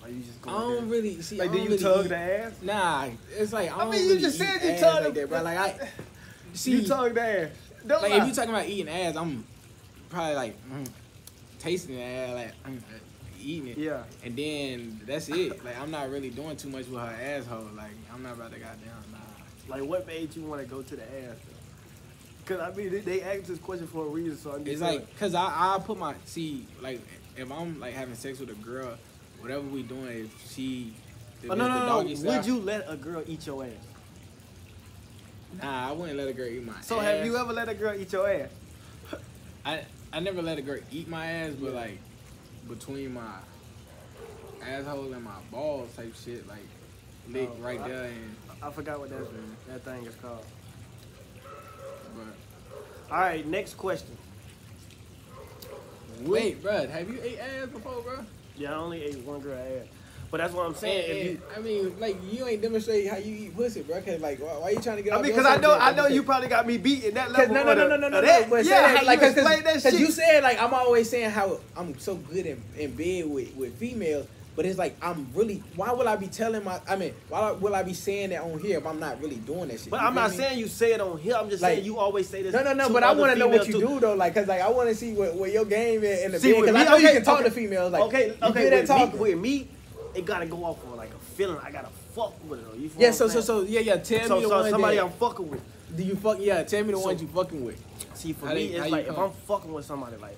Or 0.04 0.10
you 0.10 0.22
just 0.22 0.42
go? 0.42 0.50
I 0.50 0.54
don't 0.60 0.76
there? 0.76 0.84
really 0.86 1.22
see. 1.22 1.38
Like, 1.38 1.52
do 1.52 1.58
you 1.58 1.64
really 1.66 1.78
tug 1.78 2.06
eat- 2.06 2.10
the 2.10 2.18
ass? 2.18 2.54
Nah, 2.62 3.08
it's 3.38 3.54
like 3.54 3.72
I, 3.76 3.82
I 3.82 3.90
mean, 3.90 4.02
you 4.04 4.10
really 4.10 4.22
just 4.22 4.38
said 4.38 4.62
you 4.64 4.80
tug 4.80 5.06
like 5.06 5.14
that, 5.14 5.30
bro. 5.30 5.42
Like 5.44 5.58
I 5.58 5.90
see, 6.54 6.72
you 6.72 6.88
tug 6.88 7.14
the 7.14 7.22
ass. 7.22 7.50
Don't 7.86 8.02
like 8.02 8.12
lie. 8.12 8.18
if 8.22 8.28
you 8.28 8.34
talking 8.34 8.50
about 8.52 8.68
eating 8.68 8.90
ass, 8.90 9.16
I'm 9.16 9.44
probably 10.10 10.36
like 10.36 10.56
mm, 10.70 10.88
tasting 11.60 11.96
the 11.96 12.02
ass, 12.02 12.34
like 12.36 12.74
mm, 12.74 12.82
eating 13.42 13.70
it. 13.70 13.78
Yeah. 13.78 14.04
And 14.24 14.36
then 14.36 15.02
that's 15.06 15.30
it. 15.30 15.64
Like 15.64 15.80
I'm 15.80 15.92
not 15.92 16.10
really 16.10 16.30
doing 16.30 16.56
too 16.56 16.70
much 16.70 16.88
with 16.88 17.00
her 17.00 17.16
asshole. 17.22 17.70
Like 17.76 17.92
I'm 18.14 18.24
not 18.24 18.34
about 18.34 18.52
to 18.54 18.60
goddamn 18.60 19.04
nah. 19.12 19.18
Like, 19.76 19.84
what 19.84 20.08
made 20.08 20.36
you 20.36 20.44
want 20.44 20.62
to 20.62 20.68
go 20.68 20.82
to 20.82 20.96
the 20.96 21.04
ass? 21.04 21.36
Because 22.40 22.62
I 22.62 22.76
mean, 22.76 22.92
they, 22.92 23.00
they 23.02 23.22
asked 23.22 23.46
this 23.46 23.60
question 23.60 23.86
for 23.88 24.06
a 24.06 24.10
reason, 24.10 24.38
so 24.38 24.52
I'm 24.52 24.66
just 24.66 24.74
It's 24.74 24.82
like, 24.82 25.20
cause 25.20 25.36
I 25.36 25.46
I 25.76 25.80
put 25.80 25.98
my 25.98 26.16
see 26.26 26.66
like 26.82 27.00
if 27.38 27.52
I'm 27.52 27.80
like 27.80 27.94
having 27.94 28.16
sex 28.16 28.40
with 28.40 28.50
a 28.50 28.56
girl, 28.56 28.96
whatever 29.40 29.62
we 29.62 29.84
doing, 29.84 30.26
if 30.26 30.52
she 30.52 30.94
if 31.44 31.52
Oh, 31.52 31.56
no, 31.56 31.66
the 31.66 31.70
no, 31.70 31.80
no. 31.80 31.86
doggy 31.86 32.16
Would 32.26 32.46
you 32.46 32.60
let 32.60 32.90
a 32.92 32.96
girl 32.96 33.24
eat 33.28 33.46
your 33.46 33.64
ass? 33.64 33.72
Nah, 35.62 35.90
I 35.90 35.92
wouldn't 35.92 36.18
let 36.18 36.28
a 36.28 36.34
girl 36.34 36.48
eat 36.48 36.66
my 36.66 36.74
ass. 36.74 36.88
So 36.88 37.00
ass. 37.00 37.06
have 37.06 37.26
you 37.26 37.38
ever 37.38 37.54
let 37.54 37.70
a 37.70 37.74
girl 37.74 37.94
eat 38.00 38.12
your 38.12 38.30
ass? 38.30 38.50
I 39.66 39.86
I 40.12 40.20
never 40.20 40.42
let 40.42 40.58
a 40.58 40.62
girl 40.62 40.80
eat 40.92 41.08
my 41.08 41.26
ass, 41.26 41.54
but 41.54 41.74
like 41.74 42.00
between 42.70 43.14
my 43.14 43.36
asshole 44.66 45.12
and 45.14 45.24
my 45.24 45.32
balls 45.52 45.90
type 45.96 46.14
shit, 46.16 46.48
like 46.48 46.60
lick 47.30 47.50
Oh, 47.52 47.62
right 47.62 47.80
I- 47.82 47.88
there 47.88 48.04
and 48.06 48.36
I 48.62 48.72
forgot 48.72 49.00
what 49.00 49.10
that 49.10 49.26
that 49.68 49.82
thing 49.84 50.06
is 50.06 50.16
called. 50.16 50.46
but 52.16 53.14
All 53.14 53.20
right, 53.22 53.46
next 53.46 53.76
question. 53.76 54.18
wait, 56.22 56.62
bruh, 56.62 56.90
have 56.90 57.10
you 57.10 57.20
ate 57.24 57.40
ass 57.40 57.68
before, 57.70 58.02
bruh? 58.04 58.26
Yeah, 58.58 58.74
I 58.74 58.76
only 58.76 59.02
ate 59.04 59.18
one 59.20 59.40
girl 59.40 59.58
ass, 59.58 59.88
but 60.32 60.38
that's 60.38 60.54
what 60.54 60.66
I'm 60.66 60.76
saying. 60.76 61.10
And- 61.10 61.20
If 61.20 61.26
you, 61.26 61.42
I 61.56 61.60
mean, 61.60 62.00
like 62.00 62.18
you 62.32 62.46
ain't 62.48 62.62
demonstrate 62.62 63.08
how 63.08 63.18
you 63.18 63.36
eat 63.36 63.56
pussy, 63.56 63.82
bruh. 63.84 64.06
Cause 64.06 64.20
like, 64.22 64.40
why, 64.40 64.48
why 64.58 64.70
you 64.72 64.80
trying 64.80 64.98
to 64.98 65.04
get? 65.04 65.14
I 65.14 65.22
mean, 65.22 65.32
because 65.32 65.46
I 65.46 65.58
know? 65.58 65.74
I 65.78 65.94
know 65.94 66.08
you 66.08 66.24
probably 66.24 66.48
got 66.48 66.66
me 66.68 66.78
beat 66.78 67.04
in 67.04 67.14
that 67.16 67.32
level. 67.32 67.54
no, 67.56 67.64
no, 67.64 67.74
no, 67.74 67.88
no, 67.88 67.98
no, 67.98 67.98
no, 67.98 68.08
of 68.08 68.12
no. 68.14 68.22
that. 68.22 68.50
But 68.50 68.66
yeah, 68.66 68.82
that, 68.82 68.98
how 69.00 69.06
like, 69.06 69.20
you 69.22 69.28
cause, 69.28 69.38
explain 69.38 69.64
that 69.64 69.74
cause 69.74 69.84
shit. 69.84 70.00
you 70.00 70.08
said 70.12 70.44
like 70.44 70.62
I'm 70.62 70.74
always 70.74 71.10
saying 71.10 71.30
how 71.32 71.60
I'm 71.76 71.98
so 72.00 72.16
good 72.16 72.46
in, 72.46 72.62
in 72.78 72.96
bed 72.96 73.26
with, 73.30 73.56
with 73.56 73.76
females, 73.78 74.28
But 74.56 74.66
it's 74.66 74.78
like 74.78 74.96
I'm 75.02 75.28
really. 75.34 75.64
Why 75.76 75.92
will 75.94 76.08
I 76.08 76.16
be 76.18 76.28
telling 76.28 76.64
my? 76.66 76.80
I 76.88 76.96
mean, 76.98 77.14
why 77.30 77.52
will 77.52 77.74
I 77.76 77.84
be 77.84 77.94
saying 77.94 78.32
that 78.32 78.42
on 78.42 78.60
here 78.60 78.78
if 78.80 78.86
I'm 78.86 79.00
not 79.00 79.22
really 79.22 79.38
doing 79.38 79.70
that 79.70 79.80
shit? 79.80 79.90
But 79.90 80.02
You 80.02 80.08
I'm 80.08 80.16
not 80.16 80.32
me? 80.32 80.38
saying 80.38 80.60
you 80.60 80.68
say 80.68 80.94
it 80.94 81.00
on 81.02 81.18
here. 81.18 81.36
I'm 81.36 81.50
just 81.50 81.62
Like- 81.64 81.76
saying 81.76 81.86
you 81.86 81.98
always 81.98 82.28
say 82.28 82.44
this. 82.44 82.54
No, 82.54 82.62
no, 82.64 82.74
no. 82.74 82.90
But 82.90 83.04
I 83.04 83.14
want 83.14 83.32
to 83.34 83.40
know 83.40 83.48
what 83.48 83.68
you 83.68 83.74
too. 83.80 83.88
do 83.88 84.00
though, 84.02 84.16
like, 84.16 84.34
cause 84.36 84.48
like 84.48 84.62
I 84.62 84.70
want 84.70 84.90
to 84.90 84.96
see 84.96 85.14
what, 85.14 85.34
what 85.36 85.52
your 85.54 85.66
game 85.66 86.04
is 86.04 86.24
in 86.26 86.32
the 86.34 86.40
See, 86.40 86.52
bed. 86.52 86.62
with 86.62 86.70
Cause 86.72 86.76
I 86.76 86.84
me- 86.84 86.90
know 86.90 86.98
you 86.98 87.08
can 87.10 87.24
talk 87.24 87.40
okay. 87.40 87.50
to 87.50 87.56
females. 87.56 87.92
Like, 87.94 88.02
okay, 88.04 88.34
okay. 88.44 88.64
good 88.70 88.90
at 88.90 89.12
With 89.14 89.14
me, 89.14 89.20
with 89.20 89.38
me, 89.40 89.68
it 90.20 90.26
gotta 90.26 90.46
go 90.46 90.64
off 90.64 90.86
on 90.86 90.98
like 90.98 91.10
a 91.12 91.20
feeling. 91.36 91.58
I 91.64 91.72
gotta 91.72 91.90
fuck 92.16 92.34
with 92.50 92.60
it. 92.60 92.66
Though. 92.72 92.78
You 92.78 92.90
feel 92.90 93.02
Yeah, 93.02 93.12
so 93.12 93.28
so 93.28 93.42
so 93.42 93.62
yeah 93.62 93.80
yeah. 93.80 93.98
Tell 93.98 94.28
so, 94.28 94.36
me 94.36 94.42
the 94.44 94.50
so 94.50 94.62
one 94.62 94.70
somebody 94.70 94.96
that 94.98 95.06
I'm 95.06 95.12
fucking 95.12 95.50
with. 95.50 95.62
do 95.96 96.04
you 96.04 96.16
fuck. 96.16 96.38
Yeah, 96.40 96.64
tell 96.64 96.84
me 96.84 96.92
the 96.92 97.00
So- 97.00 97.06
ones 97.06 97.22
you 97.22 97.28
fucking 97.28 97.66
with. 97.66 97.84
See, 98.14 98.34
for 98.34 98.48
How 98.48 98.54
me, 98.54 98.68
they- 98.68 98.76
it's 98.76 98.92
like 98.92 99.08
if? 99.08 99.18
I'm 99.18 99.32
fucking 99.32 99.74
with 99.74 99.86
somebody, 99.86 100.18
like 100.18 100.38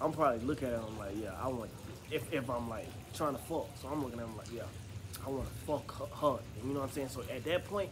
I'm 0.00 0.12
probably 0.12 0.40
looking 0.46 0.68
at 0.68 0.80
them 0.80 0.98
like, 0.98 1.12
yeah, 1.22 1.32
I 1.42 1.48
want. 1.48 1.70
If 2.10 2.32
if 2.32 2.48
I'm 2.48 2.68
like 2.68 2.86
trying 3.14 3.32
to 3.34 3.38
fuck, 3.42 3.66
so 3.80 3.88
I'm 3.88 4.02
looking 4.02 4.20
at 4.20 4.26
them 4.26 4.36
like, 4.36 4.52
yeah, 4.54 4.62
I 5.26 5.30
want 5.30 5.46
to 5.46 5.52
fuck 5.66 5.98
her, 5.98 6.06
her. 6.28 6.38
You 6.64 6.72
know 6.74 6.80
what 6.80 6.88
I'm 6.88 6.92
saying? 6.92 7.08
So 7.08 7.22
at 7.22 7.44
that 7.44 7.64
point, 7.64 7.90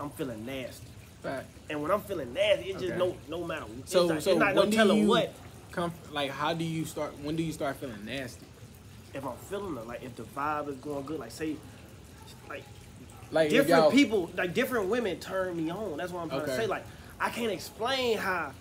I'm 0.00 0.10
feeling 0.10 0.44
nasty. 0.46 0.86
Fact. 1.22 1.46
And 1.70 1.80
when 1.80 1.90
I'm 1.90 2.02
feeling 2.02 2.32
nasty, 2.34 2.70
it's 2.70 2.82
just 2.82 2.96
no 2.96 3.16
no 3.28 3.44
matter. 3.44 3.64
So 3.86 4.02
it's, 4.02 4.08
not, 4.12 4.22
so 4.22 4.30
it's 4.32 4.38
not 4.40 4.54
no 4.54 4.60
when 4.62 4.70
do 4.70 4.76
telling 4.76 4.98
you 4.98 5.08
what. 5.08 5.32
come 5.72 5.92
like 6.12 6.30
how 6.30 6.52
do 6.54 6.64
you 6.64 6.84
start? 6.84 7.18
When 7.22 7.34
do 7.36 7.42
you 7.42 7.52
start 7.52 7.76
feeling 7.76 8.04
nasty? 8.04 8.44
If 9.14 9.24
I'm 9.24 9.36
feeling 9.48 9.76
it, 9.76 9.86
like 9.86 10.02
if 10.02 10.16
the 10.16 10.24
vibe 10.24 10.68
is 10.68 10.76
going 10.76 11.04
good, 11.06 11.20
like 11.20 11.30
say, 11.30 11.56
like 12.48 12.64
Like 13.30 13.50
different 13.50 13.92
people, 13.92 14.30
like 14.36 14.54
different 14.54 14.88
women 14.88 15.18
turn 15.20 15.56
me 15.56 15.70
on. 15.70 15.96
That's 15.96 16.12
what 16.12 16.22
I'm 16.22 16.28
trying 16.28 16.46
to 16.46 16.56
say. 16.56 16.66
Like 16.66 16.84
I 17.20 17.30
can't 17.30 17.52
explain 17.52 18.18
how 18.18 18.52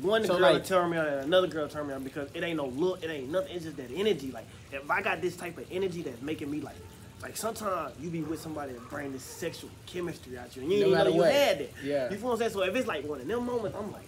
one 0.00 0.24
So, 0.24 0.38
girl 0.38 0.52
like- 0.54 0.64
turn 0.64 0.90
me 0.90 0.98
on 0.98 1.06
and 1.06 1.24
another 1.24 1.46
girl 1.48 1.68
turn 1.68 1.88
me 1.88 1.94
on 1.94 2.02
because 2.04 2.28
it 2.34 2.42
ain't 2.44 2.56
no 2.56 2.66
look, 2.66 3.02
it 3.02 3.10
ain't 3.10 3.30
nothing. 3.30 3.54
It's 3.56 3.64
just 3.64 3.76
that 3.76 3.90
energy. 3.94 4.30
Like 4.30 4.46
if 4.72 4.88
I 4.90 5.02
got 5.02 5.20
this 5.20 5.36
type 5.36 5.58
of 5.58 5.66
energy 5.70 6.02
that's 6.02 6.20
making 6.22 6.50
me 6.50 6.60
like. 6.60 6.76
Like 7.22 7.36
sometimes 7.36 7.92
you 8.00 8.08
be 8.08 8.22
with 8.22 8.40
somebody 8.40 8.72
that 8.72 8.88
bring 8.88 9.12
this 9.12 9.22
sexual 9.22 9.68
chemistry 9.84 10.38
out 10.38 10.56
you, 10.56 10.62
and 10.62 10.72
you 10.72 10.80
No 10.86 10.90
matter 10.92 11.10
know 11.10 11.16
you 11.16 11.20
what. 11.20 11.30
had 11.32 11.58
that. 11.58 11.68
Yeah. 11.84 12.04
You 12.10 12.16
feel 12.16 12.28
what 12.28 12.32
I'm 12.32 12.38
saying? 12.38 12.52
So 12.52 12.62
if 12.62 12.74
it's 12.74 12.86
like 12.86 13.04
one 13.04 13.20
of 13.20 13.26
them 13.28 13.44
moments, 13.44 13.76
I'm 13.78 13.92
like, 13.92 14.06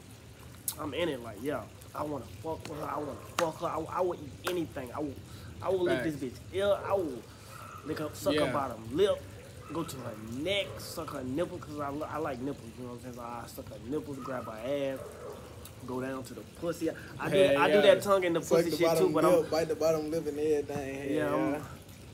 I'm 0.80 0.94
in 0.94 1.10
it. 1.10 1.22
Like, 1.22 1.36
yeah, 1.42 1.60
I 1.94 2.04
want 2.04 2.24
to 2.26 2.32
fuck 2.42 2.66
with 2.70 2.80
her. 2.80 2.86
I 2.86 2.96
want 2.96 3.10
to 3.20 3.44
fuck 3.44 3.60
her. 3.60 3.66
I, 3.66 3.98
I 3.98 4.00
will 4.00 4.14
eat 4.14 4.48
anything. 4.50 4.88
I 4.96 5.00
will, 5.00 5.12
I 5.62 5.68
will 5.68 5.82
lick 5.82 6.02
this 6.02 6.16
bitch 6.16 6.34
ill. 6.52 6.78
I 6.84 6.92
will 6.92 7.22
lick 7.84 7.98
her, 7.98 8.10
suck 8.12 8.34
Yeah. 8.34 8.46
her 8.46 8.52
bottom 8.52 8.82
lip, 8.96 9.20
go 9.72 9.82
to 9.84 9.96
her 9.96 10.14
neck, 10.42 10.66
suck 10.78 11.10
her 11.10 11.22
nipple 11.24 11.58
because 11.58 11.78
I, 11.80 11.90
I 12.14 12.18
like 12.18 12.40
nipples. 12.40 12.70
You 12.78 12.84
know 12.84 12.90
what 12.90 12.96
I'm 12.96 13.02
saying? 13.02 13.14
So 13.14 13.22
I 13.22 13.44
suck 13.46 13.68
her 13.70 13.78
nipples, 13.90 14.18
grab 14.18 14.44
her 14.46 14.52
ass, 14.94 14.98
go 15.86 16.00
down 16.00 16.22
to 16.24 16.34
the 16.34 16.40
pussy. 16.60 16.90
I 17.18 17.30
do, 17.30 17.36
Yeah, 17.38 17.62
I 17.62 17.68
do 17.68 17.74
yeah. 17.74 17.80
that 17.82 18.02
tongue 18.02 18.24
in 18.24 18.32
the 18.32 18.42
Suck 18.42 18.58
pussy 18.64 18.70
the 18.70 18.76
shit 18.76 18.98
too. 18.98 19.08
But 19.10 19.24
lip, 19.24 19.44
I'm, 19.44 19.50
bite 19.50 19.68
the 19.68 19.74
bottom 19.76 20.10
lip 20.10 20.26
and 20.26 20.38
everything. 20.38 21.14
yeah, 21.14 21.34
I'm, 21.34 21.62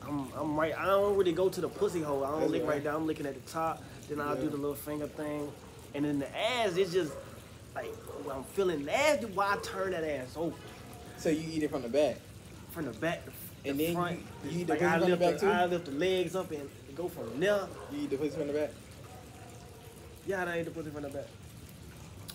I'm, 0.07 0.31
I'm 0.37 0.55
right. 0.59 0.77
I 0.77 0.85
don't 0.85 1.15
really 1.17 1.33
go 1.33 1.49
to 1.49 1.61
the 1.61 1.69
pussy 1.69 2.01
hole. 2.01 2.23
I 2.23 2.31
don't 2.31 2.39
That's 2.41 2.51
lick 2.51 2.61
right. 2.63 2.69
right 2.69 2.83
there. 2.83 2.93
I'm 2.95 3.05
licking 3.07 3.25
at 3.25 3.33
the 3.35 3.51
top. 3.51 3.83
Then 4.07 4.21
I'll 4.21 4.35
do 4.35 4.49
the 4.49 4.57
little 4.57 4.73
finger 4.75 5.07
thing, 5.07 5.51
and 5.93 6.03
then 6.05 6.17
the 6.19 6.35
ass. 6.35 6.75
It's 6.77 6.91
just 6.91 7.13
like 7.75 7.93
when 8.23 8.35
I'm 8.37 8.43
feeling 8.43 8.85
nasty. 8.85 9.27
Why 9.27 9.53
I 9.53 9.57
turn 9.57 9.91
that 9.91 10.03
ass 10.03 10.33
over 10.35 10.55
So 11.17 11.29
you 11.29 11.47
eat 11.51 11.61
it 11.61 11.69
from 11.69 11.83
the 11.83 11.89
back. 11.89 12.17
From 12.83 12.93
the 12.93 12.99
back, 12.99 13.21
the 13.63 13.69
And 13.69 13.79
then 13.79 13.93
front. 13.93 14.19
you- 14.43 14.51
you 14.51 14.59
eat 14.61 14.67
the 14.67 14.73
like 14.73 14.79
pussy 14.79 14.85
I 14.93 14.99
from 14.99 15.09
the 15.19 15.37
too? 15.39 15.47
I 15.49 15.65
lift 15.65 15.85
the 15.85 15.91
legs 15.91 16.35
up 16.35 16.51
and 16.51 16.69
go 16.95 17.07
from 17.09 17.39
there. 17.39 17.67
You 17.91 18.03
eat 18.03 18.09
the 18.09 18.17
pussy 18.17 18.29
from 18.37 18.47
the 18.47 18.53
back. 18.53 18.69
Yeah, 20.25 20.45
I 20.45 20.53
ate 20.57 20.65
the 20.65 20.71
pussy 20.71 20.89
from 20.91 21.03
the 21.03 21.09
back. 21.09 21.25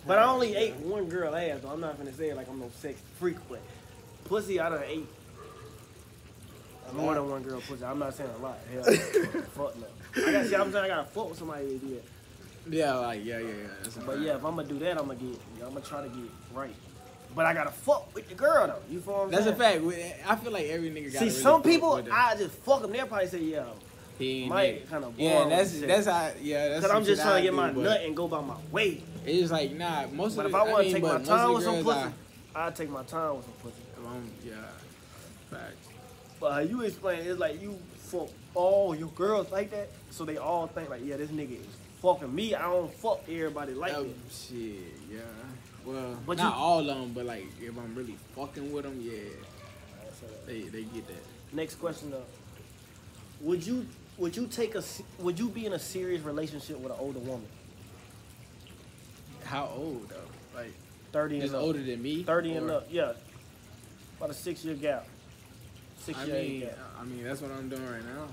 But 0.05 0.19
I 0.19 0.23
only 0.25 0.55
ate 0.55 0.75
one 0.75 1.05
girl 1.09 1.35
ass. 1.35 1.61
Though. 1.63 1.69
I'm 1.69 1.81
not 1.81 1.97
gonna 1.97 2.13
say 2.13 2.29
it 2.29 2.35
like 2.35 2.47
I'm 2.47 2.59
no 2.59 2.69
sex 2.79 2.99
freak, 3.19 3.37
but 3.49 3.59
pussy 4.25 4.59
I 4.59 4.69
done 4.69 4.83
ate 4.85 5.07
more 6.93 7.15
than 7.15 7.27
one 7.27 7.41
girl 7.41 7.59
pussy. 7.61 7.83
I'm 7.83 7.97
not 7.97 8.13
saying 8.13 8.29
a 8.37 8.43
lot. 8.43 8.59
Hell, 8.71 8.83
fuck 9.55 9.75
no. 9.79 9.87
I 10.27 10.31
got 10.31 10.45
see. 10.45 10.55
I'm 10.55 10.71
saying 10.71 10.85
I 10.85 10.87
gotta 10.87 11.05
fuck 11.05 11.29
with 11.29 11.39
somebody 11.39 11.77
that. 11.77 12.03
Yeah, 12.69 12.93
like 12.97 13.25
yeah, 13.25 13.39
yeah, 13.39 13.47
yeah. 13.47 13.89
But 14.05 14.19
yeah, 14.19 14.35
if 14.35 14.45
I'm 14.45 14.55
gonna 14.55 14.67
do 14.67 14.77
that, 14.79 14.91
I'm 14.99 15.07
gonna 15.07 15.15
get. 15.15 15.39
I'm 15.63 15.69
gonna 15.73 15.81
try 15.81 16.03
to 16.03 16.09
get 16.09 16.29
right. 16.53 16.75
But 17.35 17.45
I 17.45 17.53
gotta 17.53 17.71
fuck 17.71 18.15
with 18.15 18.29
the 18.29 18.35
girl 18.35 18.67
though. 18.67 18.79
You 18.89 19.01
feel 19.01 19.27
That's 19.27 19.45
a 19.45 19.55
fact. 19.55 19.81
I 20.27 20.35
feel 20.37 20.51
like 20.51 20.67
every 20.67 20.89
nigga 20.89 21.13
got. 21.13 21.19
See, 21.19 21.29
some 21.29 21.61
people, 21.61 22.01
I 22.11 22.35
just 22.37 22.55
fuck 22.59 22.81
them. 22.81 22.91
They'll 22.91 23.07
probably 23.07 23.27
say, 23.27 23.39
yeah. 23.39 23.65
he 24.17 24.43
ain't 24.43 24.49
might 24.49 24.89
kinda 24.89 25.11
Yeah, 25.17 25.49
that's 25.49 25.79
that's 25.81 26.07
how. 26.07 26.31
Yeah, 26.41 26.69
that's. 26.69 26.85
Cause 26.85 26.95
I'm 26.95 27.03
just 27.03 27.21
trying 27.21 27.37
to 27.37 27.41
get 27.41 27.51
do, 27.51 27.57
my 27.57 27.71
nut 27.71 28.01
and 28.01 28.15
go 28.15 28.27
by 28.29 28.39
my 28.39 28.55
way. 28.71 29.01
It's 29.25 29.51
like 29.51 29.73
nah. 29.73 30.07
Most 30.07 30.37
of 30.37 30.43
the 30.45 30.49
time. 30.49 30.51
But 30.51 30.61
of 30.61 30.67
if 30.67 30.69
the, 30.69 30.69
I 30.69 30.71
want 30.71 30.87
to 30.87 30.93
take 30.93 31.03
my 31.03 31.21
time 31.21 31.53
with 31.53 31.63
some 31.63 31.83
pussy, 31.83 32.13
I 32.55 32.71
take 32.71 32.89
my 32.89 33.03
time 33.03 33.35
with 33.35 33.45
some 33.45 33.53
pussy. 33.61 33.81
Um, 34.05 34.29
yeah, 34.45 34.53
facts. 35.51 35.87
But 36.39 36.51
how 36.53 36.59
you 36.59 36.81
explain, 36.81 37.19
it's 37.25 37.39
like 37.39 37.61
you 37.61 37.77
fuck 37.97 38.29
all 38.53 38.95
your 38.95 39.09
girls 39.09 39.51
like 39.51 39.71
that, 39.71 39.89
so 40.11 40.23
they 40.23 40.37
all 40.37 40.67
think 40.67 40.89
like, 40.89 41.01
yeah, 41.03 41.17
this 41.17 41.31
nigga 41.31 41.59
is 41.59 41.67
fucking 42.01 42.33
me. 42.33 42.55
I 42.55 42.61
don't 42.61 42.93
fuck 42.93 43.23
everybody 43.27 43.73
like 43.73 43.93
Oh, 43.95 44.03
that. 44.03 44.13
shit, 44.31 44.75
yeah. 45.11 45.19
Well, 45.85 46.17
But 46.25 46.37
not 46.37 46.55
you- 46.55 46.61
all 46.61 46.79
of 46.79 46.85
them, 46.87 47.13
but 47.13 47.25
like 47.25 47.45
if 47.61 47.77
I'm 47.77 47.93
really 47.95 48.17
fucking 48.35 48.71
with 48.71 48.83
them, 48.85 48.99
yeah, 49.01 49.19
they 50.47 50.61
they 50.63 50.83
get 50.83 51.07
that. 51.07 51.23
Next 51.53 51.75
question 51.75 52.11
though, 52.11 52.23
would 53.41 53.65
you 53.65 53.85
would 54.17 54.35
you 54.35 54.47
take 54.47 54.75
a 54.75 54.83
would 55.19 55.37
you 55.37 55.49
be 55.49 55.65
in 55.65 55.73
a 55.73 55.79
serious 55.79 56.21
relationship 56.23 56.79
with 56.79 56.91
an 56.91 56.97
older 56.99 57.19
woman, 57.19 57.47
How 59.43 59.69
old 59.75 60.09
though? 60.09 60.57
Like 60.59 60.73
thirty 61.11 61.39
and 61.41 61.53
up, 61.53 61.61
older 61.61 61.83
than 61.83 62.01
me? 62.01 62.23
thirty 62.23 62.53
and 62.53 62.69
up, 62.71 62.87
yeah, 62.89 63.13
about 64.17 64.31
a 64.31 64.33
six 64.33 64.65
year 64.65 64.75
gap, 64.75 65.07
six 65.99 66.17
I 66.17 66.25
year 66.25 66.35
mean, 66.41 66.59
gap. 66.61 66.77
I 66.99 67.03
mean 67.05 67.23
that's 67.23 67.41
what 67.41 67.51
I'm 67.51 67.69
doing 67.69 67.85
right 67.85 68.03
now. 68.05 68.27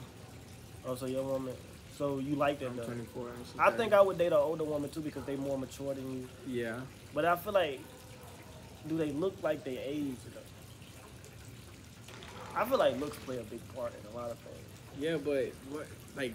Oh, 0.87 0.95
so 0.95 1.07
your 1.07 1.23
woman, 1.23 1.55
so 1.99 2.19
you 2.19 2.35
like 2.35 2.59
that 2.61 2.67
I'm 2.69 2.77
though? 2.77 2.85
24. 2.85 3.29
and 3.29 3.47
she's 3.47 3.61
I 3.61 3.71
think 3.71 3.93
I 3.93 4.01
would 4.01 4.19
date 4.19 4.29
an 4.29 4.33
older 4.35 4.65
woman 4.65 4.91
too 4.91 5.01
because 5.01 5.25
they 5.25 5.37
more 5.37 5.59
mature 5.59 5.95
than 5.95 6.11
you. 6.13 6.29
Yeah. 6.49 6.81
But 7.15 7.25
I 7.25 7.37
feel 7.37 7.53
like, 7.53 7.81
do 8.89 8.97
they 8.97 9.11
look 9.13 9.35
like 9.43 9.65
they 9.65 9.79
age? 9.79 10.17
though? 10.33 10.41
I 12.57 12.65
feel 12.65 12.79
like 12.79 12.99
looks 13.01 13.17
play 13.19 13.39
a 13.39 13.43
big 13.43 13.61
part 13.75 13.93
in 13.99 14.13
a 14.13 14.17
lot 14.19 14.31
of 14.31 14.39
things. 14.39 14.59
Yeah, 14.99 15.17
but 15.17 15.53
what 15.71 15.87
like 16.17 16.35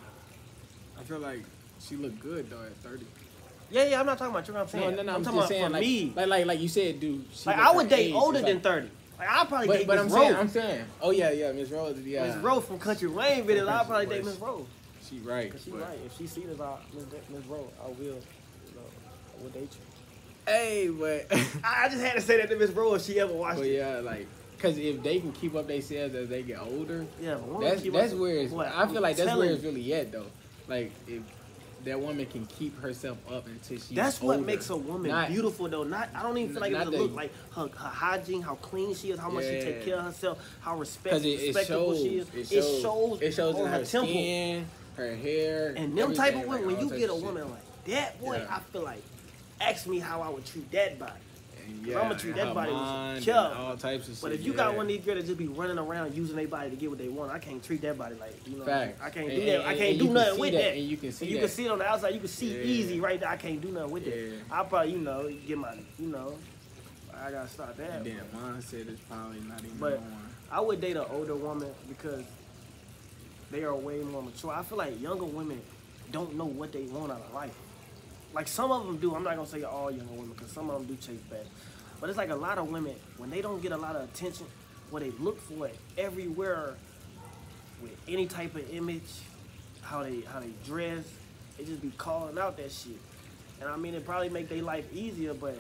I 1.00 1.04
feel 1.04 1.20
like 1.20 1.44
she 1.80 1.96
looked 1.96 2.20
good 2.20 2.50
though 2.50 2.64
at 2.64 2.76
30. 2.78 3.06
Yeah, 3.70 3.86
yeah, 3.86 4.00
I'm 4.00 4.06
not 4.06 4.18
talking 4.18 4.34
about 4.34 4.48
you. 4.48 4.54
know 4.54 4.62
I'm 4.62 4.68
saying. 4.68 4.96
no, 4.96 5.04
no. 5.04 5.12
I'm, 5.12 5.18
I'm, 5.18 5.24
talking 5.24 5.24
just 5.24 5.36
about 5.38 5.50
saying 5.50 5.66
for 5.66 5.70
like, 5.72 5.82
me. 5.82 6.14
like 6.16 6.28
like 6.28 6.46
like 6.46 6.60
you 6.62 6.68
said, 6.70 7.00
dude. 7.00 7.26
she 7.34 7.50
Like 7.50 7.60
I 7.60 7.72
would 7.72 7.90
date 7.90 8.08
age. 8.08 8.14
older 8.14 8.38
It's 8.40 8.48
than 8.48 8.56
like- 8.56 8.64
30. 8.64 8.90
Like 9.20 9.30
I'd 9.30 9.48
probably 9.48 9.68
But, 9.68 9.78
date 9.78 9.88
but 9.88 10.04
Miss 10.04 10.14
I'm 10.14 10.20
Rose. 10.20 10.28
saying, 10.28 10.36
I'm 10.38 10.50
saying, 10.50 10.86
oh 11.02 11.12
yeah, 11.12 11.32
yeah, 11.32 11.52
Miss 11.52 11.70
Rose, 11.72 12.00
yeah. 12.02 12.28
Miss 12.28 12.36
Rose 12.38 12.66
from 12.66 12.78
Country 12.80 13.08
Wayne 13.10 13.46
videos. 13.46 13.68
I'd 13.68 13.88
probably 13.88 14.06
date 14.06 14.24
Miss 14.26 14.36
Rose. 14.38 14.66
She 15.08 15.18
right. 15.20 15.52
She 15.64 15.72
but- 15.72 15.82
right. 15.82 16.00
If 16.06 16.18
she 16.18 16.28
see 16.28 16.42
this, 16.42 16.60
I 16.60 16.78
Miss 16.94 17.04
Miss 17.30 17.46
Rose, 17.46 17.68
I 17.84 17.88
will. 17.90 17.96
You 18.00 18.12
know, 18.76 18.82
I 19.40 19.44
will 19.44 19.50
date 19.50 19.62
you. 19.74 19.97
Hey, 20.48 20.90
but 20.90 21.28
I, 21.64 21.90
just 21.90 22.02
had 22.02 22.14
to 22.16 22.22
say 22.22 22.38
that 22.38 22.50
to 22.50 22.56
Miss 22.56 22.72
Rose 22.72 23.02
if 23.02 23.14
she 23.14 23.20
ever 23.20 23.34
watched 23.34 23.58
but 23.58 23.68
it. 23.68 23.76
yeah, 23.76 24.00
like, 24.00 24.28
cause 24.60 24.78
if 24.78 25.04
they 25.04 25.20
can 25.20 25.32
keep 25.34 25.54
up 25.56 25.68
themselves 25.68 26.16
as 26.16 26.30
they 26.30 26.42
get 26.42 26.60
older, 26.62 27.06
Yeah, 27.22 27.38
that's 27.60 27.82
that's 27.84 28.14
where 28.14 28.38
it's. 28.38 28.52
What? 28.54 28.68
I 28.74 28.88
feel 28.88 29.02
like 29.02 29.18
that's 29.18 29.36
where 29.36 29.52
it's 29.52 29.64
really 29.64 29.94
at 29.94 30.12
though. 30.12 30.26
Like 30.68 30.92
if 31.08 31.22
that 31.84 32.00
woman 32.00 32.26
can 32.26 32.46
keep 32.48 32.78
herself 32.82 33.18
up 33.32 33.46
until 33.46 33.78
she's 33.78 33.90
That's 33.90 34.20
what 34.22 34.36
older. 34.38 34.46
makes 34.46 34.70
a 34.70 34.76
woman 34.76 35.12
Not- 35.12 35.30
beautiful, 35.30 35.70
though. 35.70 35.84
Not 35.84 36.10
I 36.16 36.24
don't 36.24 36.38
even 36.38 36.52
feel 36.54 36.62
like 36.62 36.72
it's 36.74 36.86
a 36.86 36.90
look 36.90 37.14
like 37.16 37.32
her, 37.54 37.68
her 37.68 37.88
hygiene, 37.90 38.42
how 38.42 38.56
clean 38.56 38.94
she 38.96 39.12
is, 39.12 39.20
how 39.20 39.30
much 39.30 39.46
she 39.46 39.54
Yeah. 39.58 39.64
take 39.64 39.86
care 39.86 39.96
of 39.98 40.06
herself, 40.06 40.40
how 40.60 40.78
respect, 40.78 41.24
it, 41.24 41.28
it 41.28 41.48
respectable 41.56 41.94
shows, 41.94 42.02
she 42.02 42.18
is. 42.18 42.28
it 42.52 42.82
shows, 42.82 43.22
it 43.22 43.32
shows 43.34 43.56
on 43.56 43.62
in 43.62 43.68
her, 43.68 43.86
temple 43.86 44.10
skin, 44.10 44.66
her 44.96 45.16
hair, 45.16 45.74
And 45.78 45.98
them 45.98 46.14
type 46.14 46.36
of 46.36 46.46
women, 46.48 46.68
like, 46.68 46.78
when 46.78 46.90
you 46.90 46.98
get 46.98 47.10
a 47.10 47.14
of 47.14 47.20
shit. 47.20 47.26
woman 47.26 47.52
like 47.52 47.86
that, 47.86 48.20
boy, 48.20 48.38
Yeah. 48.38 48.56
I 48.56 48.60
feel 48.60 48.82
like, 48.84 49.04
ask 49.62 49.88
me 49.88 50.00
how 50.00 50.22
I 50.22 50.30
would 50.30 50.46
treat 50.46 50.70
that 50.72 50.98
body. 51.00 51.14
And 51.86 51.98
I'ma 51.98 52.14
treat 52.16 52.36
that 52.36 52.54
body 52.54 52.72
with 52.72 53.26
care. 53.26 53.36
all 53.36 53.76
types 53.76 54.08
of 54.08 54.14
shit. 54.14 54.22
But 54.22 54.32
if 54.32 54.46
you 54.46 54.54
got 54.54 54.76
one 54.78 54.86
of 54.86 54.88
these 54.88 55.04
girls 55.04 55.18
that 55.20 55.26
just 55.26 55.38
be 55.38 55.48
running 55.50 55.78
around 55.78 56.14
using 56.16 56.38
their 56.38 56.48
body 56.48 56.70
to 56.70 56.76
get 56.78 56.90
what 56.90 56.98
they 56.98 57.10
want, 57.10 57.30
I 57.32 57.40
can't 57.40 57.62
treat 57.62 57.82
that 57.82 57.98
body 57.98 58.16
like 58.16 58.48
you 58.48 58.58
know. 58.58 58.64
Facts. 58.64 59.02
I 59.02 59.10
can't 59.10 59.28
And- 59.28 59.36
do 59.38 59.46
that. 59.48 59.66
I 59.66 59.76
can't 59.76 59.90
and 59.92 60.00
do 60.00 60.14
nothing 60.14 60.40
with 60.40 60.54
that, 60.54 60.62
that. 60.62 60.74
and 60.78 60.86
you 60.88 60.96
can 60.96 61.12
see 61.12 61.26
you 61.26 61.34
that. 61.36 61.40
can 61.42 61.50
see 61.50 61.66
it 61.66 61.72
on 61.72 61.80
the 61.80 61.86
outside. 61.86 62.14
You 62.14 62.20
can 62.20 62.30
see 62.30 62.56
Yeah. 62.56 62.62
easy 62.64 63.00
right 63.02 63.20
there. 63.20 63.28
I 63.30 63.36
can't 63.36 63.60
do 63.60 63.68
nothing 63.70 63.92
with 63.92 64.08
Yeah. 64.08 64.14
that. 64.16 64.34
I 64.50 64.64
probably 64.64 64.94
you 64.94 65.00
know 65.00 65.30
get 65.46 65.58
my 65.58 65.74
you 66.00 66.08
know. 66.08 66.38
I 67.14 67.32
gotta 67.32 67.50
stop 67.50 67.76
that. 67.76 67.90
And 67.98 68.06
then 68.06 68.22
mindset 68.34 68.88
is 68.90 69.00
probably 69.10 69.42
not 69.42 69.60
even 69.60 69.78
But- 69.78 69.98
on. 69.98 70.30
I 70.50 70.62
would 70.62 70.80
date 70.80 70.96
an 70.96 71.04
older 71.12 71.36
woman 71.36 71.70
because 71.90 72.24
they 73.52 73.64
are 73.66 73.76
way 73.76 73.98
more 74.00 74.24
mature. 74.24 74.52
I 74.52 74.64
feel 74.64 74.78
like 74.78 75.02
younger 75.02 75.26
women 75.26 75.62
don't 76.14 76.36
know 76.36 76.46
what 76.46 76.72
they 76.72 76.84
want 76.84 77.12
out 77.12 77.20
of 77.28 77.34
life. 77.34 77.54
Like 78.38 78.48
some 78.48 78.72
of 78.72 78.86
them 78.86 78.98
do. 78.98 79.16
I'm 79.16 79.24
not 79.24 79.36
gonna 79.36 79.48
say 79.48 79.64
all 79.64 79.90
younger 79.90 80.14
women 80.14 80.34
because 80.34 80.52
some 80.52 80.70
of 80.70 80.78
them 80.78 80.96
do 80.96 80.96
chase 81.02 81.20
back. 81.22 81.48
But 82.00 82.10
it's 82.10 82.20
like 82.20 82.30
a 82.30 82.36
lot 82.36 82.60
of 82.60 82.70
women 82.70 82.94
when 83.18 83.32
they 83.32 83.42
don't 83.42 83.64
get 83.64 83.72
a 83.72 83.78
lot 83.78 83.96
of 83.96 84.04
attention, 84.04 84.46
what 84.92 85.02
they 85.02 85.10
look 85.18 85.42
for 85.42 85.66
it 85.66 85.76
everywhere 85.98 86.76
with 87.82 87.98
any 88.08 88.28
type 88.28 88.54
of 88.54 88.70
image, 88.72 89.10
how 89.82 90.04
they 90.04 90.22
how 90.22 90.40
they 90.40 90.52
dress, 90.64 91.04
they 91.58 91.66
just 91.66 91.82
be 91.82 91.92
calling 91.98 92.38
out 92.38 92.58
that 92.58 92.72
shit. 92.72 93.00
And 93.60 93.72
I 93.72 93.76
mean, 93.76 93.96
it 93.96 94.06
probably 94.06 94.30
make 94.30 94.50
their 94.50 94.62
life 94.62 94.86
easier, 94.94 95.34
but 95.34 95.58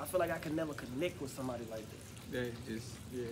I 0.00 0.04
feel 0.04 0.18
like 0.18 0.32
I 0.32 0.38
could 0.38 0.56
never 0.56 0.74
connect 0.74 1.22
with 1.22 1.30
somebody 1.30 1.62
like 1.70 1.84
that. 1.88 2.32
That 2.32 2.66
just 2.66 2.88
yeah. 3.14 3.22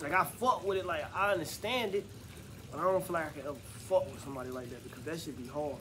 Like 0.00 0.12
I 0.12 0.22
fuck 0.22 0.64
with 0.64 0.78
it, 0.78 0.86
like 0.86 1.04
I 1.16 1.32
understand 1.32 1.96
it, 1.96 2.06
but 2.70 2.78
I 2.78 2.84
don't 2.84 3.04
feel 3.04 3.14
like 3.14 3.26
I 3.26 3.30
can 3.30 3.48
ever 3.48 3.56
fuck 3.88 4.04
with 4.04 4.22
somebody 4.22 4.50
like 4.50 4.70
that 4.70 4.84
because 4.84 5.02
that 5.02 5.18
should 5.18 5.36
be 5.36 5.48
hard. 5.48 5.74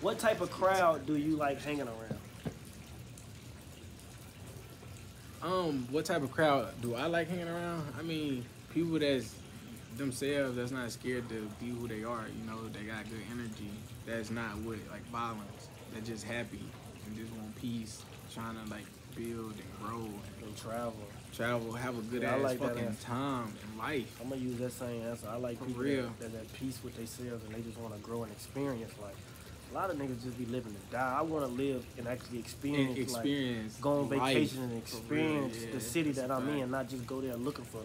What 0.00 0.18
type 0.18 0.40
of 0.40 0.50
crowd 0.50 1.06
do 1.06 1.16
you 1.16 1.36
like 1.36 1.60
hanging 1.60 1.82
around? 1.88 2.18
Um, 5.42 5.86
what 5.90 6.04
type 6.04 6.22
of 6.22 6.32
crowd 6.32 6.68
do 6.82 6.94
I 6.94 7.06
like 7.06 7.28
hanging 7.28 7.48
around? 7.48 7.86
I 7.98 8.02
mean, 8.02 8.44
people 8.72 8.98
that's 8.98 9.34
themselves, 9.96 10.56
that's 10.56 10.70
not 10.70 10.90
scared 10.90 11.28
to 11.28 11.48
be 11.60 11.70
who 11.70 11.88
they 11.88 12.04
are. 12.04 12.24
You 12.28 12.50
know, 12.50 12.68
they 12.68 12.82
got 12.82 13.04
good 13.08 13.20
energy. 13.30 13.70
That's 14.06 14.30
not 14.30 14.56
with 14.58 14.80
like 14.90 15.04
violence. 15.06 15.68
They're 15.92 16.02
just 16.02 16.24
happy 16.24 16.64
and 17.06 17.16
just 17.16 17.32
want 17.32 17.54
peace, 17.56 18.02
trying 18.34 18.56
to 18.62 18.70
like 18.70 18.86
build 19.14 19.54
and 19.54 19.88
grow 19.88 20.08
and 20.44 20.56
travel. 20.56 20.94
travel, 21.32 21.72
have 21.72 21.96
a 21.98 22.02
good 22.02 22.22
Yeah, 22.22 22.36
ass 22.36 22.42
like 22.42 22.58
fucking 22.58 22.96
time 23.02 23.52
in 23.72 23.78
life. 23.78 24.18
I'm 24.20 24.28
gonna 24.28 24.40
use 24.40 24.58
that 24.58 24.72
same 24.72 25.02
answer. 25.02 25.28
I 25.28 25.36
like 25.36 25.58
For 25.58 25.64
people 25.66 25.82
real. 25.82 26.10
that, 26.20 26.32
that 26.32 26.40
at 26.40 26.52
peace 26.54 26.80
with 26.84 26.96
themselves 26.96 27.44
and 27.44 27.54
they 27.54 27.60
just 27.62 27.78
want 27.78 27.94
to 27.94 28.00
grow 28.00 28.24
and 28.24 28.32
experience 28.32 28.92
life. 29.00 29.14
A 29.70 29.74
lot 29.74 29.90
of 29.90 29.96
niggas 29.96 30.22
just 30.22 30.38
be 30.38 30.46
living 30.46 30.72
to 30.74 30.92
die. 30.96 31.16
I 31.18 31.22
want 31.22 31.44
to 31.44 31.50
live 31.50 31.84
and 31.98 32.06
actually 32.08 32.38
experience, 32.38 32.88
And 32.90 32.98
experience, 32.98 33.74
like, 33.74 33.82
go 33.82 34.00
on 34.02 34.08
vacation 34.08 34.62
and 34.62 34.70
real, 34.70 34.78
experience 34.78 35.58
yeah, 35.64 35.72
the 35.72 35.80
city 35.80 36.12
that 36.12 36.30
I'm 36.30 36.46
fact. 36.46 36.58
in, 36.58 36.70
not 36.70 36.88
just 36.88 37.06
go 37.06 37.20
there 37.20 37.34
looking 37.36 37.64
for 37.64 37.80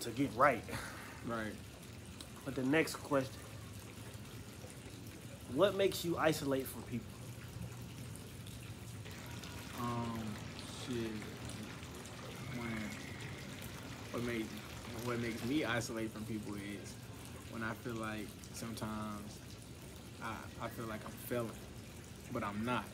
to 0.00 0.10
get 0.10 0.30
right. 0.36 0.64
Right. 1.26 1.52
But 2.44 2.54
the 2.54 2.62
next 2.62 2.96
question: 2.96 3.34
What 5.52 5.74
makes 5.76 6.04
you 6.04 6.16
isolate 6.16 6.66
from 6.66 6.82
people? 6.82 7.06
Um, 9.80 10.20
shit. 10.86 11.10
When 12.56 12.68
what 14.12 14.22
makes 14.24 14.48
what 15.04 15.18
makes 15.20 15.44
me 15.44 15.64
isolate 15.64 16.12
from 16.12 16.24
people 16.24 16.54
is 16.54 16.94
when 17.50 17.62
I 17.62 17.72
feel 17.84 17.94
like 17.94 18.26
sometimes 18.52 19.39
I 20.22 20.34
I 20.64 20.68
feel 20.68 20.86
like 20.86 21.00
I'm 21.04 21.12
failing, 21.28 21.50
but 22.32 22.42
I'm 22.44 22.64
not. 22.64 22.84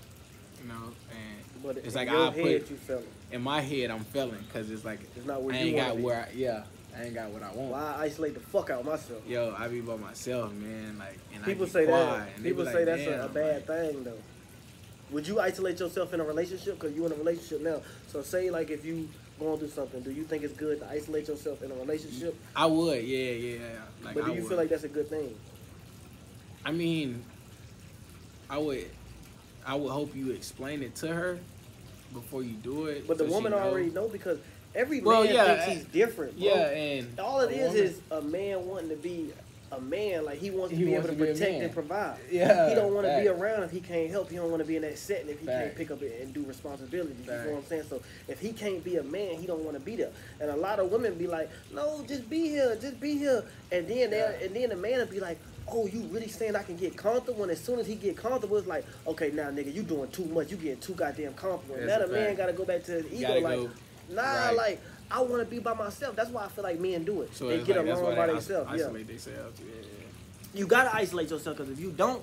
You 0.63 0.69
know, 0.69 0.75
and 1.11 1.63
But 1.63 1.77
it's 1.79 1.89
in 1.89 1.95
like 1.95 2.09
your 2.09 2.29
I 2.29 2.31
head, 2.31 2.61
put 2.63 2.71
you 2.71 2.77
feel 2.77 2.99
it. 2.99 3.09
in 3.33 3.43
my 3.43 3.61
head 3.61 3.91
I'm 3.91 4.05
failing 4.05 4.43
because 4.49 4.71
it's 4.71 4.85
like 4.85 5.01
It's 5.15 5.27
not 5.27 5.43
where 5.43 5.55
I 5.55 5.59
you 5.61 5.67
ain't 5.67 5.77
got 5.77 5.97
be. 5.97 6.03
where 6.03 6.27
I, 6.29 6.33
yeah 6.35 6.63
I 6.97 7.05
ain't 7.05 7.15
got 7.15 7.29
what 7.31 7.43
I 7.43 7.53
want. 7.53 7.73
Why 7.73 7.95
I 7.99 8.03
isolate 8.05 8.33
the 8.35 8.41
fuck 8.41 8.71
out 8.71 8.81
of 8.81 8.87
myself? 8.87 9.21
Yo, 9.29 9.55
I 9.57 9.69
be 9.69 9.83
by 9.83 9.97
myself, 9.97 10.51
man. 10.55 10.97
Like, 10.99 11.19
and 11.35 11.45
People 11.45 11.67
I 11.67 11.69
say 11.69 11.85
quiet, 11.85 12.07
that. 12.21 12.29
and 12.37 12.45
People 12.45 12.65
say 12.65 12.75
like, 12.75 12.85
that's 12.87 13.03
a, 13.07 13.25
a 13.27 13.29
bad 13.29 13.55
like, 13.57 13.67
thing 13.93 14.05
though. 14.05 14.19
Would 15.11 15.29
you 15.29 15.39
isolate 15.39 15.79
yourself 15.79 16.15
in 16.15 16.21
a 16.21 16.25
relationship? 16.25 16.79
Cause 16.79 16.93
you 16.93 17.05
in 17.05 17.13
a 17.13 17.17
relationship 17.17 17.61
now. 17.61 17.83
So 18.09 18.23
say 18.23 18.49
like 18.51 18.71
if 18.71 18.85
you 18.87 19.09
going 19.39 19.59
through 19.59 19.69
something, 19.69 20.01
do 20.01 20.11
you 20.11 20.25
think 20.25 20.43
it's 20.43 20.55
good 20.57 20.81
to 20.81 20.89
isolate 20.89 21.29
yourself 21.29 21.63
in 21.63 21.71
a 21.71 21.75
relationship? 21.75 22.35
I 22.57 22.65
would, 22.65 23.05
yeah, 23.05 23.31
yeah. 23.33 23.59
Like, 24.03 24.15
but 24.15 24.25
do 24.25 24.33
I 24.33 24.35
you 24.35 24.41
would. 24.41 24.49
feel 24.49 24.57
like 24.57 24.71
that's 24.71 24.85
a 24.85 24.89
good 24.89 25.11
thing? 25.11 25.35
I 26.67 26.73
mean, 26.73 27.23
I 28.51 28.59
would, 28.59 28.91
I 29.65 29.77
would 29.77 29.91
hope 29.93 30.17
you 30.17 30.33
explain 30.33 30.83
it 30.83 30.97
to 30.97 31.07
her 31.07 31.39
before 32.13 32.43
you 32.43 32.55
do 32.55 32.87
it. 32.87 33.07
But 33.07 33.19
the 33.19 33.29
so 33.29 33.33
woman 33.33 33.55
already 33.55 33.91
know 33.91 34.09
because 34.09 34.41
every 34.75 35.01
Well, 35.01 35.23
man 35.23 35.33
yeah, 35.33 35.65
thinks 35.65 35.85
he's 35.85 35.85
different. 35.93 36.37
Bro. 36.37 36.45
Yeah, 36.49 36.71
and 36.71 37.21
All 37.21 37.41
it 37.43 37.53
is 37.53 37.75
is 37.75 38.01
woman- 38.11 38.19
is 38.19 38.27
a 38.27 38.31
man 38.33 38.67
wanting 38.67 38.89
to 38.89 38.97
be 38.97 39.33
a 39.71 39.81
man. 39.81 40.25
Like 40.25 40.39
he 40.39 40.51
wants 40.51 40.71
to 40.71 40.77
He 40.77 40.87
be 40.87 40.91
wants 40.91 41.07
able 41.09 41.19
to, 41.19 41.27
to 41.27 41.33
protect 41.35 41.63
and 41.63 41.73
provide. 41.73 42.19
Yeah, 42.33 42.69
He 42.69 42.75
don't 42.75 42.93
want 42.93 43.07
to 43.07 43.17
be 43.21 43.29
around 43.29 43.63
if 43.63 43.71
he 43.71 43.81
can't 43.81 44.11
help. 44.11 44.29
He 44.29 44.35
don't 44.37 44.51
want 44.51 44.61
to 44.63 44.67
be 44.67 44.75
in 44.75 44.83
that 44.83 44.99
setting 44.99 45.29
if 45.29 45.39
he 45.39 45.47
can't 45.47 45.73
pick 45.77 45.93
up 45.93 46.03
it 46.03 46.21
and 46.21 46.35
do 46.35 46.45
responsibilities. 46.47 47.17
You 47.21 47.25
Fact. 47.27 47.47
know 47.47 47.53
what 47.53 47.59
I'm 47.63 47.67
saying? 47.67 47.85
So 47.89 48.03
if 48.27 48.41
he 48.41 48.53
can't 48.53 48.83
be 48.83 48.97
a 48.97 49.05
man, 49.05 49.37
he 49.37 49.47
don't 49.47 49.63
want 49.63 49.77
to 49.77 49.81
be 49.85 49.95
there. 49.95 50.11
And 50.41 50.51
a 50.51 50.57
lot 50.57 50.81
of 50.81 50.91
women 50.91 51.15
be 51.15 51.29
like, 51.29 51.49
"No, 51.73 52.05
just 52.09 52.29
be 52.29 52.49
here, 52.49 52.77
just 52.81 52.99
be 53.01 53.17
here." 53.19 53.45
And 53.71 53.87
then 53.87 54.11
they 54.11 54.41
and 54.43 54.55
then 54.57 54.71
the 54.71 54.77
man 54.77 54.99
will 54.99 55.07
be 55.07 55.21
like. 55.21 55.39
Oh, 55.69 55.87
you 55.87 56.01
really 56.13 56.29
saying 56.29 56.55
I 56.55 56.63
can 56.63 56.77
get 56.77 56.97
comfortable? 56.97 57.43
And 57.43 57.53
as 57.53 57.61
soon 57.61 57.81
as 57.81 57.87
he 57.87 57.97
get 57.97 58.17
comfortable, 58.17 58.57
it's 58.57 58.69
like, 58.69 58.85
okay, 59.07 59.31
now 59.33 59.51
nigga, 59.51 59.75
you 59.75 59.83
doing 59.83 60.09
too 60.11 60.25
much. 60.27 60.51
You 60.51 60.57
getting 60.57 60.81
too 60.81 60.95
goddamn 60.95 61.35
comfortable. 61.35 61.77
That's 61.77 61.87
now 61.87 62.05
a 62.05 62.07
the 62.07 62.13
man 62.13 62.35
got 62.37 62.47
to 62.47 62.53
go 62.53 62.65
back 62.65 62.85
to 62.85 63.03
his 63.03 63.13
ego. 63.13 63.41
Like, 63.41 63.59
go- 63.59 63.71
nah, 64.11 64.23
right. 64.23 64.57
like 64.57 64.81
I 65.11 65.21
want 65.21 65.43
to 65.43 65.45
be 65.45 65.59
by 65.59 65.75
myself. 65.75 66.17
That's 66.17 66.31
why 66.31 66.45
I 66.45 66.49
feel 66.49 66.65
like 66.65 66.81
men 66.81 67.05
do 67.05 67.23
it. 67.23 67.35
So 67.35 67.49
they 67.49 67.63
get 67.63 67.77
like, 67.77 67.87
along 67.87 68.17
by 68.17 68.27
they 68.27 68.33
themselves. 68.35 68.71
Yeah 68.79 68.87
isolate 68.87 69.07
themselves. 69.07 69.61
Yeah, 69.61 69.75
yeah. 69.83 70.59
you 70.59 70.67
gotta 70.67 70.95
isolate 70.95 71.31
yourself 71.31 71.57
because 71.57 71.73
if 71.73 71.81
you 71.81 71.91
don't, 71.91 72.23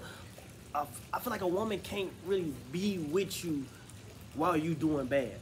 I, 0.73 0.85
I 1.13 1.19
feel 1.19 1.31
like 1.31 1.41
a 1.41 1.47
woman 1.47 1.79
can't 1.79 2.11
really 2.25 2.53
be 2.71 2.97
with 2.97 3.43
you 3.43 3.65
while 4.35 4.57
you 4.57 4.73
doing 4.73 5.07
bad. 5.07 5.39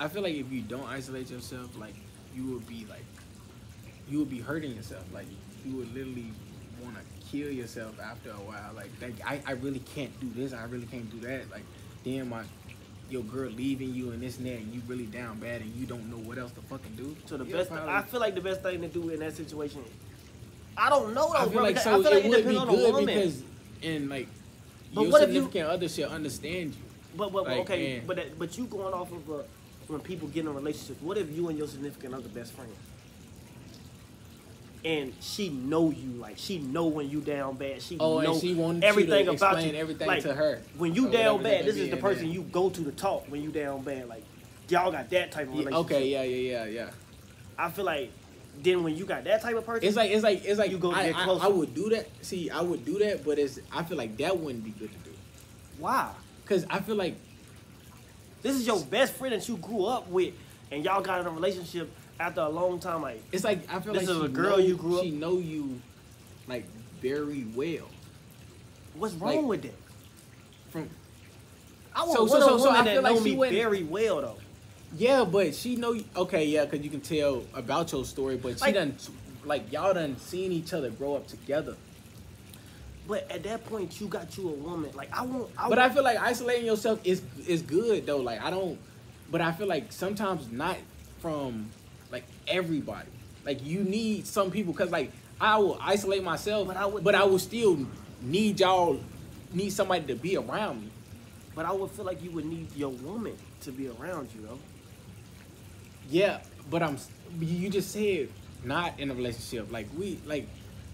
I 0.00 0.08
feel 0.08 0.22
like 0.22 0.34
if 0.34 0.50
you 0.50 0.62
don't 0.62 0.86
isolate 0.86 1.30
yourself, 1.30 1.76
like 1.78 1.94
you 2.34 2.44
will 2.44 2.60
be 2.60 2.86
like, 2.88 3.04
you 4.08 4.18
would 4.18 4.30
be 4.30 4.40
hurting 4.40 4.74
yourself. 4.74 5.04
Like 5.12 5.26
you 5.64 5.76
would 5.76 5.94
literally 5.94 6.32
kill 7.32 7.50
yourself 7.50 7.98
after 8.00 8.30
a 8.30 8.34
while. 8.34 8.72
Like, 8.76 8.90
like 9.00 9.14
I, 9.26 9.40
I 9.46 9.52
really 9.52 9.80
can't 9.94 10.12
do 10.20 10.30
this. 10.34 10.52
I 10.52 10.64
really 10.64 10.86
can't 10.86 11.10
do 11.10 11.26
that. 11.26 11.50
Like, 11.50 11.64
damn, 12.04 12.28
my 12.28 12.42
your 13.10 13.22
girl 13.24 13.50
leaving 13.50 13.92
you 13.94 14.10
and 14.12 14.22
this 14.22 14.38
and 14.38 14.46
that, 14.46 14.54
and 14.54 14.72
you 14.72 14.80
really 14.86 15.04
down 15.06 15.38
bad, 15.38 15.60
and 15.60 15.74
you 15.74 15.84
don't 15.86 16.08
know 16.10 16.16
what 16.16 16.38
else 16.38 16.52
to 16.52 16.60
fucking 16.62 16.94
do. 16.96 17.14
So 17.26 17.36
the 17.36 17.44
best, 17.44 17.70
probably- 17.70 17.92
I 17.92 18.02
feel 18.02 18.20
like 18.20 18.34
the 18.34 18.40
best 18.40 18.62
thing 18.62 18.80
to 18.80 18.88
do 18.88 19.10
in 19.10 19.20
that 19.20 19.36
situation. 19.36 19.82
I 20.76 20.88
don't 20.88 21.12
know 21.12 21.28
though, 21.30 21.38
I 21.38 21.42
feel 21.44 21.52
bro. 21.52 21.62
like 21.64 21.78
so 21.78 21.90
I 21.90 22.02
feel 22.02 22.10
like 22.10 22.24
it 22.24 22.26
it, 22.26 22.28
would 22.30 22.36
be 22.46 22.54
depends 22.54 22.58
on 22.60 22.66
the 22.68 22.72
good 22.76 22.94
woman. 22.94 23.14
because 23.14 23.42
and 23.82 24.08
like 24.08 24.28
But 24.94 25.02
your 25.02 25.10
what 25.10 25.22
if 25.22 25.28
you- 25.28 25.34
significant 25.34 25.68
other 25.68 25.88
should 25.88 26.04
understand 26.08 26.70
you. 26.74 26.80
but 27.16 27.32
but 27.32 27.44
like, 27.44 27.58
okay, 27.60 28.02
but 28.06 28.16
that, 28.16 28.38
but 28.38 28.56
you 28.56 28.64
going 28.64 28.94
off 28.94 29.12
of 29.12 29.30
uh, 29.30 29.42
when 29.88 30.00
people 30.00 30.28
get 30.28 30.40
in 30.40 30.46
a 30.46 30.52
relationship. 30.52 30.96
What 31.02 31.18
if 31.18 31.30
you 31.36 31.48
and 31.48 31.58
your 31.58 31.68
significant 31.68 32.14
other 32.14 32.28
best 32.30 32.52
friends? 32.54 32.72
And 34.84 35.12
she 35.20 35.48
know 35.48 35.90
you, 35.90 36.10
like 36.14 36.38
she 36.38 36.58
know 36.58 36.86
when 36.86 37.08
you 37.08 37.20
down 37.20 37.54
bad. 37.56 37.80
She 37.82 37.96
Oh, 38.00 38.20
know 38.20 38.38
she 38.38 38.52
wanted 38.54 38.82
you 38.82 38.88
everything 38.88 39.28
about 39.28 39.64
you. 39.64 39.72
everything 39.74 40.08
like, 40.08 40.22
to 40.22 40.34
her, 40.34 40.60
When 40.76 40.92
you 40.94 41.08
down 41.08 41.42
bad, 41.42 41.64
this 41.64 41.76
is 41.76 41.88
the 41.90 41.96
person 41.96 42.24
and 42.24 42.34
you 42.34 42.42
go 42.42 42.68
to 42.68 42.84
to 42.84 42.90
talk 42.90 43.26
when 43.30 43.42
you 43.42 43.50
down 43.50 43.82
bad. 43.82 44.08
Like 44.08 44.24
y'all 44.68 44.90
got 44.90 45.08
that 45.10 45.30
type 45.30 45.46
of 45.48 45.54
Yeah, 45.54 45.66
relationship. 45.66 45.84
okay, 45.92 46.08
yeah, 46.08 46.22
yeah, 46.24 46.64
yeah, 46.64 46.64
yeah. 46.66 46.90
I 47.56 47.70
feel 47.70 47.84
like 47.84 48.10
then 48.60 48.82
when 48.82 48.96
you 48.96 49.04
got 49.04 49.22
that 49.24 49.40
type 49.40 49.54
of 49.54 49.64
person, 49.64 49.86
It's 49.86 49.96
like 49.96 50.10
it's 50.10 50.24
like 50.24 50.44
it's 50.44 50.58
like 50.58 50.72
You 50.72 50.78
go 50.78 50.90
I, 50.92 51.10
get 51.12 51.16
I. 51.16 51.30
I 51.32 51.46
would 51.46 51.74
do 51.76 51.88
that. 51.90 52.08
See, 52.22 52.50
I 52.50 52.60
would 52.60 52.84
do 52.84 52.98
that, 52.98 53.24
but 53.24 53.38
it's 53.38 53.60
I 53.72 53.84
feel 53.84 53.96
like 53.96 54.16
that 54.16 54.36
wouldn't 54.36 54.64
be 54.64 54.70
good 54.70 54.90
to 54.90 55.10
do. 55.10 55.16
why? 55.78 56.10
Cause 56.44 56.66
I 56.68 56.80
feel 56.80 56.96
like 56.96 57.14
This 58.42 58.56
is 58.56 58.66
your 58.66 58.80
best 58.80 59.14
friend 59.14 59.32
that 59.32 59.48
you 59.48 59.56
grew 59.58 59.84
up 59.84 60.08
with, 60.08 60.34
and 60.72 60.84
y'all 60.84 61.00
got 61.02 61.20
in 61.20 61.26
a 61.28 61.30
relationship 61.30 61.88
after 62.22 62.40
a 62.40 62.48
long 62.48 62.78
time. 62.78 63.02
Like 63.02 63.22
it's 63.32 63.44
like 63.44 63.60
I 63.72 63.80
feel 63.80 63.92
This 63.92 64.06
like 64.08 64.16
is 64.16 64.22
a 64.22 64.28
girl 64.28 64.50
know, 64.52 64.56
you 64.58 64.76
grew 64.76 64.98
up- 64.98 65.04
She 65.04 65.10
know 65.10 65.38
you 65.38 65.80
like 66.48 66.64
very 67.00 67.44
well. 67.54 67.88
what's 68.94 69.14
wrong 69.14 69.36
Like- 69.36 69.44
with 69.46 69.62
that? 69.62 69.74
From 70.70 70.88
I 71.94 72.04
want 72.04 72.12
So- 72.16 72.26
so- 72.26 72.40
so- 72.40 72.58
so 72.58 72.64
woman 72.64 72.80
I 72.80 72.84
that 72.84 72.92
feel 72.94 73.02
like 73.02 73.18
she 73.18 73.24
me 73.24 73.36
wouldn't- 73.36 73.56
very 73.56 73.82
well 73.82 74.20
though. 74.22 74.36
yeah, 74.96 75.24
but 75.24 75.54
she 75.54 75.76
know 75.76 75.98
okay, 76.16 76.46
yeah, 76.46 76.64
cause 76.66 76.80
you 76.80 76.90
can 76.90 77.00
tell 77.00 77.44
about 77.54 77.92
your 77.92 78.04
story, 78.04 78.36
but 78.36 78.58
she 78.64 78.72
done 78.72 78.96
like 79.44 79.70
y'all 79.72 79.92
done 79.92 80.16
seen 80.18 80.52
each 80.52 80.72
other 80.72 80.88
grow 80.90 81.16
up 81.16 81.26
together. 81.26 81.76
But 83.08 83.28
at 83.32 83.42
that 83.42 83.64
point, 83.66 84.00
you 84.00 84.06
got 84.06 84.36
you 84.38 84.48
a 84.48 84.52
woman. 84.52 84.90
Like 84.94 85.10
I 85.12 85.22
want. 85.24 85.50
I 85.58 85.68
But 85.68 85.80
I 85.80 85.88
feel 85.90 86.04
like 86.04 86.18
isolating 86.18 86.64
yourself 86.66 87.00
is 87.02 87.20
is 87.48 87.60
good 87.62 88.06
though. 88.06 88.18
Like 88.18 88.40
I 88.40 88.50
don't, 88.50 88.78
but 89.30 89.40
I 89.40 89.50
feel 89.52 89.66
like 89.66 89.92
sometimes 89.92 90.50
not 90.52 90.76
from 91.20 91.70
like 92.12 92.24
everybody. 92.46 93.08
Like 93.44 93.64
you 93.64 93.82
need 93.82 94.26
some 94.26 94.50
people 94.52 94.72
because 94.72 94.90
like 94.90 95.10
I 95.40 95.58
will 95.58 95.78
isolate 95.80 96.22
myself, 96.22 96.68
But 96.68 96.74
but 96.74 96.80
I 96.80 96.82
I 96.82 96.86
would- 96.86 97.04
would, 97.04 97.14
will 97.32 97.38
still 97.40 97.86
need 98.22 98.60
y'all, 98.60 99.00
need 99.52 99.70
somebody 99.70 100.04
to 100.06 100.14
be 100.14 100.36
around 100.36 100.82
me. 100.82 100.88
but 101.56 101.66
I 101.66 101.72
would 101.72 101.90
feel 101.90 102.04
like 102.04 102.22
you 102.22 102.30
would 102.30 102.44
need 102.46 102.68
your 102.76 102.90
woman 102.90 103.36
to 103.62 103.72
be 103.72 103.88
around 103.88 104.28
you 104.34 104.42
though. 104.46 104.58
Yeah, 106.10 106.40
but 106.70 106.82
I'm. 106.82 106.98
You 107.40 107.68
just 107.70 107.90
said 107.90 108.28
not 108.64 108.98
in 109.00 109.10
a 109.10 109.14
relationship. 109.14 109.72
Like 109.72 109.88
we 109.96 110.20
like. 110.26 110.46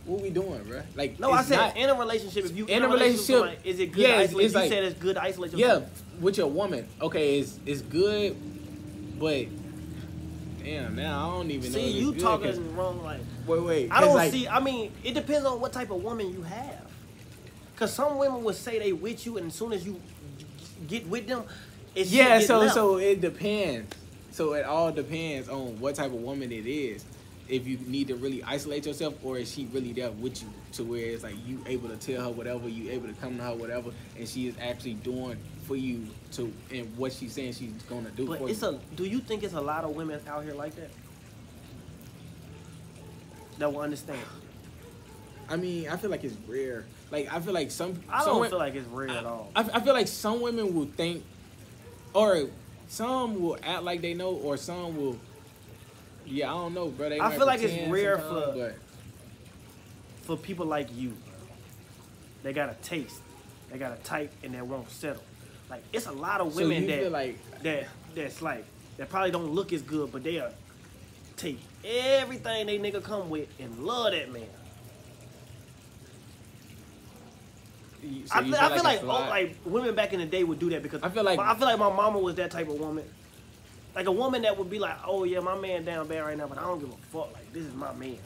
What 0.04 0.22
we 0.22 0.30
doing, 0.30 0.62
bro? 0.64 0.80
Like 0.96 1.20
No, 1.20 1.32
I 1.32 1.42
said 1.42 1.56
not- 1.56 1.76
in 1.76 1.90
a 1.90 1.94
relationship. 1.94 2.46
If 2.46 2.56
you 2.56 2.64
In 2.64 2.82
a 2.82 2.88
with 2.88 2.98
relationship, 2.98 3.60
is 3.62 3.78
it 3.78 3.92
good? 3.92 4.00
yeah, 4.00 4.20
it's- 4.22 4.30
it's 4.32 4.54
you 4.54 4.58
like- 4.58 4.70
said 4.70 4.84
it's 4.84 4.98
good 4.98 5.18
isolate 5.18 5.52
Yeah, 5.52 5.80
with 6.18 6.38
your 6.38 6.46
woman. 6.46 6.88
Okay, 7.02 7.40
it's 7.40 7.58
it's 7.66 7.82
good, 7.82 8.34
but 9.18 9.44
damn, 10.64 10.96
now 10.96 11.28
I 11.28 11.32
don't 11.36 11.50
even 11.50 11.72
know. 11.72 11.78
See, 11.78 11.90
you 11.90 12.12
good 12.12 12.22
'cause- 12.22 12.40
talking 12.56 12.76
wrong. 12.76 13.02
Like 13.02 13.20
Wait, 13.46 13.62
wait. 13.62 13.88
I 13.90 14.00
don't 14.00 14.14
like, 14.14 14.32
see. 14.32 14.46
I 14.48 14.60
mean, 14.60 14.92
it 15.04 15.14
depends 15.14 15.46
on 15.46 15.60
what 15.60 15.72
type 15.72 15.90
of 15.90 16.02
woman 16.02 16.32
you 16.32 16.42
have. 16.42 16.86
Cause 17.76 17.92
some 17.92 18.18
women 18.18 18.42
would 18.44 18.56
say 18.56 18.78
they 18.78 18.92
with 18.92 19.24
you, 19.24 19.36
and 19.38 19.46
as 19.48 19.54
soon 19.54 19.72
as 19.72 19.86
you 19.86 20.00
get 20.88 21.06
with 21.08 21.26
them, 21.28 21.44
it's 21.94 22.10
Yeah, 22.10 22.40
so 22.40 22.66
so 22.68 22.96
it 22.98 23.20
depends. 23.20 23.94
So 24.32 24.52
it 24.54 24.64
all 24.64 24.90
depends 24.92 25.48
on 25.48 25.78
what 25.80 25.94
type 25.94 26.12
of 26.12 26.20
woman 26.20 26.50
it 26.52 26.66
is. 26.66 27.04
If 27.48 27.66
you 27.66 27.78
need 27.86 28.08
to 28.08 28.16
really 28.16 28.42
isolate 28.42 28.84
yourself, 28.86 29.14
or 29.24 29.38
is 29.38 29.50
she 29.52 29.66
really 29.72 29.92
there 29.92 30.10
with 30.10 30.42
you 30.42 30.48
to 30.72 30.84
where 30.84 31.06
it's 31.06 31.22
like 31.22 31.34
you 31.46 31.62
able 31.66 31.88
to 31.88 31.96
tell 31.96 32.24
her 32.24 32.30
whatever, 32.30 32.68
you 32.68 32.90
able 32.90 33.08
to 33.08 33.14
come 33.14 33.36
to 33.38 33.42
her 33.42 33.54
whatever, 33.54 33.90
and 34.18 34.28
she 34.28 34.48
is 34.48 34.54
actually 34.60 34.94
doing 34.94 35.36
for 35.66 35.76
you 35.76 36.06
to 36.32 36.52
and 36.72 36.94
what 36.96 37.12
she's 37.12 37.32
saying 37.32 37.52
she's 37.52 37.70
gonna 37.88 38.10
do 38.10 38.26
But 38.26 38.38
for 38.38 38.48
it's 38.50 38.62
you. 38.62 38.68
a. 38.68 38.78
Do 38.96 39.04
you 39.04 39.20
think 39.20 39.42
it's 39.42 39.54
a 39.54 39.60
lot 39.60 39.84
of 39.84 39.94
women 39.96 40.20
out 40.28 40.44
here 40.44 40.54
like 40.54 40.74
that? 40.76 40.90
That 43.58 43.72
will 43.72 43.80
understand. 43.80 44.20
I 45.48 45.56
mean, 45.56 45.88
I 45.88 45.96
feel 45.96 46.10
like 46.10 46.24
it's 46.24 46.36
rare. 46.46 46.84
Like 47.10 47.32
I 47.32 47.40
feel 47.40 47.54
like 47.54 47.70
some. 47.70 47.98
I 48.08 48.18
some 48.20 48.34
don't 48.34 48.40
wo- 48.40 48.48
feel 48.50 48.58
like 48.58 48.74
it's 48.74 48.86
rare 48.88 49.08
at 49.10 49.24
all. 49.24 49.50
I, 49.56 49.62
I 49.74 49.80
feel 49.80 49.94
like 49.94 50.08
some 50.08 50.40
women 50.40 50.74
will 50.74 50.86
think, 50.86 51.24
or 52.12 52.48
some 52.88 53.40
will 53.40 53.56
act 53.62 53.82
like 53.82 54.00
they 54.02 54.14
know, 54.14 54.32
or 54.34 54.56
some 54.56 54.96
will. 54.96 55.18
Yeah, 56.30 56.50
I 56.52 56.54
don't 56.54 56.74
know, 56.74 56.88
bro. 56.88 57.08
They 57.08 57.20
I 57.20 57.36
feel 57.36 57.46
like 57.46 57.62
it's 57.62 57.90
rare 57.90 58.18
for- 58.18 58.52
But 58.54 58.74
For 60.22 60.36
people 60.36 60.66
like 60.66 60.88
you, 60.94 61.14
they 62.42 62.52
got 62.52 62.68
a 62.68 62.74
taste, 62.82 63.20
they 63.72 63.78
got 63.78 63.92
a 63.98 64.02
type, 64.02 64.30
and 64.42 64.54
they 64.54 64.60
won't 64.62 64.90
settle. 64.90 65.22
Like 65.70 65.82
it's 65.92 66.06
a 66.06 66.12
lot 66.12 66.40
of 66.40 66.54
women 66.54 66.82
you 66.82 66.88
that 66.88 67.12
like 67.12 67.62
that 67.62 67.88
that's 68.14 68.42
like 68.42 68.64
that 68.98 69.08
probably 69.08 69.30
don't 69.30 69.50
look 69.50 69.72
as 69.72 69.80
good, 69.82 70.12
but 70.12 70.22
they'll 70.24 70.50
take 71.36 71.58
everything 71.84 72.66
they 72.66 72.78
nigga 72.78 73.02
come 73.02 73.30
with 73.30 73.48
and 73.60 73.78
love 73.78 74.12
that 74.12 74.30
man. 74.32 74.42
so 78.26 78.34
I 78.34 78.44
feel, 78.44 78.54
I 78.54 78.68
feel 78.74 78.84
like 78.84 79.02
a 79.02 79.04
oh, 79.06 79.06
like 79.30 79.56
women 79.64 79.94
back 79.94 80.12
in 80.12 80.20
the 80.20 80.26
day 80.26 80.44
would 80.44 80.58
do 80.58 80.70
that 80.70 80.82
because 80.82 81.02
I 81.02 81.08
feel 81.08 81.24
like- 81.24 81.38
I 81.38 81.54
feel 81.54 81.66
like 81.66 81.78
my 81.78 81.92
mama 81.92 82.18
was 82.18 82.34
that 82.36 82.50
type 82.50 82.68
of 82.68 82.78
woman. 82.78 83.04
Like 83.98 84.06
a 84.06 84.12
woman 84.12 84.42
that 84.42 84.56
would 84.56 84.70
be 84.70 84.78
like, 84.78 84.94
oh 85.04 85.24
yeah, 85.24 85.40
my 85.40 85.58
man 85.58 85.84
down 85.84 86.06
bad 86.06 86.20
right 86.20 86.38
now, 86.38 86.46
but 86.46 86.56
I 86.56 86.60
don't 86.60 86.78
give 86.78 86.88
a 86.88 86.96
fuck. 87.10 87.34
Like 87.34 87.52
this 87.52 87.64
is 87.64 87.74
my 87.74 87.92
man. 87.94 88.16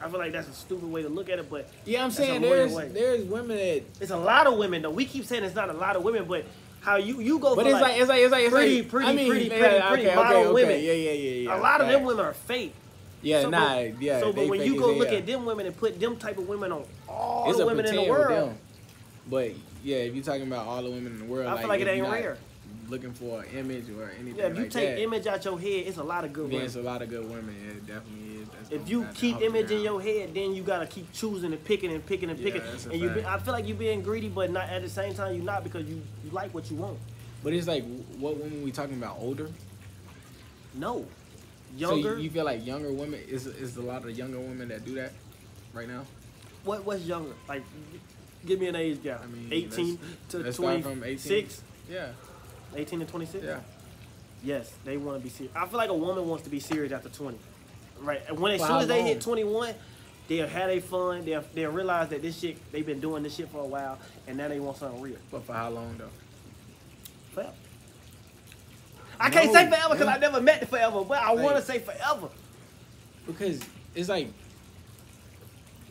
I 0.00 0.08
feel 0.08 0.18
like 0.18 0.32
that's 0.32 0.48
a 0.48 0.52
stupid 0.52 0.90
way 0.90 1.02
to 1.02 1.08
look 1.08 1.28
at 1.28 1.38
it, 1.38 1.48
but 1.48 1.70
yeah, 1.84 2.02
I'm 2.02 2.10
saying 2.10 2.42
there's 2.42 2.72
way. 2.72 2.88
there's 2.88 3.22
women 3.22 3.56
that. 3.56 3.84
it's 4.00 4.10
a 4.10 4.16
lot 4.16 4.48
of 4.48 4.58
women 4.58 4.82
though. 4.82 4.90
We 4.90 5.04
keep 5.04 5.26
saying 5.26 5.44
it's 5.44 5.54
not 5.54 5.70
a 5.70 5.74
lot 5.74 5.94
of 5.94 6.02
women, 6.02 6.24
but 6.24 6.44
how 6.80 6.96
you 6.96 7.20
you 7.20 7.38
go 7.38 7.54
But 7.54 7.66
for 7.66 7.70
it's 7.70 7.80
like, 7.80 8.00
it's 8.00 8.08
like 8.08 8.20
it's 8.20 8.32
like 8.32 8.44
it's 8.46 8.52
pretty, 8.52 8.82
like 8.82 8.90
pretty, 8.90 9.06
I 9.06 9.12
mean, 9.12 9.28
pretty, 9.28 9.44
yeah, 9.44 9.58
pretty, 9.58 9.76
okay, 9.76 9.88
pretty 9.88 10.06
okay, 10.08 10.16
model 10.16 10.40
okay. 10.40 10.52
women. 10.54 10.80
Yeah, 10.82 10.92
yeah, 10.92 11.12
yeah, 11.12 11.30
yeah. 11.34 11.56
a 11.56 11.60
lot 11.60 11.80
of 11.80 11.86
them 11.86 12.02
women 12.02 12.24
are 12.24 12.34
fake. 12.34 12.74
Yeah, 13.22 13.42
So, 13.42 13.50
nah, 13.50 13.76
but- 13.76 14.02
yeah. 14.02 14.18
So, 14.18 14.32
but 14.32 14.48
when 14.48 14.60
you 14.60 14.76
go 14.76 14.92
look 14.92 15.12
at 15.12 15.24
them 15.24 15.44
women 15.44 15.66
and 15.66 15.76
put 15.76 16.00
them 16.00 16.16
type 16.16 16.36
of 16.38 16.48
women 16.48 16.72
on 16.72 16.84
all 17.08 17.48
it's 17.48 17.58
the 17.58 17.66
women 17.66 17.86
in 17.86 17.94
the 17.94 18.10
world, 18.10 18.48
them. 18.48 18.58
But 19.28 19.52
yeah, 19.84 19.98
if 19.98 20.16
you're 20.16 20.24
talking 20.24 20.48
about 20.48 20.66
all 20.66 20.82
the 20.82 20.90
women 20.90 21.12
in 21.12 21.20
the 21.20 21.26
world, 21.26 21.46
I 21.46 21.60
feel 21.60 21.68
like 21.68 21.80
it 21.80 21.86
ain't 21.86 22.02
not 22.02 22.10
rare. 22.10 22.38
Looking 22.90 23.12
for 23.12 23.42
an 23.42 23.48
image 23.56 23.88
or 23.90 24.10
anything 24.18 24.36
Yeah, 24.36 24.46
if 24.46 24.56
you 24.56 24.62
like 24.64 24.70
take 24.72 24.88
that, 24.96 25.00
image 25.00 25.26
out 25.28 25.44
your 25.44 25.58
head, 25.60 25.84
it's 25.86 25.98
a 25.98 26.02
lot 26.02 26.24
of 26.24 26.32
good 26.32 26.50
women. 26.50 26.62
it's 26.66 26.74
a 26.74 26.82
lot 26.82 27.02
of 27.02 27.08
good 27.08 27.22
women. 27.30 27.54
Yeah, 27.64 27.70
it 27.70 27.86
definitely 27.86 28.42
is. 28.42 28.48
That's 28.48 28.70
If 28.72 28.88
you 28.88 29.06
keep 29.14 29.40
image 29.40 29.70
in 29.70 29.82
your 29.82 30.02
head, 30.02 30.34
then 30.34 30.52
you 30.54 30.64
gotta 30.64 30.86
keep 30.86 31.12
choosing 31.12 31.52
and 31.52 31.64
picking 31.64 31.92
and 31.92 32.04
picking 32.04 32.30
and 32.30 32.38
Yeah, 32.40 32.52
picking. 32.52 32.62
and 32.92 33.00
you, 33.00 33.10
be. 33.10 33.24
I 33.24 33.38
feel 33.38 33.52
like 33.52 33.68
you're 33.68 33.76
being 33.76 34.02
greedy, 34.02 34.28
but 34.28 34.50
not 34.50 34.68
at 34.68 34.82
the 34.82 34.88
same 34.88 35.14
time 35.14 35.36
you're 35.36 35.44
not 35.44 35.62
because 35.62 35.86
you, 35.88 36.02
you 36.24 36.30
like 36.32 36.52
what 36.52 36.68
you 36.68 36.76
want. 36.78 36.98
But 37.44 37.52
it's 37.52 37.68
like, 37.68 37.84
what 38.18 38.36
women 38.36 38.62
we 38.64 38.72
talking 38.72 38.96
about? 38.96 39.18
Older? 39.20 39.48
No, 40.74 41.06
So 41.78 41.94
younger. 41.94 42.16
you, 42.16 42.24
you 42.24 42.30
feel 42.30 42.44
like 42.44 42.66
younger 42.66 42.92
women 42.92 43.20
is 43.28 43.46
is 43.46 43.76
a 43.76 43.82
lot 43.82 44.04
of 44.04 44.16
younger 44.18 44.38
women 44.40 44.68
that 44.68 44.84
do 44.84 44.94
that 44.96 45.12
right 45.72 45.88
now? 45.88 46.04
what 46.64 46.84
what's 46.84 47.04
younger? 47.04 47.32
Like, 47.48 47.62
give 48.46 48.58
me 48.60 48.66
an 48.66 48.76
age 48.76 49.00
gap. 49.02 49.22
I 49.22 49.26
mean, 49.28 49.48
18 49.50 49.98
to 50.30 50.38
let's 50.38 50.56
start 50.56 50.82
from 50.82 50.98
26. 50.98 51.62
18. 51.88 51.96
Yeah, 51.96 52.08
18 52.74 53.00
to 53.00 53.06
26. 53.06 53.44
yeah. 53.44 53.60
Yes, 54.42 54.72
they 54.84 54.96
want 54.96 55.18
to 55.18 55.22
be 55.22 55.28
serious. 55.28 55.54
I 55.54 55.66
feel 55.66 55.76
like 55.76 55.90
a 55.90 55.94
woman 55.94 56.26
wants 56.26 56.44
to 56.44 56.50
be 56.50 56.60
serious 56.60 56.92
after 56.92 57.08
20. 57.10 57.38
Right. 58.00 58.22
And 58.28 58.38
when 58.38 58.52
as 58.52 58.62
soon 58.62 58.76
as 58.78 58.88
they 58.88 59.02
hit 59.02 59.20
21, 59.20 59.74
they'll 60.28 60.46
have 60.46 60.68
their 60.68 60.80
fun. 60.80 61.24
They'll, 61.24 61.44
they'll 61.54 61.70
realize 61.70 62.08
that 62.08 62.22
this 62.22 62.38
shit, 62.38 62.56
they've 62.72 62.86
been 62.86 63.00
doing 63.00 63.22
this 63.22 63.34
shit 63.34 63.50
for 63.50 63.58
a 63.58 63.66
while, 63.66 63.98
and 64.26 64.38
now 64.38 64.48
they 64.48 64.58
want 64.58 64.78
something 64.78 65.00
real. 65.02 65.18
But 65.30 65.44
for 65.44 65.52
how 65.52 65.68
long 65.70 65.96
though? 65.98 66.08
Forever. 67.34 67.52
I 69.18 69.28
can't 69.28 69.52
say 69.52 69.68
forever 69.68 69.90
because 69.90 70.06
yeah. 70.06 70.14
I 70.14 70.18
never 70.18 70.40
met 70.40 70.60
the 70.60 70.66
forever, 70.66 71.04
but 71.04 71.18
I 71.18 71.32
Like- 71.32 71.44
want 71.44 71.56
to 71.56 71.62
say 71.62 71.78
forever. 71.78 72.28
Because 73.26 73.60
it's 73.94 74.08
like, 74.08 74.28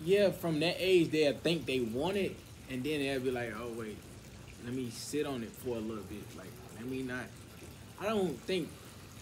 yeah, 0.04 0.32
from 0.32 0.60
that 0.62 0.78
age 0.80 1.12
they'll 1.12 1.34
think 1.34 1.68
they 1.68 1.82
want 1.82 2.18
it, 2.18 2.36
and 2.72 2.84
then 2.84 3.00
they'll 3.02 3.20
be 3.20 3.30
like, 3.30 3.54
oh 3.56 3.72
wait, 3.78 3.98
let 4.66 4.74
me 4.74 4.90
sit 4.90 5.28
on 5.28 5.44
it 5.44 5.52
for 5.52 5.78
a 5.78 5.80
little 5.80 6.04
bit. 6.06 6.24
Like, 6.36 6.48
let 6.80 6.90
mean, 6.90 7.08
not. 7.08 7.26
I 8.00 8.06
don't 8.06 8.40
think 8.42 8.70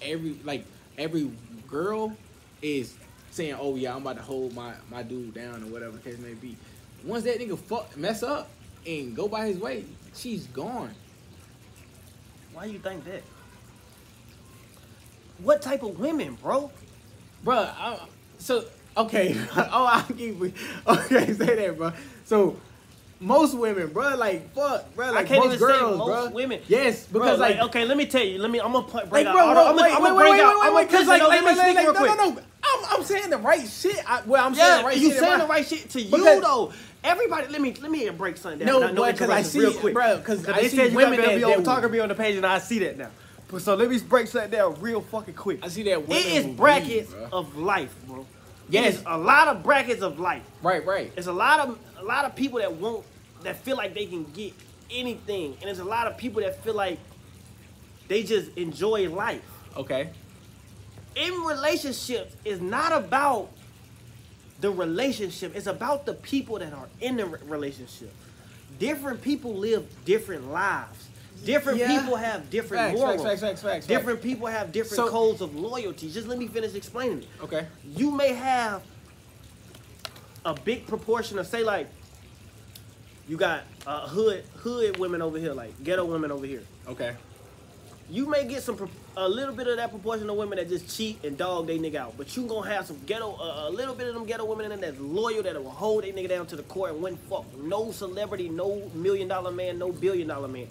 every 0.01 0.37
like 0.43 0.65
every 0.97 1.31
girl 1.67 2.15
is 2.61 2.93
saying, 3.31 3.55
oh 3.59 3.75
yeah, 3.75 3.95
I'm 3.95 4.01
about 4.01 4.17
to 4.17 4.21
hold 4.21 4.53
my 4.53 4.73
my 4.91 5.03
dude 5.03 5.33
down 5.33 5.63
or 5.63 5.67
whatever 5.67 5.97
the 5.97 6.09
case 6.09 6.19
may 6.19 6.33
be. 6.33 6.55
Once 7.03 7.23
that 7.23 7.39
nigga 7.39 7.57
fuck 7.57 7.95
mess 7.97 8.23
up 8.23 8.49
and 8.85 9.15
go 9.15 9.27
by 9.27 9.47
his 9.47 9.57
way, 9.57 9.85
she's 10.13 10.45
gone. 10.47 10.91
Why 12.53 12.65
you 12.65 12.79
think 12.79 13.05
that? 13.05 13.23
What 15.39 15.61
type 15.61 15.83
of 15.83 15.99
women, 15.99 16.35
bro? 16.41 16.71
Bro, 17.43 17.69
so 18.39 18.65
okay. 18.95 19.35
oh, 19.55 19.85
I 19.85 20.03
keep 20.15 20.41
okay. 20.87 21.33
Say 21.33 21.55
that, 21.55 21.77
bro. 21.77 21.93
So 22.25 22.59
most 23.19 23.55
women, 23.57 23.87
bro, 23.87 24.15
like 24.15 24.53
fuck, 24.53 24.93
bro, 24.95 25.11
like 25.11 25.25
can't 25.27 25.39
most 25.43 25.55
even 25.55 25.59
say 25.59 25.79
girls, 25.79 25.97
most 25.97 26.07
bro. 26.07 26.29
women. 26.35 26.61
Yes, 26.67 27.05
Bro, 27.07 27.21
because 27.21 27.39
like, 27.39 27.59
okay, 27.59 27.85
let 27.85 27.97
me 27.97 28.05
tell 28.05 28.23
you. 28.23 28.37
Let 28.39 28.51
me. 28.51 28.59
I'm 28.59 28.71
gonna 28.71 28.87
put, 28.87 29.09
bring 29.09 29.25
like, 29.25 29.35
out. 29.35 29.53
bro, 29.53 29.75
the- 29.75 29.81
wait, 29.83 29.91
I'm 29.95 30.01
wait, 30.03 30.09
gonna, 30.09 30.15
wait, 30.15 30.29
bring 30.29 30.41
out. 30.41 30.53
I'm 30.61 30.73
gonna 30.73 30.85
because 30.85 31.07
like, 31.07 31.21
let 31.21 31.29
like, 31.29 31.41
me 31.41 31.45
like, 31.47 31.57
speak 31.57 31.75
like, 31.75 31.85
real 31.85 31.93
no, 31.93 31.99
quick. 31.99 32.17
no, 32.17 32.29
no. 32.29 32.41
I'm, 32.63 32.85
I'm 32.99 33.03
saying 33.05 33.29
the 33.29 33.37
right 33.37 33.67
shit. 33.67 34.03
I, 34.09 34.21
well, 34.25 34.45
I'm 34.45 34.53
Yeah, 34.53 34.65
saying 34.65 34.77
the 34.81 34.87
right 34.87 34.97
you 34.97 35.09
shit. 35.11 35.19
saying 35.19 35.39
the 35.39 35.45
right 35.47 35.65
shit 35.67 35.89
to 35.91 36.01
you 36.01 36.41
though. 36.41 36.73
Everybody, 37.03 37.47
let 37.47 37.61
me 37.61 37.73
let 37.81 37.89
me 37.91 38.09
break 38.09 38.37
something 38.37 38.59
down. 38.59 38.67
No, 38.67 38.79
Not- 38.87 38.95
boy, 38.95 39.13
'cause 39.13 39.29
I 39.29 39.41
see 39.41 39.59
real 39.59 39.69
it, 39.71 39.77
quick. 39.77 39.93
bro, 39.93 40.19
'cause 40.19 40.47
I 40.47 40.61
they 40.61 40.67
see 40.67 40.77
said 40.77 40.93
women 40.93 41.19
that- 41.21 41.37
be 41.37 41.43
on 41.43 41.63
talking 41.63 41.89
me 41.91 41.99
on 41.99 42.09
the 42.09 42.15
page, 42.15 42.35
and 42.35 42.45
I 42.45 42.59
see 42.59 42.79
that 42.79 42.97
now. 42.97 43.09
But 43.49 43.61
so 43.61 43.75
let 43.75 43.89
me 43.89 43.97
break 43.99 44.27
something 44.27 44.51
down 44.51 44.75
real 44.81 44.99
fucking 45.01 45.35
quick. 45.35 45.59
I 45.63 45.69
see 45.69 45.83
that 45.83 45.99
It 46.09 46.25
is 46.25 46.45
brackets 46.45 47.13
of 47.31 47.57
life, 47.57 47.95
bro. 48.05 48.25
Yes. 48.69 49.01
A 49.05 49.17
lot 49.17 49.47
of 49.47 49.63
brackets 49.63 50.01
of 50.01 50.19
life. 50.19 50.41
Right, 50.61 50.85
right. 50.85 51.13
It's 51.15 51.27
a 51.27 51.31
lot 51.31 51.61
of 51.61 51.79
lot 52.07 52.25
of 52.25 52.35
people 52.35 52.59
that 52.59 52.73
won't 52.73 53.05
that 53.43 53.57
feel 53.57 53.77
like 53.77 53.93
they 53.93 54.05
can 54.05 54.23
get 54.33 54.53
anything, 54.89 55.53
and 55.59 55.63
there's 55.63 55.79
a 55.79 55.83
lot 55.85 56.07
of 56.07 56.17
people 56.17 56.41
that 56.41 56.63
feel 56.63 56.73
like 56.73 56.99
they 58.07 58.23
just 58.23 58.49
enjoy 58.57 59.09
life. 59.09 59.43
Okay. 59.75 60.09
In 61.15 61.33
relationships, 61.43 62.35
it's 62.45 62.61
not 62.61 62.91
about 62.93 63.49
the 64.61 64.71
relationship. 64.71 65.55
It's 65.55 65.67
about 65.67 66.05
the 66.05 66.13
people 66.13 66.59
that 66.59 66.73
are 66.73 66.87
in 67.01 67.17
the 67.17 67.25
re- 67.25 67.39
relationship. 67.45 68.13
Different 68.79 69.21
people 69.21 69.53
live 69.55 69.85
different 70.05 70.51
lives. 70.51 71.07
Different 71.45 71.77
Yeah. 71.79 71.99
people 71.99 72.15
have 72.15 72.49
different 72.49 72.81
Facts, 72.87 72.97
morals. 72.99 73.21
facts, 73.21 73.23
facts, 73.23 73.41
facts, 73.41 73.61
facts, 73.61 73.61
facts. 73.61 73.87
Different 73.87 74.21
people 74.21 74.47
have 74.47 74.71
different 74.71 74.95
So- 74.95 75.09
codes 75.09 75.41
of 75.41 75.55
loyalty. 75.55 76.11
Just 76.11 76.27
let 76.27 76.37
me 76.39 76.47
finish 76.47 76.73
explaining 76.73 77.19
it 77.19 77.27
Okay. 77.43 77.67
you 77.95 78.09
may 78.11 78.33
have 78.33 78.81
a 80.45 80.53
big 80.53 80.87
proportion 80.87 81.37
of 81.39 81.45
say 81.47 81.63
like 81.63 81.87
you 83.27 83.37
got 83.37 83.63
uh, 83.85 84.07
hood 84.07 84.43
hood 84.57 84.97
women 84.97 85.21
over 85.21 85.37
here 85.37 85.53
like 85.53 85.71
ghetto 85.83 86.05
women 86.05 86.31
over 86.31 86.45
here 86.45 86.63
Okay. 86.87 87.15
you 88.09 88.25
may 88.27 88.45
get 88.47 88.63
some 88.63 88.89
a 89.17 89.27
little 89.27 89.53
bit 89.53 89.67
of 89.67 89.77
that 89.77 89.89
proportion 89.89 90.29
of 90.29 90.37
women 90.37 90.57
that 90.57 90.69
just 90.69 90.95
cheat 90.95 91.23
and 91.25 91.37
dog 91.37 91.67
they 91.67 91.77
nigga 91.77 91.95
out 91.95 92.13
but 92.17 92.35
you 92.37 92.43
gonna 92.47 92.69
have 92.73 92.85
some 92.85 92.97
ghetto 93.05 93.33
uh, 93.35 93.67
a 93.67 93.71
little 93.71 93.93
bit 93.95 94.07
of 94.07 94.13
them 94.13 94.25
ghetto 94.25 94.45
women 94.45 94.71
in 94.71 94.79
there 94.79 94.91
that's 94.91 95.01
loyal 95.01 95.43
that 95.43 95.61
will 95.61 95.69
hold 95.69 96.03
they 96.03 96.11
nigga 96.11 96.29
down 96.29 96.45
to 96.47 96.55
the 96.55 96.63
court 96.63 96.91
and 96.93 97.01
win 97.01 97.17
fuck 97.29 97.45
no 97.57 97.91
celebrity 97.91 98.47
no 98.49 98.89
million 98.93 99.27
dollar 99.27 99.51
man 99.51 99.77
no 99.77 99.91
billion 99.91 100.27
dollar 100.27 100.47
man 100.47 100.67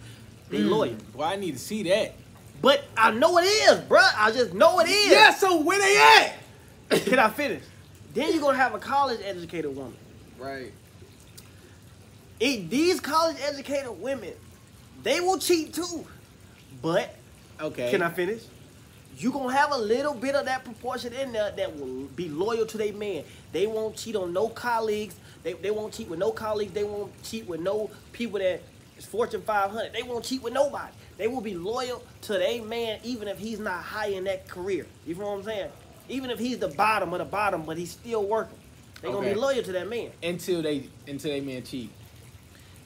they 0.48 0.58
loyal 0.58 0.94
Well, 1.14 1.28
I 1.28 1.36
need 1.36 1.52
to 1.52 1.58
see 1.58 1.82
that. 1.84 2.14
but 2.62 2.84
I 2.96 3.10
know 3.10 3.36
it 3.38 3.42
is 3.42 3.78
bruh 3.80 4.12
I 4.16 4.30
just 4.32 4.54
know 4.54 4.80
it 4.80 4.88
is 4.88 5.10
Yeah. 5.12 5.34
So 5.34 5.60
where 5.60 5.78
they 5.78 6.32
at? 6.90 7.04
can 7.04 7.18
I 7.18 7.28
finish 7.28 7.62
then 8.14 8.32
you're 8.32 8.40
gonna 8.40 8.56
have 8.56 8.74
a 8.74 8.78
college 8.78 9.20
educated 9.24 9.76
woman 9.76 9.96
Right. 10.38 10.72
It, 12.40 12.68
these 12.70 13.00
college 13.00 13.36
educated 13.40 14.00
women, 14.00 14.32
they 15.02 15.20
will 15.20 15.38
cheat 15.38 15.72
too. 15.74 16.06
But 16.82 17.14
Okay. 17.60 17.90
can 17.90 18.02
I 18.02 18.10
finish? 18.10 18.42
You 19.18 19.32
gonna 19.32 19.54
have 19.54 19.72
a 19.72 19.78
little 19.78 20.12
bit 20.12 20.34
of 20.34 20.44
that 20.44 20.64
proportion 20.64 21.12
in 21.14 21.32
there 21.32 21.50
that 21.50 21.78
will 21.78 22.04
be 22.14 22.28
loyal 22.28 22.66
to 22.66 22.76
their 22.78 22.92
man. 22.92 23.24
They 23.52 23.66
won't 23.66 23.96
cheat 23.96 24.14
on 24.14 24.34
no 24.34 24.48
colleagues. 24.48 25.14
They, 25.42 25.54
they 25.54 25.70
won't 25.70 25.94
cheat 25.94 26.08
with 26.08 26.18
no 26.18 26.32
colleagues. 26.32 26.72
They 26.72 26.84
won't 26.84 27.10
cheat 27.22 27.46
with 27.46 27.60
no 27.60 27.90
people 28.12 28.38
that 28.40 28.60
is 28.98 29.06
Fortune 29.06 29.40
500. 29.40 29.94
They 29.94 30.02
won't 30.02 30.22
cheat 30.24 30.42
with 30.42 30.52
nobody. 30.52 30.92
They 31.16 31.28
will 31.28 31.40
be 31.40 31.54
loyal 31.54 32.02
to 32.22 32.32
their 32.34 32.62
man 32.62 32.98
even 33.04 33.26
if 33.26 33.38
he's 33.38 33.58
not 33.58 33.82
high 33.82 34.08
in 34.08 34.24
that 34.24 34.48
career. 34.48 34.84
You 35.06 35.14
know 35.14 35.30
what 35.30 35.38
I'm 35.38 35.44
saying? 35.44 35.70
Even 36.10 36.28
if 36.30 36.38
he's 36.38 36.58
the 36.58 36.68
bottom 36.68 37.14
of 37.14 37.18
the 37.20 37.24
bottom, 37.24 37.62
but 37.62 37.78
he's 37.78 37.92
still 37.92 38.24
working. 38.24 38.58
they're 39.00 39.12
gonna 39.12 39.28
be 39.28 39.34
loyal 39.34 39.62
to 39.62 39.72
that 39.72 39.88
man. 39.88 40.10
Until 40.22 40.60
they 40.60 40.88
until 41.08 41.30
they 41.30 41.40
man 41.40 41.62
cheat. 41.62 41.90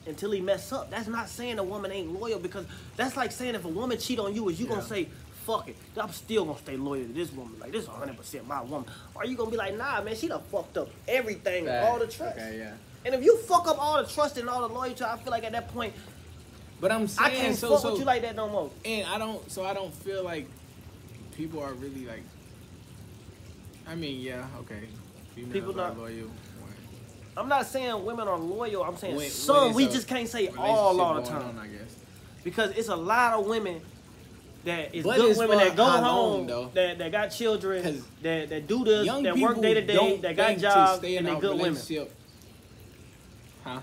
Until 0.06 0.30
he 0.30 0.40
mess 0.40 0.72
up. 0.72 0.90
That's 0.90 1.08
not 1.08 1.28
saying 1.28 1.58
a 1.58 1.64
woman 1.64 1.92
ain't 1.92 2.12
loyal 2.18 2.38
because 2.38 2.66
that's 2.96 3.16
like 3.16 3.32
saying 3.32 3.54
if 3.54 3.64
a 3.64 3.68
woman 3.68 3.98
cheat 3.98 4.18
on 4.18 4.34
you, 4.34 4.48
is 4.48 4.60
you 4.60 4.66
gonna 4.66 4.82
say, 4.82 5.08
fuck 5.46 5.68
it. 5.68 5.76
I'm 5.96 6.10
still 6.12 6.44
gonna 6.44 6.58
stay 6.58 6.76
loyal 6.76 7.04
to 7.06 7.12
this 7.12 7.32
woman. 7.32 7.58
Like 7.60 7.72
this 7.72 7.82
is 7.82 7.88
100 7.88 8.16
percent 8.16 8.46
my 8.46 8.62
woman. 8.62 8.88
Or 9.14 9.24
you 9.24 9.36
gonna 9.36 9.50
be 9.50 9.56
like, 9.56 9.76
nah, 9.76 10.02
man, 10.02 10.16
she 10.16 10.28
done 10.28 10.42
fucked 10.50 10.78
up 10.78 10.88
everything, 11.08 11.68
all 11.68 11.98
the 11.98 12.06
trust. 12.06 12.38
Okay, 12.38 12.58
yeah. 12.58 12.72
And 13.04 13.14
if 13.14 13.24
you 13.24 13.36
fuck 13.38 13.66
up 13.66 13.78
all 13.78 14.02
the 14.02 14.08
trust 14.08 14.36
and 14.38 14.48
all 14.48 14.66
the 14.66 14.74
loyalty, 14.74 15.04
I 15.04 15.16
feel 15.16 15.30
like 15.30 15.44
at 15.44 15.52
that 15.52 15.68
point, 15.72 15.94
But 16.80 16.92
I'm 16.92 17.08
saying, 17.08 17.30
I 17.30 17.34
can't 17.34 17.56
so 17.56 17.70
fuck 17.70 17.80
so 17.80 17.90
with 17.92 18.00
you 18.00 18.06
like 18.06 18.22
that 18.22 18.36
no 18.36 18.48
more. 18.48 18.70
and 18.84 19.06
I 19.06 19.18
don't 19.18 19.50
so 19.50 19.64
I 19.64 19.72
don't 19.74 19.92
feel 19.92 20.22
like 20.24 20.46
people 21.36 21.60
are 21.62 21.72
really 21.74 22.06
like 22.06 22.22
I 23.86 23.94
mean, 23.96 24.20
yeah, 24.20 24.46
okay. 24.60 24.88
Females 25.34 25.52
People 25.52 25.72
are 25.80 25.88
not- 25.88 25.98
loyal. 25.98 26.30
When 27.34 27.42
I'm 27.42 27.48
not 27.48 27.66
saying 27.66 28.04
women 28.04 28.28
are 28.28 28.38
loyal. 28.38 28.82
I'm 28.84 28.96
saying 28.96 29.14
When- 29.16 29.24
when 29.24 29.30
some. 29.30 29.68
it's 29.68 29.76
We 29.76 29.86
just 29.86 30.08
can't 30.08 30.28
say 30.28 30.48
all 30.48 31.00
all 31.00 31.14
the 31.14 31.22
time 31.22 31.42
on, 31.42 31.58
I 31.58 31.66
guess. 31.66 31.94
because 32.44 32.70
it's 32.72 32.88
a 32.88 32.96
lot 32.96 33.38
of 33.38 33.46
women 33.46 33.80
that 34.64 34.94
is 34.94 35.04
But 35.04 35.16
good 35.16 35.36
women 35.36 35.58
that 35.58 35.76
go 35.76 35.84
home, 35.84 36.46
though? 36.46 36.70
that, 36.74 36.98
that 36.98 37.12
got 37.12 37.28
children, 37.28 38.04
that 38.22 38.50
that 38.50 38.66
do 38.66 38.84
this, 38.84 39.06
that 39.06 39.38
work 39.38 39.60
day 39.60 39.74
to 39.74 39.80
day, 39.86 40.16
that 40.18 40.36
got 40.36 40.58
jobs, 40.58 41.04
and 41.04 41.26
they 41.26 41.34
good 41.36 41.58
women. 41.58 41.80
Huh? 43.64 43.80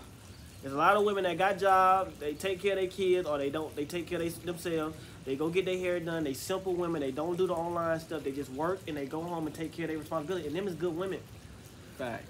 There's 0.61 0.73
a 0.73 0.77
lot 0.77 0.97
of 0.97 1.03
women 1.03 1.23
that 1.23 1.37
got 1.37 1.59
jobs, 1.59 2.17
they 2.19 2.33
take 2.33 2.61
care 2.61 2.73
of 2.73 2.79
their 2.79 2.87
kids, 2.87 3.27
or 3.27 3.37
they 3.37 3.49
don't. 3.49 3.73
They 3.75 3.85
take 3.85 4.07
care 4.07 4.19
of 4.21 4.23
they, 4.23 4.45
themselves. 4.45 4.95
They 5.23 5.35
go 5.35 5.49
get 5.49 5.65
their 5.65 5.77
hair 5.77 5.99
done. 5.99 6.23
They 6.23 6.33
simple 6.33 6.73
women. 6.73 7.01
They 7.01 7.11
don't 7.11 7.35
do 7.37 7.47
the 7.47 7.53
online 7.53 7.99
stuff. 7.99 8.23
They 8.23 8.31
just 8.31 8.49
work 8.51 8.79
and 8.87 8.95
they 8.95 9.05
go 9.05 9.21
home 9.21 9.45
and 9.45 9.53
take 9.53 9.73
care 9.73 9.83
of 9.83 9.89
their 9.89 9.97
responsibility. 9.97 10.47
And 10.47 10.55
them 10.55 10.67
is 10.67 10.73
good 10.73 10.95
women. 10.95 11.19
Facts. 11.97 12.23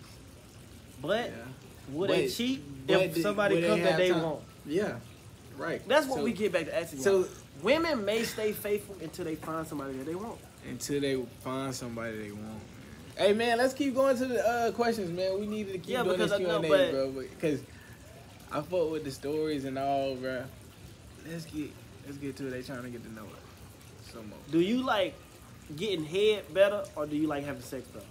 But 1.02 1.30
Yeah. 1.30 1.36
would 1.90 2.10
they 2.10 2.28
cheat 2.28 2.64
if 2.88 3.14
they- 3.16 3.22
somebody 3.22 3.62
comes 3.62 3.84
that 3.84 3.98
they 3.98 4.10
time? 4.10 4.22
want? 4.24 4.42
Yeah. 4.66 5.00
Right. 5.58 5.86
That's 5.88 6.08
what 6.08 6.18
So- 6.20 6.24
we 6.24 6.34
get 6.34 6.52
back 6.52 6.66
to 6.66 6.76
asking. 6.78 7.02
so- 7.02 7.24
So 7.24 7.30
women 7.64 8.06
may 8.06 8.24
stay 8.24 8.52
faithful 8.52 8.96
until 9.02 9.26
they 9.26 9.36
find 9.36 9.68
somebody 9.68 9.94
that 9.98 10.06
they 10.06 10.16
want. 10.16 10.40
until 10.70 11.00
they 11.02 11.16
find 11.44 11.74
somebody 11.74 12.18
they 12.18 12.32
want. 12.32 12.62
Hey 13.16 13.34
man, 13.34 13.58
let's 13.58 13.74
keep 13.74 13.96
going 13.96 14.16
to 14.18 14.26
the 14.26 14.46
uh, 14.48 14.72
questions, 14.74 15.10
man. 15.10 15.40
We 15.40 15.48
needed 15.48 15.74
to 15.74 15.80
keep 15.80 15.90
Yeah, 15.90 16.04
doing 16.04 16.18
because 16.18 16.30
this 16.32 16.36
I 16.40 16.44
Q 16.44 16.48
know, 16.48 16.58
and 16.58 16.66
A, 16.66 16.92
bro. 16.92 17.12
Because 17.12 17.62
I 18.52 18.62
fuck 18.62 18.92
with 18.92 19.04
the 19.06 19.12
stories 19.12 19.66
and 19.66 19.80
all, 19.80 20.16
bro. 20.16 20.44
Let's 21.28 21.46
get 21.46 21.72
let's 22.06 22.18
get 22.20 22.36
to 22.38 22.48
it. 22.48 22.52
They 22.52 22.62
trying 22.62 22.84
to 22.84 22.90
get 22.90 23.04
to 23.04 23.12
know 23.14 23.24
it 23.24 24.12
some 24.14 24.30
more. 24.30 24.38
Do 24.52 24.60
you 24.60 24.84
like 24.84 25.14
getting 25.76 26.06
head 26.06 26.54
better 26.54 26.84
or 26.96 27.06
do 27.08 27.16
you 27.16 27.28
like 27.28 27.44
having 27.44 27.62
sex 27.64 27.88
better? 27.88 28.06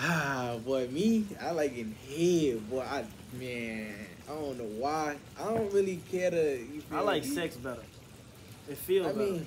Ah, 0.00 0.56
boy, 0.64 0.86
me, 0.88 1.26
I 1.40 1.50
like 1.50 1.74
getting 1.74 1.96
head, 2.08 2.70
boy. 2.70 2.80
I 2.82 3.04
man, 3.32 3.94
I 4.28 4.32
don't 4.32 4.56
know 4.56 4.64
why. 4.78 5.16
I 5.38 5.44
don't 5.44 5.72
really 5.72 6.00
care 6.10 6.30
to. 6.30 6.58
You 6.58 6.82
I 6.92 7.00
like 7.00 7.24
me? 7.24 7.30
sex 7.30 7.56
better. 7.56 7.82
It 8.68 8.76
feels 8.76 9.08
I 9.08 9.12
better. 9.12 9.24
mean, 9.32 9.46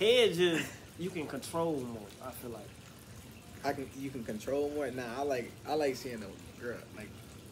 head 0.00 0.32
just 0.32 0.70
you 0.98 1.10
can 1.10 1.26
control 1.26 1.76
more. 1.80 2.06
I 2.24 2.30
feel 2.30 2.50
like. 2.50 2.68
I 3.64 3.72
can 3.72 3.88
you 3.98 4.10
can 4.10 4.24
control 4.24 4.70
more. 4.70 4.90
Nah, 4.90 5.02
I 5.18 5.22
like 5.22 5.52
I 5.68 5.74
like 5.74 5.96
seeing 5.96 6.22
a 6.22 6.62
girl 6.62 6.78
like 6.96 7.10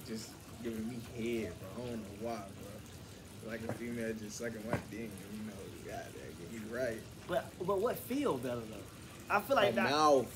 just 0.09 0.31
giving 0.63 0.89
me 0.89 0.97
head, 1.17 1.53
bro. 1.61 1.85
I 1.85 1.89
don't 1.89 1.99
know 1.99 2.29
why, 2.29 2.37
bro. 2.37 3.51
Like 3.51 3.61
a 3.69 3.73
female 3.75 4.15
just 4.15 4.39
sucking 4.39 4.63
my 4.71 4.79
dick, 4.91 5.11
you 5.33 5.43
know, 5.47 5.53
you 5.85 5.91
got 5.91 6.05
that 6.05 6.53
me 6.53 6.61
right. 6.75 7.01
But 7.29 7.45
but 7.67 7.81
what 7.81 7.99
feel 7.99 8.39
better 8.39 8.57
though? 8.57 9.29
I 9.29 9.41
feel 9.41 9.57
like 9.57 9.75
that. 9.75 9.91
mouth, 9.91 10.27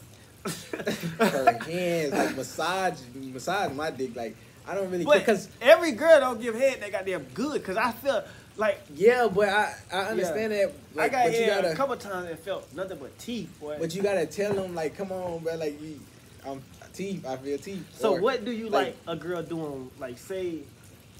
her 1.18 1.58
hands, 1.64 2.12
like 2.12 2.36
massage, 2.36 2.98
massage 3.14 3.72
my 3.72 3.90
dick. 3.90 4.14
Like 4.16 4.36
I 4.66 4.74
don't 4.74 4.90
really 4.90 5.04
because 5.04 5.48
every 5.60 5.92
girl 5.92 6.20
don't 6.20 6.40
give 6.40 6.54
head 6.54 6.80
that 6.80 6.92
goddamn 6.92 7.24
good. 7.34 7.62
Cause 7.64 7.76
I 7.76 7.92
feel 7.92 8.22
like 8.56 8.80
yeah, 8.94 9.28
but 9.32 9.48
I 9.48 9.74
I 9.92 9.98
understand 10.06 10.52
that. 10.52 10.72
Like, 10.94 11.14
I 11.14 11.24
got 11.24 11.32
head 11.34 11.48
gotta, 11.48 11.72
a 11.72 11.76
couple 11.76 11.96
times 11.96 12.28
and 12.28 12.38
felt 12.38 12.72
nothing 12.74 12.98
but 12.98 13.16
teeth, 13.18 13.56
boy. 13.60 13.76
but 13.78 13.94
you 13.94 14.02
gotta 14.02 14.26
tell 14.26 14.52
them 14.54 14.74
like, 14.74 14.96
come 14.96 15.12
on, 15.12 15.38
bro. 15.42 15.54
Like 15.54 15.80
you, 15.80 16.00
I'm 16.46 16.62
teeth. 16.92 17.24
I 17.26 17.36
feel 17.36 17.58
teeth. 17.58 17.84
so 17.96 18.14
Or, 18.14 18.20
what 18.20 18.44
do 18.44 18.50
you 18.50 18.68
like- 18.68 18.96
like, 19.06 19.16
a 19.16 19.16
girl 19.16 19.42
doing? 19.42 19.90
Like 19.98 20.18
say 20.18 20.58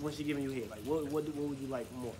when 0.00 0.12
she 0.12 0.24
giving 0.24 0.42
you 0.44 0.50
head, 0.50 0.70
like 0.70 0.80
what 0.80 1.06
what, 1.06 1.24
what 1.34 1.48
would 1.50 1.58
you 1.58 1.68
like 1.68 1.86
more? 1.94 2.14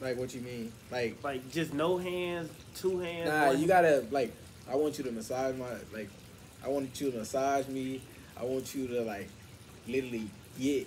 Like 0.00 0.16
what 0.16 0.34
you 0.34 0.40
mean? 0.40 0.72
Like 0.90 1.22
Like 1.22 1.50
just 1.50 1.72
no 1.74 1.98
hands, 1.98 2.50
two 2.74 2.98
hands. 2.98 3.28
Nah, 3.28 3.46
one- 3.48 3.60
you 3.60 3.66
gotta 3.68 4.04
like. 4.10 4.32
I 4.70 4.76
want 4.76 4.98
you 4.98 5.04
to 5.04 5.12
massage 5.12 5.56
my 5.56 5.70
like. 5.92 6.08
I 6.62 6.68
want 6.68 7.00
you 7.00 7.10
to 7.10 7.18
massage 7.18 7.66
me. 7.68 8.02
I 8.38 8.44
want 8.44 8.74
you 8.74 8.86
to 8.88 9.00
like, 9.02 9.28
literally 9.88 10.28
get 10.58 10.86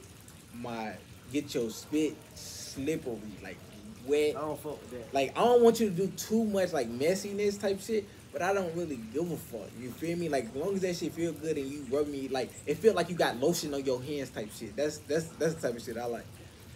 my 0.56 0.94
get 1.32 1.54
your 1.54 1.70
spit 1.70 2.16
slippery, 2.36 3.20
like 3.42 3.58
wet. 4.06 4.36
I 4.38 4.42
don't 4.42 4.60
fuck 4.60 4.80
with 4.82 4.92
that. 4.92 5.14
Like 5.14 5.38
I 5.38 5.42
don't 5.44 5.62
want 5.62 5.80
you 5.80 5.90
to 5.90 5.96
do 5.96 6.08
too 6.16 6.44
much 6.46 6.74
like 6.74 6.90
messiness 6.90 7.60
type 7.60 7.82
shit. 7.82 8.08
But 8.32 8.42
I 8.42 8.52
don't 8.52 8.76
really 8.76 9.00
give 9.14 9.32
a 9.32 9.38
fuck. 9.38 9.70
You 9.80 9.92
feel 9.92 10.18
me? 10.18 10.28
Like 10.28 10.46
as 10.46 10.56
long 10.56 10.74
as 10.74 10.82
that 10.82 10.96
shit 10.96 11.14
feel 11.14 11.34
good 11.34 11.56
and 11.56 11.68
you 11.68 11.86
rub 11.92 12.08
me, 12.08 12.28
like 12.30 12.52
it 12.66 12.78
feel 12.78 12.96
like 12.96 13.10
you 13.10 13.16
got 13.16 13.40
lotion 13.40 13.74
on 13.76 13.86
your 13.86 14.02
hands 14.02 14.32
type 14.32 14.50
shit. 14.58 14.76
That's 14.76 14.98
that's 15.00 15.26
that's 15.26 15.54
the 15.54 15.68
type 15.68 15.78
of 15.78 15.84
shit 15.84 15.98
I 15.98 16.06
like. 16.06 16.26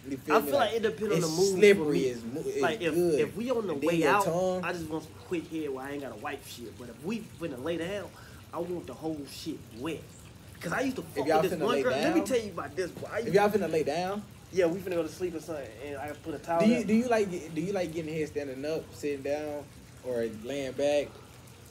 You 0.08 0.16
feel 0.16 0.36
I 0.36 0.42
feel 0.42 0.54
like 0.54 0.72
it 0.74 0.82
depends 0.82 1.14
on 1.14 1.20
the 1.20 1.28
mood. 1.28 1.54
Slippery 1.58 2.00
is 2.00 2.22
like 2.60 2.80
if, 2.80 2.94
good. 2.94 3.20
if 3.20 3.36
we 3.36 3.50
on 3.50 3.66
the 3.66 3.74
And 3.74 3.82
way 3.82 4.04
out, 4.06 4.24
tongue- 4.24 4.64
I 4.64 4.72
just 4.72 4.88
want 4.88 5.04
some 5.04 5.12
quick 5.26 5.48
head 5.50 5.70
where 5.70 5.84
I 5.84 5.92
ain't 5.92 6.02
gotta 6.02 6.16
wipe 6.16 6.46
shit. 6.46 6.78
But 6.78 6.88
if 6.88 7.04
we 7.04 7.24
finna 7.40 7.62
lay 7.62 7.76
down, 7.76 8.06
I 8.52 8.58
want 8.58 8.86
the 8.86 8.94
whole 8.94 9.20
shit 9.30 9.58
wet. 9.78 10.00
Cause 10.60 10.72
I 10.72 10.80
used 10.80 10.96
to 10.96 11.02
fuck 11.02 11.26
with 11.26 11.50
this 11.50 11.60
one 11.60 11.82
girl. 11.82 11.92
Let 11.92 12.14
me 12.14 12.22
tell 12.22 12.38
you 12.38 12.50
about 12.50 12.74
this. 12.74 12.90
Boy. 12.90 13.08
I 13.12 13.18
if 13.20 13.32
y'all 13.34 13.48
finna 13.48 13.70
lay 13.70 13.84
down, 13.84 14.22
yeah, 14.52 14.66
we 14.66 14.80
finna 14.80 14.94
go 14.94 15.02
to 15.02 15.08
sleep 15.08 15.34
or 15.34 15.40
something, 15.40 15.68
and 15.86 15.98
I 15.98 16.08
put 16.10 16.34
a 16.34 16.38
towel. 16.38 16.60
Do 16.60 16.66
you 16.66 16.84
do 16.84 16.94
you 16.94 17.08
like 17.08 17.30
do 17.54 17.60
you 17.60 17.72
like 17.72 17.92
getting 17.92 18.12
here 18.12 18.26
standing 18.26 18.64
up, 18.64 18.82
sitting 18.94 19.22
down, 19.22 19.62
or 20.04 20.26
laying 20.44 20.72
back? 20.72 21.08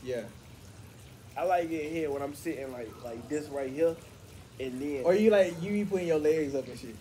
Yeah. 0.04 0.22
I 1.36 1.44
like 1.44 1.70
getting 1.70 1.92
here 1.92 2.10
when 2.12 2.22
I'm 2.22 2.34
sitting 2.34 2.72
like 2.72 2.90
like 3.04 3.28
this 3.30 3.48
right 3.50 3.72
here, 3.72 3.96
and 4.60 4.82
then 4.82 5.04
Or 5.04 5.14
you 5.14 5.32
like 5.32 5.62
you 5.62 5.72
be 5.72 5.86
putting 5.86 6.08
your 6.08 6.20
legs 6.20 6.56
up 6.56 6.68
and 6.68 6.80
shit. 6.80 6.96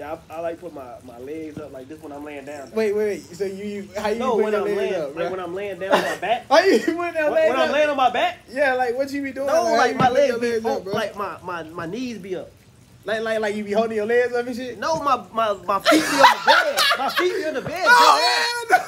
Yeah, 0.00 0.16
I, 0.30 0.34
I 0.36 0.40
like 0.40 0.58
put 0.58 0.72
my, 0.72 0.94
my 1.04 1.18
legs 1.18 1.58
up 1.58 1.72
like 1.72 1.86
this 1.86 2.00
when 2.00 2.10
I'm 2.10 2.24
laying 2.24 2.46
down. 2.46 2.70
Wait, 2.72 2.94
wait, 2.96 3.04
wait. 3.06 3.36
So 3.36 3.44
you, 3.44 3.64
you 3.64 3.88
how 3.96 4.08
you 4.08 4.18
no, 4.18 4.32
put 4.36 4.44
when 4.44 4.54
I'm 4.54 4.64
legs 4.64 4.76
laying 4.78 4.94
up? 4.94 5.14
like 5.14 5.30
when 5.30 5.40
I'm 5.40 5.54
laying 5.54 5.78
down 5.78 5.92
on 5.92 6.02
my 6.02 6.16
back. 6.16 6.46
How 6.48 6.58
you 6.60 6.78
when, 6.96 7.14
legs 7.14 7.30
when 7.30 7.52
up? 7.52 7.58
I'm 7.58 7.72
laying 7.72 7.90
on 7.90 7.96
my 7.98 8.10
back. 8.10 8.38
yeah, 8.50 8.72
like 8.74 8.96
what 8.96 9.10
you 9.10 9.22
be 9.22 9.32
doing? 9.32 9.46
No, 9.48 9.66
how 9.66 9.76
like 9.76 9.96
my 9.96 10.06
put 10.06 10.14
legs 10.14 10.38
be 10.38 10.52
legs 10.52 10.64
up, 10.64 10.84
bro. 10.84 10.92
like 10.94 11.16
my, 11.16 11.36
my 11.44 11.62
my 11.64 11.84
knees 11.86 12.16
be 12.18 12.34
up. 12.36 12.50
like 13.04 13.20
like 13.22 13.40
like 13.40 13.54
you 13.54 13.62
be 13.64 13.72
holding 13.72 13.96
your 13.96 14.06
legs 14.06 14.32
up 14.34 14.46
and 14.46 14.56
shit. 14.56 14.78
No, 14.78 15.02
my 15.02 15.22
my 15.34 15.52
my 15.66 15.78
feet 15.80 16.00
be 16.00 16.06
on 16.16 16.32
the 16.38 16.42
bed. 16.46 16.80
My 16.98 17.08
feet 17.10 17.34
be 17.36 17.44
on 17.44 17.54
the 17.54 17.60
bed. 17.62 17.86
Oh, 17.92 18.66
man, 18.70 18.80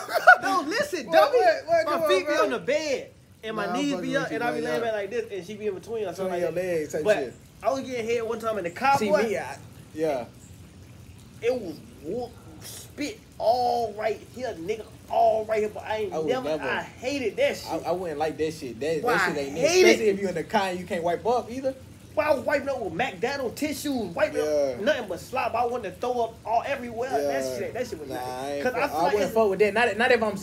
No, 0.43 0.63
no, 0.63 0.69
listen, 0.69 1.11
dummy. 1.11 1.39
what, 1.39 1.67
what, 1.67 1.87
come 1.87 2.01
my 2.01 2.05
on, 2.07 2.11
feet 2.11 2.27
be 2.27 2.33
bro. 2.35 2.45
on 2.45 2.51
the 2.51 2.59
bed, 2.59 3.11
and 3.45 3.57
my 3.57 3.67
Nah, 3.67 3.73
knees 3.75 4.01
be 4.01 4.17
up, 4.17 4.31
and 4.31 4.43
I 4.43 4.53
be 4.55 4.61
laying 4.63 4.81
back 4.81 4.93
like 4.95 5.11
this, 5.11 5.31
and 5.31 5.47
she 5.47 5.55
be 5.57 5.67
in 5.67 5.75
between 5.75 6.05
or 6.07 6.15
something 6.15 6.33
like 6.33 6.41
your 6.41 6.53
that. 6.53 6.63
legs 6.65 6.93
type 6.93 7.05
But 7.05 7.17
shit. 7.17 7.35
I 7.63 7.71
was 7.71 7.81
getting 7.83 8.07
hit 8.07 8.27
one 8.27 8.39
time 8.41 8.57
in 8.59 8.65
the 8.65 8.71
car, 8.71 8.97
See 8.99 9.11
me, 9.11 9.37
I, 9.37 9.59
yeah. 9.95 10.25
It 11.43 11.53
was 11.55 11.75
whoop, 12.05 12.31
spit 12.63 13.19
all 13.39 13.93
right 13.95 14.21
here, 14.35 14.55
nigga, 14.59 14.85
all 15.11 15.45
right 15.45 15.61
here. 15.61 15.69
But 15.69 15.85
I 15.85 15.97
ain't 15.97 16.13
I 16.15 16.23
never, 16.23 16.49
never- 16.49 16.63
I 16.69 16.83
hated 16.83 17.37
that 17.37 17.57
shit. 17.57 17.71
I, 17.73 17.89
I 17.89 17.93
wouldn't 17.93 18.19
like 18.19 18.37
that 18.39 18.53
shit. 18.55 18.79
That, 18.81 19.03
that 19.03 19.35
shit 19.35 19.47
ain't. 19.47 19.59
Especially 19.59 20.09
it. 20.09 20.15
if 20.15 20.21
you 20.21 20.29
in 20.29 20.35
the 20.35 20.45
car 20.45 20.69
and 20.69 20.79
you 20.79 20.87
can't 20.87 21.03
wipe 21.03 21.27
up 21.27 21.51
either. 21.51 21.75
But 22.15 22.27
I 22.27 22.35
was 22.35 22.45
wiping 22.45 22.69
up 22.69 22.79
with 22.81 22.93
McDonald 22.93 23.57
tissues, 23.57 24.15
wiping 24.15 24.37
Yeah. 24.45 24.75
up 24.77 24.81
nothing 24.81 25.09
but 25.09 25.19
slop. 25.19 25.55
I 25.55 25.65
wanted 25.65 25.95
to 25.95 25.97
throw 26.01 26.25
up 26.25 26.35
all 26.45 26.63
everywhere. 26.67 27.11
That 27.11 27.59
shit, 27.59 27.73
that 27.73 27.87
shit 27.87 27.99
was 27.99 28.09
Nah, 28.11 28.17
Cause 28.63 28.75
I 28.75 28.87
feel 28.89 28.97
I 28.99 29.03
like 29.05 29.13
wouldn't 29.15 29.33
fuck 29.35 29.49
with 29.51 29.59
that. 29.61 29.73
Not, 29.75 29.97
not 29.97 30.11
if 30.13 30.23
I'm 30.23 30.35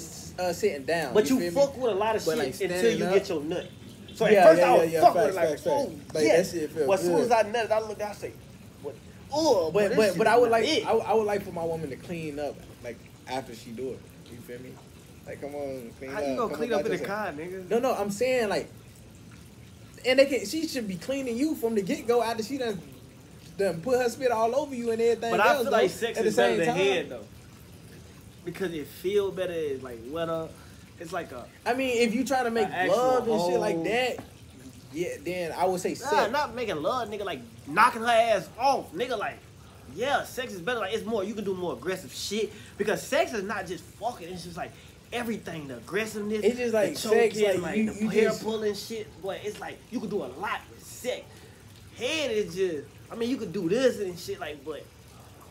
uh, 0.45 0.51
sitting 0.53 0.83
down. 0.85 1.13
But 1.13 1.29
you, 1.29 1.39
me? 1.39 1.51
fuck 1.51 1.77
with 1.77 1.91
a 1.91 1.95
lot 1.95 2.15
of 2.15 2.25
But, 2.25 2.37
shit 2.37 2.69
like, 2.71 2.71
until 2.71 2.97
you 2.97 3.05
up- 3.05 3.13
get 3.13 3.29
your 3.29 3.41
nut. 3.43 3.67
So 4.15 4.25
at 4.25 4.31
Yeah, 4.33 4.45
first 4.47 4.59
yeah, 4.61 4.67
I 4.67 4.71
was 4.77 4.91
yeah, 4.91 4.99
yeah, 4.99 5.01
fuck 5.05 5.15
with 5.15 5.25
it 5.25 5.35
like, 5.35 5.45
oh, 5.45 5.49
facts. 5.51 6.13
Like, 6.15 6.23
that 6.25 6.45
shit 6.47 6.75
Well, 6.75 6.93
as 6.93 7.01
soon 7.01 7.21
as 7.21 7.31
I 7.31 7.43
nutted, 7.43 7.71
I 7.71 7.79
looked, 7.79 8.01
I 8.01 8.11
say? 8.13 8.33
Oh, 9.31 9.71
But 9.71 9.95
but 9.95 10.17
but 10.17 10.27
I 10.27 10.37
would 10.37 10.49
like. 10.51 10.65
I, 10.67 10.89
I 10.91 11.13
would 11.13 11.25
like 11.25 11.43
for 11.43 11.51
my 11.51 11.63
woman 11.63 11.89
to 11.89 11.95
clean 11.95 12.39
up 12.39 12.55
like 12.83 12.97
after 13.27 13.53
she 13.55 13.71
do 13.71 13.89
it. 13.89 13.99
You 14.31 14.37
feel 14.37 14.59
me? 14.59 14.71
Like 15.25 15.41
come 15.41 15.53
on, 15.55 15.91
clean 15.99 16.11
How 16.11 16.21
up. 16.21 16.27
you 16.27 16.35
gonna 16.35 16.55
clean 16.55 16.73
up 16.73 16.85
in 16.85 16.91
the 16.91 17.05
car, 17.05 17.31
nigga? 17.31 17.69
No, 17.69 17.79
no, 17.79 17.93
I'm 17.93 18.09
saying 18.09 18.49
like, 18.49 18.67
and 20.05 20.17
they 20.19 20.25
can. 20.25 20.45
She 20.45 20.67
should 20.67 20.87
be 20.87 20.95
cleaning 20.95 21.37
you 21.37 21.55
from 21.55 21.75
the 21.75 21.81
get 21.81 22.07
go 22.07 22.23
after 22.23 22.41
she 22.43 22.57
done 22.57 22.81
done 23.57 23.81
put 23.81 24.01
her 24.01 24.09
spit 24.09 24.31
all 24.31 24.55
over 24.55 24.73
you 24.73 24.91
and 24.91 25.01
everything. 25.01 25.31
But 25.31 25.39
I 25.41 25.53
else, 25.53 25.63
feel 25.63 25.71
like 25.71 25.81
though, 25.83 25.87
sex 25.97 26.19
is 26.19 26.35
the 26.35 26.41
better 26.41 26.55
than 26.57 26.65
time. 26.67 26.77
head 26.77 27.09
though, 27.09 27.25
because 28.45 28.73
it 28.73 28.87
feel 28.87 29.31
better. 29.31 29.53
It's 29.53 29.83
like 29.83 29.99
wetter. 30.09 30.47
It's 30.99 31.13
like 31.13 31.31
a 31.31 31.45
I 31.65 31.73
mean, 31.75 31.97
if 32.01 32.13
you 32.15 32.25
try 32.25 32.43
to 32.43 32.49
make 32.51 32.67
love 32.69 33.27
and 33.27 33.41
shit 33.41 33.59
like 33.59 33.83
that, 33.83 34.17
yeah, 34.91 35.09
then 35.23 35.51
I 35.51 35.65
would 35.65 35.81
say 35.81 35.89
nah, 35.91 36.09
sex. 36.09 36.31
not 36.31 36.55
making 36.55 36.81
love, 36.81 37.09
nigga. 37.09 37.25
Like 37.25 37.41
knocking 37.67 38.01
her 38.01 38.07
ass 38.07 38.49
off, 38.59 38.91
nigga. 38.93 39.17
Like. 39.17 39.37
Yeah, 39.95 40.23
sex 40.23 40.53
is 40.53 40.61
better. 40.61 40.79
Like 40.81 40.93
it's 40.93 41.03
more. 41.05 41.23
You 41.23 41.33
can 41.33 41.43
do 41.43 41.55
more 41.55 41.73
aggressive 41.73 42.13
shit 42.13 42.53
because 42.77 43.01
sex 43.01 43.33
is 43.33 43.43
not 43.43 43.65
just 43.65 43.83
fucking. 43.83 44.29
It's 44.29 44.43
just 44.43 44.55
like 44.55 44.71
everything. 45.11 45.67
The 45.67 45.77
aggressiveness. 45.77 46.43
It's 46.43 46.57
just 46.57 46.73
like 46.75 46.93
the 46.93 46.99
sex, 46.99 47.35
choking, 47.39 47.61
like, 47.63 47.75
you- 47.77 47.91
the 47.91 47.99
you 48.03 48.09
hair 48.09 48.23
just- 48.29 48.43
pulling 48.43 48.75
shit. 48.75 49.21
Boy, 49.21 49.39
it's 49.43 49.59
like 49.59 49.79
you 49.89 49.99
can 49.99 50.09
do 50.09 50.17
a 50.17 50.29
lot 50.39 50.61
with 50.69 50.83
sex. 50.85 51.23
Head 51.97 52.31
is 52.31 52.53
just. 52.55 52.87
I 53.11 53.15
mean, 53.15 53.31
you 53.31 53.37
could 53.37 53.51
do 53.51 53.67
this 53.67 53.99
and 53.99 54.17
shit 54.17 54.39
like, 54.39 54.63
but 54.63 54.83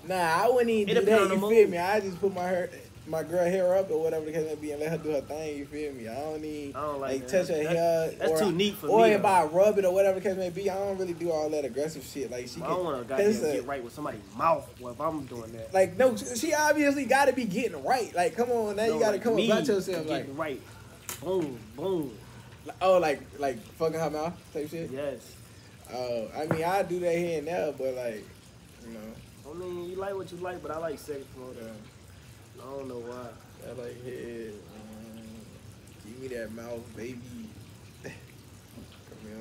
Nah, 0.07 0.15
I 0.15 0.49
wouldn't 0.49 0.71
even 0.71 0.97
It 0.97 1.01
do 1.01 1.07
that. 1.07 1.21
on 1.23 1.31
You 1.33 1.49
feel 1.51 1.69
me? 1.69 1.77
I 1.79 1.99
just 2.01 2.21
put 2.21 2.33
my 2.33 2.45
hair, 2.45 2.71
my 3.09 3.23
girl 3.23 3.45
hair 3.45 3.75
up 3.77 3.91
or 3.91 4.03
whatever 4.03 4.27
the 4.27 4.33
case 4.33 4.47
may 4.47 4.55
be 4.55 4.73
and 4.73 4.81
let 4.81 4.91
her 4.91 4.99
do 4.99 5.11
her 5.11 5.21
thing. 5.23 5.59
You 5.59 5.65
feel 5.67 5.93
me? 5.95 6.09
I 6.09 6.15
don't 6.15 6.43
need 6.43 6.77
I 6.77 6.83
don't 6.83 7.01
like 7.01 7.13
like, 7.21 7.29
touch 7.29 7.49
her 7.49 7.55
That's- 7.55 7.69
hair. 7.77 8.11
that's 8.19 8.31
or, 8.33 8.39
too 8.45 8.53
neat 8.53 8.75
for 8.77 8.87
or 8.89 9.05
me, 9.07 9.13
if 9.13 9.23
though. 9.23 9.29
I 9.29 9.45
rub 9.45 9.79
it 9.79 9.85
or 9.85 9.93
whatever 9.95 10.21
the 10.21 10.29
case 10.29 10.37
may 10.37 10.51
be, 10.51 10.69
I 10.71 10.75
don't 10.75 10.99
really 10.99 11.15
do 11.15 11.31
all 11.31 11.49
that 11.51 11.65
aggressive 11.65 12.05
shit. 12.05 12.31
Like 12.31 12.49
she, 12.49 12.61
I 12.63 12.67
don't 12.69 12.85
want 12.85 13.09
to 13.09 13.15
can, 13.15 13.25
it's 13.27 13.39
goddamn 13.39 13.51
a- 13.51 13.59
get 13.61 13.67
right 13.67 13.83
with 13.85 13.93
somebody's 13.95 14.21
mouth 14.37 14.69
well, 14.81 14.93
if 14.93 15.01
I'm 15.01 15.25
doing 15.27 15.53
that. 15.53 15.73
Like 15.73 15.97
no, 15.97 16.17
she 16.17 16.53
obviously 16.55 17.07
got 17.07 17.27
to 17.27 17.33
be 17.33 17.45
getting 17.45 17.83
right. 17.83 18.15
Like 18.15 18.37
come 18.37 18.51
on, 18.51 18.77
now 18.77 18.87
No, 18.87 18.95
you 18.95 19.01
got 19.01 19.07
to 19.07 19.13
like 19.13 19.23
come 19.23 19.37
me 19.37 19.51
about 19.51 19.67
yourself. 19.67 20.07
Like 20.09 20.23
getting 20.27 20.37
right. 20.37 20.61
Boom, 21.23 21.59
boom. 21.77 22.13
oh, 22.83 22.99
like 22.99 23.21
like 23.39 23.59
fucking 23.77 23.99
her 23.99 24.11
mouth 24.11 24.35
type 24.53 24.69
shit. 24.71 24.91
Yes. 24.91 25.35
Oh, 25.93 26.29
I 26.37 26.47
mean 26.47 26.63
I 26.65 26.83
do 26.83 27.01
that 27.01 27.17
here 27.17 27.39
and 27.39 27.47
there, 27.49 27.73
but 27.73 27.95
like 27.95 28.25
you 28.87 28.93
know, 28.95 29.51
I 29.51 29.55
mean, 29.55 29.91
you 29.91 29.97
like 29.97 30.15
what 30.15 30.31
you 30.31 30.37
like, 30.39 30.61
but 30.63 30.71
I 30.71 30.77
like 30.79 30.99
sex 30.99 31.21
more 31.39 31.53
than. 31.55 31.71
I 32.61 32.65
don't 32.65 32.89
know 32.89 32.99
why. 32.99 33.29
I 33.67 33.73
like 33.73 34.05
head. 34.05 34.53
Um, 34.75 35.23
give 36.05 36.21
me 36.21 36.29
that 36.37 36.53
mouth, 36.53 36.97
baby. 36.97 37.19
come 38.03 38.13
here. 39.23 39.37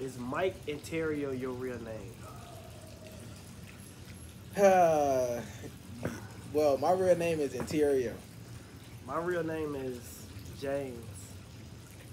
Is 0.00 0.18
Mike 0.18 0.56
and 0.68 0.82
Tario 0.84 1.30
your 1.30 1.52
real 1.52 1.78
name? 1.80 2.14
Uh, 4.56 5.40
well, 6.52 6.78
my 6.78 6.92
real 6.92 7.16
name 7.16 7.40
is 7.40 7.54
Interior. 7.54 8.14
My 9.06 9.18
real 9.18 9.44
name 9.44 9.74
is 9.74 9.98
James. 10.60 10.98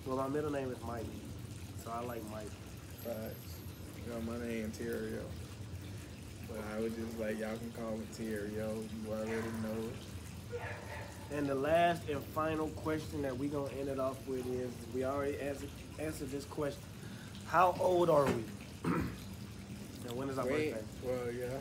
Well, 0.06 0.18
my 0.18 0.28
middle 0.28 0.52
name 0.52 0.72
is 0.72 0.78
Mike, 0.86 1.06
so 1.84 1.92
I 1.92 2.02
like 2.02 2.22
Mike. 2.32 2.50
Facts. 3.04 3.56
You 4.06 4.14
know, 4.14 4.22
my 4.22 4.38
name 4.46 4.66
Interior. 4.66 5.22
But 6.62 6.78
I 6.78 6.82
was 6.82 6.94
just 6.94 7.20
like, 7.20 7.40
y'all 7.40 7.58
can 7.58 7.72
call 7.72 7.98
me 7.98 8.06
Terry, 8.18 8.52
yo. 8.56 8.74
You 9.06 9.12
already 9.12 9.32
know. 9.64 9.90
And 11.36 11.48
the 11.48 11.56
last 11.56 12.08
and 12.10 12.22
final 12.36 12.68
question 12.70 13.22
that 13.22 13.38
we're 13.38 13.50
gonna 13.50 13.72
end 13.80 13.88
it 13.90 14.00
off 14.00 14.18
with 14.28 14.46
is: 14.54 14.70
We 14.94 15.06
already 15.06 15.40
answered 15.40 15.70
answered 16.00 16.32
this 16.32 16.46
question. 16.46 16.82
How 17.48 17.76
old 17.80 18.10
are 18.10 18.26
we? 18.26 18.44
and 18.86 20.16
when 20.16 20.30
is 20.30 20.38
our 20.38 20.46
Wait, 20.46 20.74
birthday? 20.74 20.86
well, 21.04 21.32
yeah. 21.32 21.58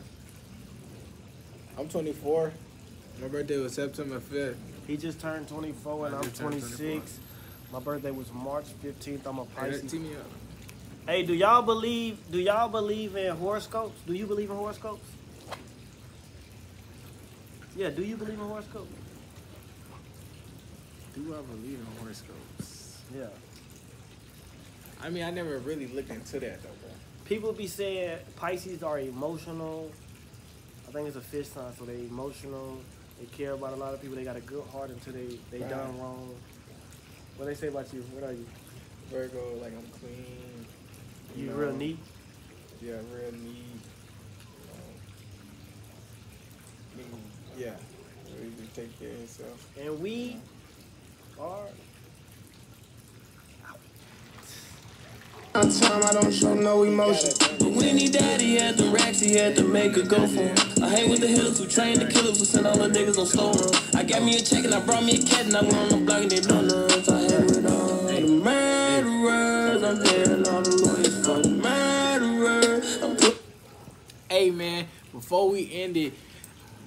I'm 1.77 1.87
24. 1.87 2.51
My 3.21 3.27
birthday 3.27 3.57
was 3.57 3.73
September 3.73 4.19
5th. 4.19 4.55
He 4.87 4.97
just 4.97 5.21
turned 5.21 5.47
24 5.47 6.07
and 6.07 6.15
I 6.15 6.19
I'm 6.19 6.31
26. 6.31 7.19
My 7.71 7.79
birthday 7.79 8.11
was 8.11 8.31
March 8.33 8.65
15th. 8.83 9.25
I'm 9.25 9.39
a 9.39 9.45
Hey, 9.45 9.49
Pisces. 9.55 9.91
tee 9.91 9.99
me 9.99 10.15
up. 10.15 10.25
Hey, 11.07 11.23
do 11.23 11.33
y'all 11.33 11.61
believe? 11.61 12.19
Do 12.31 12.39
y'all 12.39 12.69
believe 12.69 13.15
in 13.15 13.35
horoscopes? 13.35 13.99
Do 14.05 14.13
you 14.13 14.25
believe 14.25 14.49
in 14.49 14.55
horoscopes? 14.55 15.03
Yeah. 17.75 17.89
Do 17.89 18.03
you 18.03 18.17
believe 18.17 18.39
in 18.39 18.45
horoscopes? 18.45 18.91
Do 21.15 21.35
I 21.35 21.41
believe 21.41 21.79
in 21.79 21.87
horoscopes? 21.99 22.97
Yeah. 23.15 23.25
I 25.01 25.09
mean, 25.09 25.23
I 25.23 25.31
never 25.31 25.57
really 25.59 25.87
looked 25.87 26.11
into 26.11 26.39
that, 26.39 26.61
though, 26.61 26.69
bro. 26.81 26.89
People 27.25 27.53
be 27.53 27.67
saying 27.67 28.19
Pisces 28.35 28.83
are 28.83 28.99
emotional. 28.99 29.91
I 30.87 30.91
think 30.91 31.07
it's 31.07 31.17
a 31.17 31.21
fish 31.21 31.47
sign, 31.47 31.73
so 31.77 31.85
they 31.85 31.95
emotional. 32.01 32.77
They 33.19 33.25
care 33.25 33.53
about 33.53 33.73
a 33.73 33.75
lot 33.77 33.93
of 33.93 34.01
people. 34.01 34.15
They 34.15 34.23
got 34.23 34.35
a 34.35 34.41
good 34.41 34.63
heart 34.71 34.91
until 34.91 35.13
they 35.13 35.39
they 35.49 35.59
Right. 35.61 35.69
done 35.69 35.99
wrong. 35.99 36.35
What 37.37 37.45
they 37.45 37.55
say 37.55 37.67
about 37.69 37.91
you? 37.93 38.01
What 38.13 38.23
are 38.29 38.33
you? 38.33 38.45
Virgo, 39.09 39.55
like, 39.61 39.73
I'm 39.73 39.87
clean. 39.99 40.50
You 41.35 41.47
know, 41.47 41.53
real 41.55 41.73
neat. 41.73 41.97
Yeah, 42.81 42.93
real 42.93 43.31
neat. 43.31 43.81
Um, 44.71 44.79
I 46.93 46.97
mean, 46.97 47.07
yeah. 47.57 47.73
Really 48.37 48.51
just 48.59 48.75
take 48.75 48.99
care 48.99 49.09
of 49.11 49.19
yourself. 49.19 49.67
And 49.79 49.99
we 50.01 50.37
are. 51.39 51.67
On 55.53 55.69
time, 55.69 56.03
I 56.03 56.13
don't 56.13 56.33
show 56.33 56.53
no 56.53 56.83
emotion. 56.83 57.33
But 57.59 57.71
when 57.71 57.97
he 57.97 58.07
died, 58.07 58.39
he 58.39 58.55
had 58.55 58.77
the 58.77 58.85
racks, 58.85 59.19
he 59.19 59.35
had 59.35 59.55
to 59.57 59.63
make 59.63 59.97
a 59.97 60.03
go 60.03 60.25
for 60.25 60.43
him. 60.43 60.55
I 60.81 60.87
hang 60.87 61.09
with 61.09 61.19
the 61.19 61.27
hitters 61.27 61.59
who 61.59 61.67
train 61.67 61.99
the 61.99 62.05
killers 62.05 62.39
who 62.39 62.45
send 62.45 62.65
all 62.65 62.77
the 62.77 62.87
niggas 62.87 63.17
on 63.17 63.25
store 63.25 63.53
run. 63.53 63.73
I 63.93 64.03
got 64.03 64.23
me 64.23 64.37
a 64.37 64.39
check 64.39 64.63
and 64.63 64.73
I 64.73 64.79
brought 64.79 65.03
me 65.03 65.19
a 65.19 65.21
cat 65.21 65.45
and 65.47 65.55
I 65.57 65.61
went 65.61 65.75
on 65.75 65.89
the 65.89 65.97
block 65.97 66.21
and 66.21 66.31
they 66.31 66.39
donuts. 66.39 67.09
I 67.09 67.19
hang 67.19 67.45
with 67.47 67.65
all 67.65 68.07
the 68.07 68.21
murderers. 68.27 69.83
I'm 69.83 70.01
paying 70.01 70.47
all 70.47 70.61
the 70.61 70.71
lawyers 70.71 70.71
for 70.71 70.71
the 70.71 70.80
Hey 74.41 74.49
man, 74.49 74.87
before 75.11 75.51
we 75.51 75.71
end 75.71 75.95
it, 75.97 76.13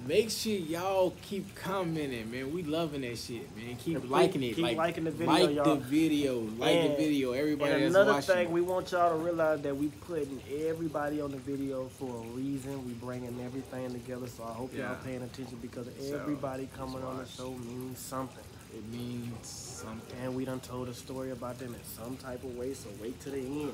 make 0.05 0.29
sure 0.29 0.51
y'all 0.51 1.13
keep 1.21 1.55
commenting, 1.55 2.29
man. 2.29 2.53
We 2.53 2.63
loving 2.63 2.99
that 3.03 3.17
shit, 3.17 3.55
man. 3.55 3.77
Keep 3.77 4.09
liking 4.09 4.43
it. 4.43 4.55
keep 4.55 4.63
like, 4.65 4.75
liking 4.75 5.05
the 5.05 5.11
video, 5.11 5.33
Like 5.33 5.55
y'all. 5.55 5.75
the 5.75 5.81
video. 5.81 6.39
Like 6.41 6.75
And- 6.75 6.91
the 6.91 6.95
video. 6.97 7.31
Everybody 7.31 7.71
and 7.71 7.83
that's 7.83 7.95
another 7.95 8.11
watching. 8.11 8.35
thing, 8.35 8.51
we 8.51 8.59
want 8.59 8.91
y'all 8.91 9.17
to 9.17 9.23
realize 9.23 9.61
that 9.61 9.77
we 9.77 9.87
putting 9.87 10.41
everybody 10.65 11.21
on 11.21 11.31
the 11.31 11.37
video 11.37 11.85
for 11.97 12.09
a 12.25 12.27
reason. 12.35 12.85
We 12.85 12.91
bringing 12.91 13.39
everything 13.45 13.89
together, 13.93 14.27
so 14.27 14.43
I 14.43 14.51
hope 14.51 14.71
Yeah. 14.75 14.89
y'all 14.89 14.97
paying 15.05 15.21
attention 15.21 15.57
because 15.61 15.87
So, 15.97 16.17
everybody 16.17 16.67
coming 16.75 17.03
on 17.03 17.19
the 17.19 17.25
show 17.25 17.51
means 17.51 17.99
something. 17.99 18.43
it 18.75 18.83
means 18.91 19.47
something. 19.47 20.17
And 20.21 20.35
we 20.35 20.43
done 20.43 20.59
told 20.59 20.89
a 20.89 20.93
story 20.93 21.31
about 21.31 21.57
them 21.57 21.73
in 21.73 21.79
some 22.03 22.17
type 22.17 22.43
of 22.43 22.57
way, 22.57 22.73
so 22.73 22.89
wait 23.01 23.17
to 23.21 23.29
the 23.29 23.37
end. 23.39 23.71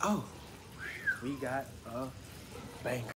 Oh. 0.00 0.22
We 1.24 1.30
got 1.40 1.66
a 1.92 2.06
bang. 2.84 3.02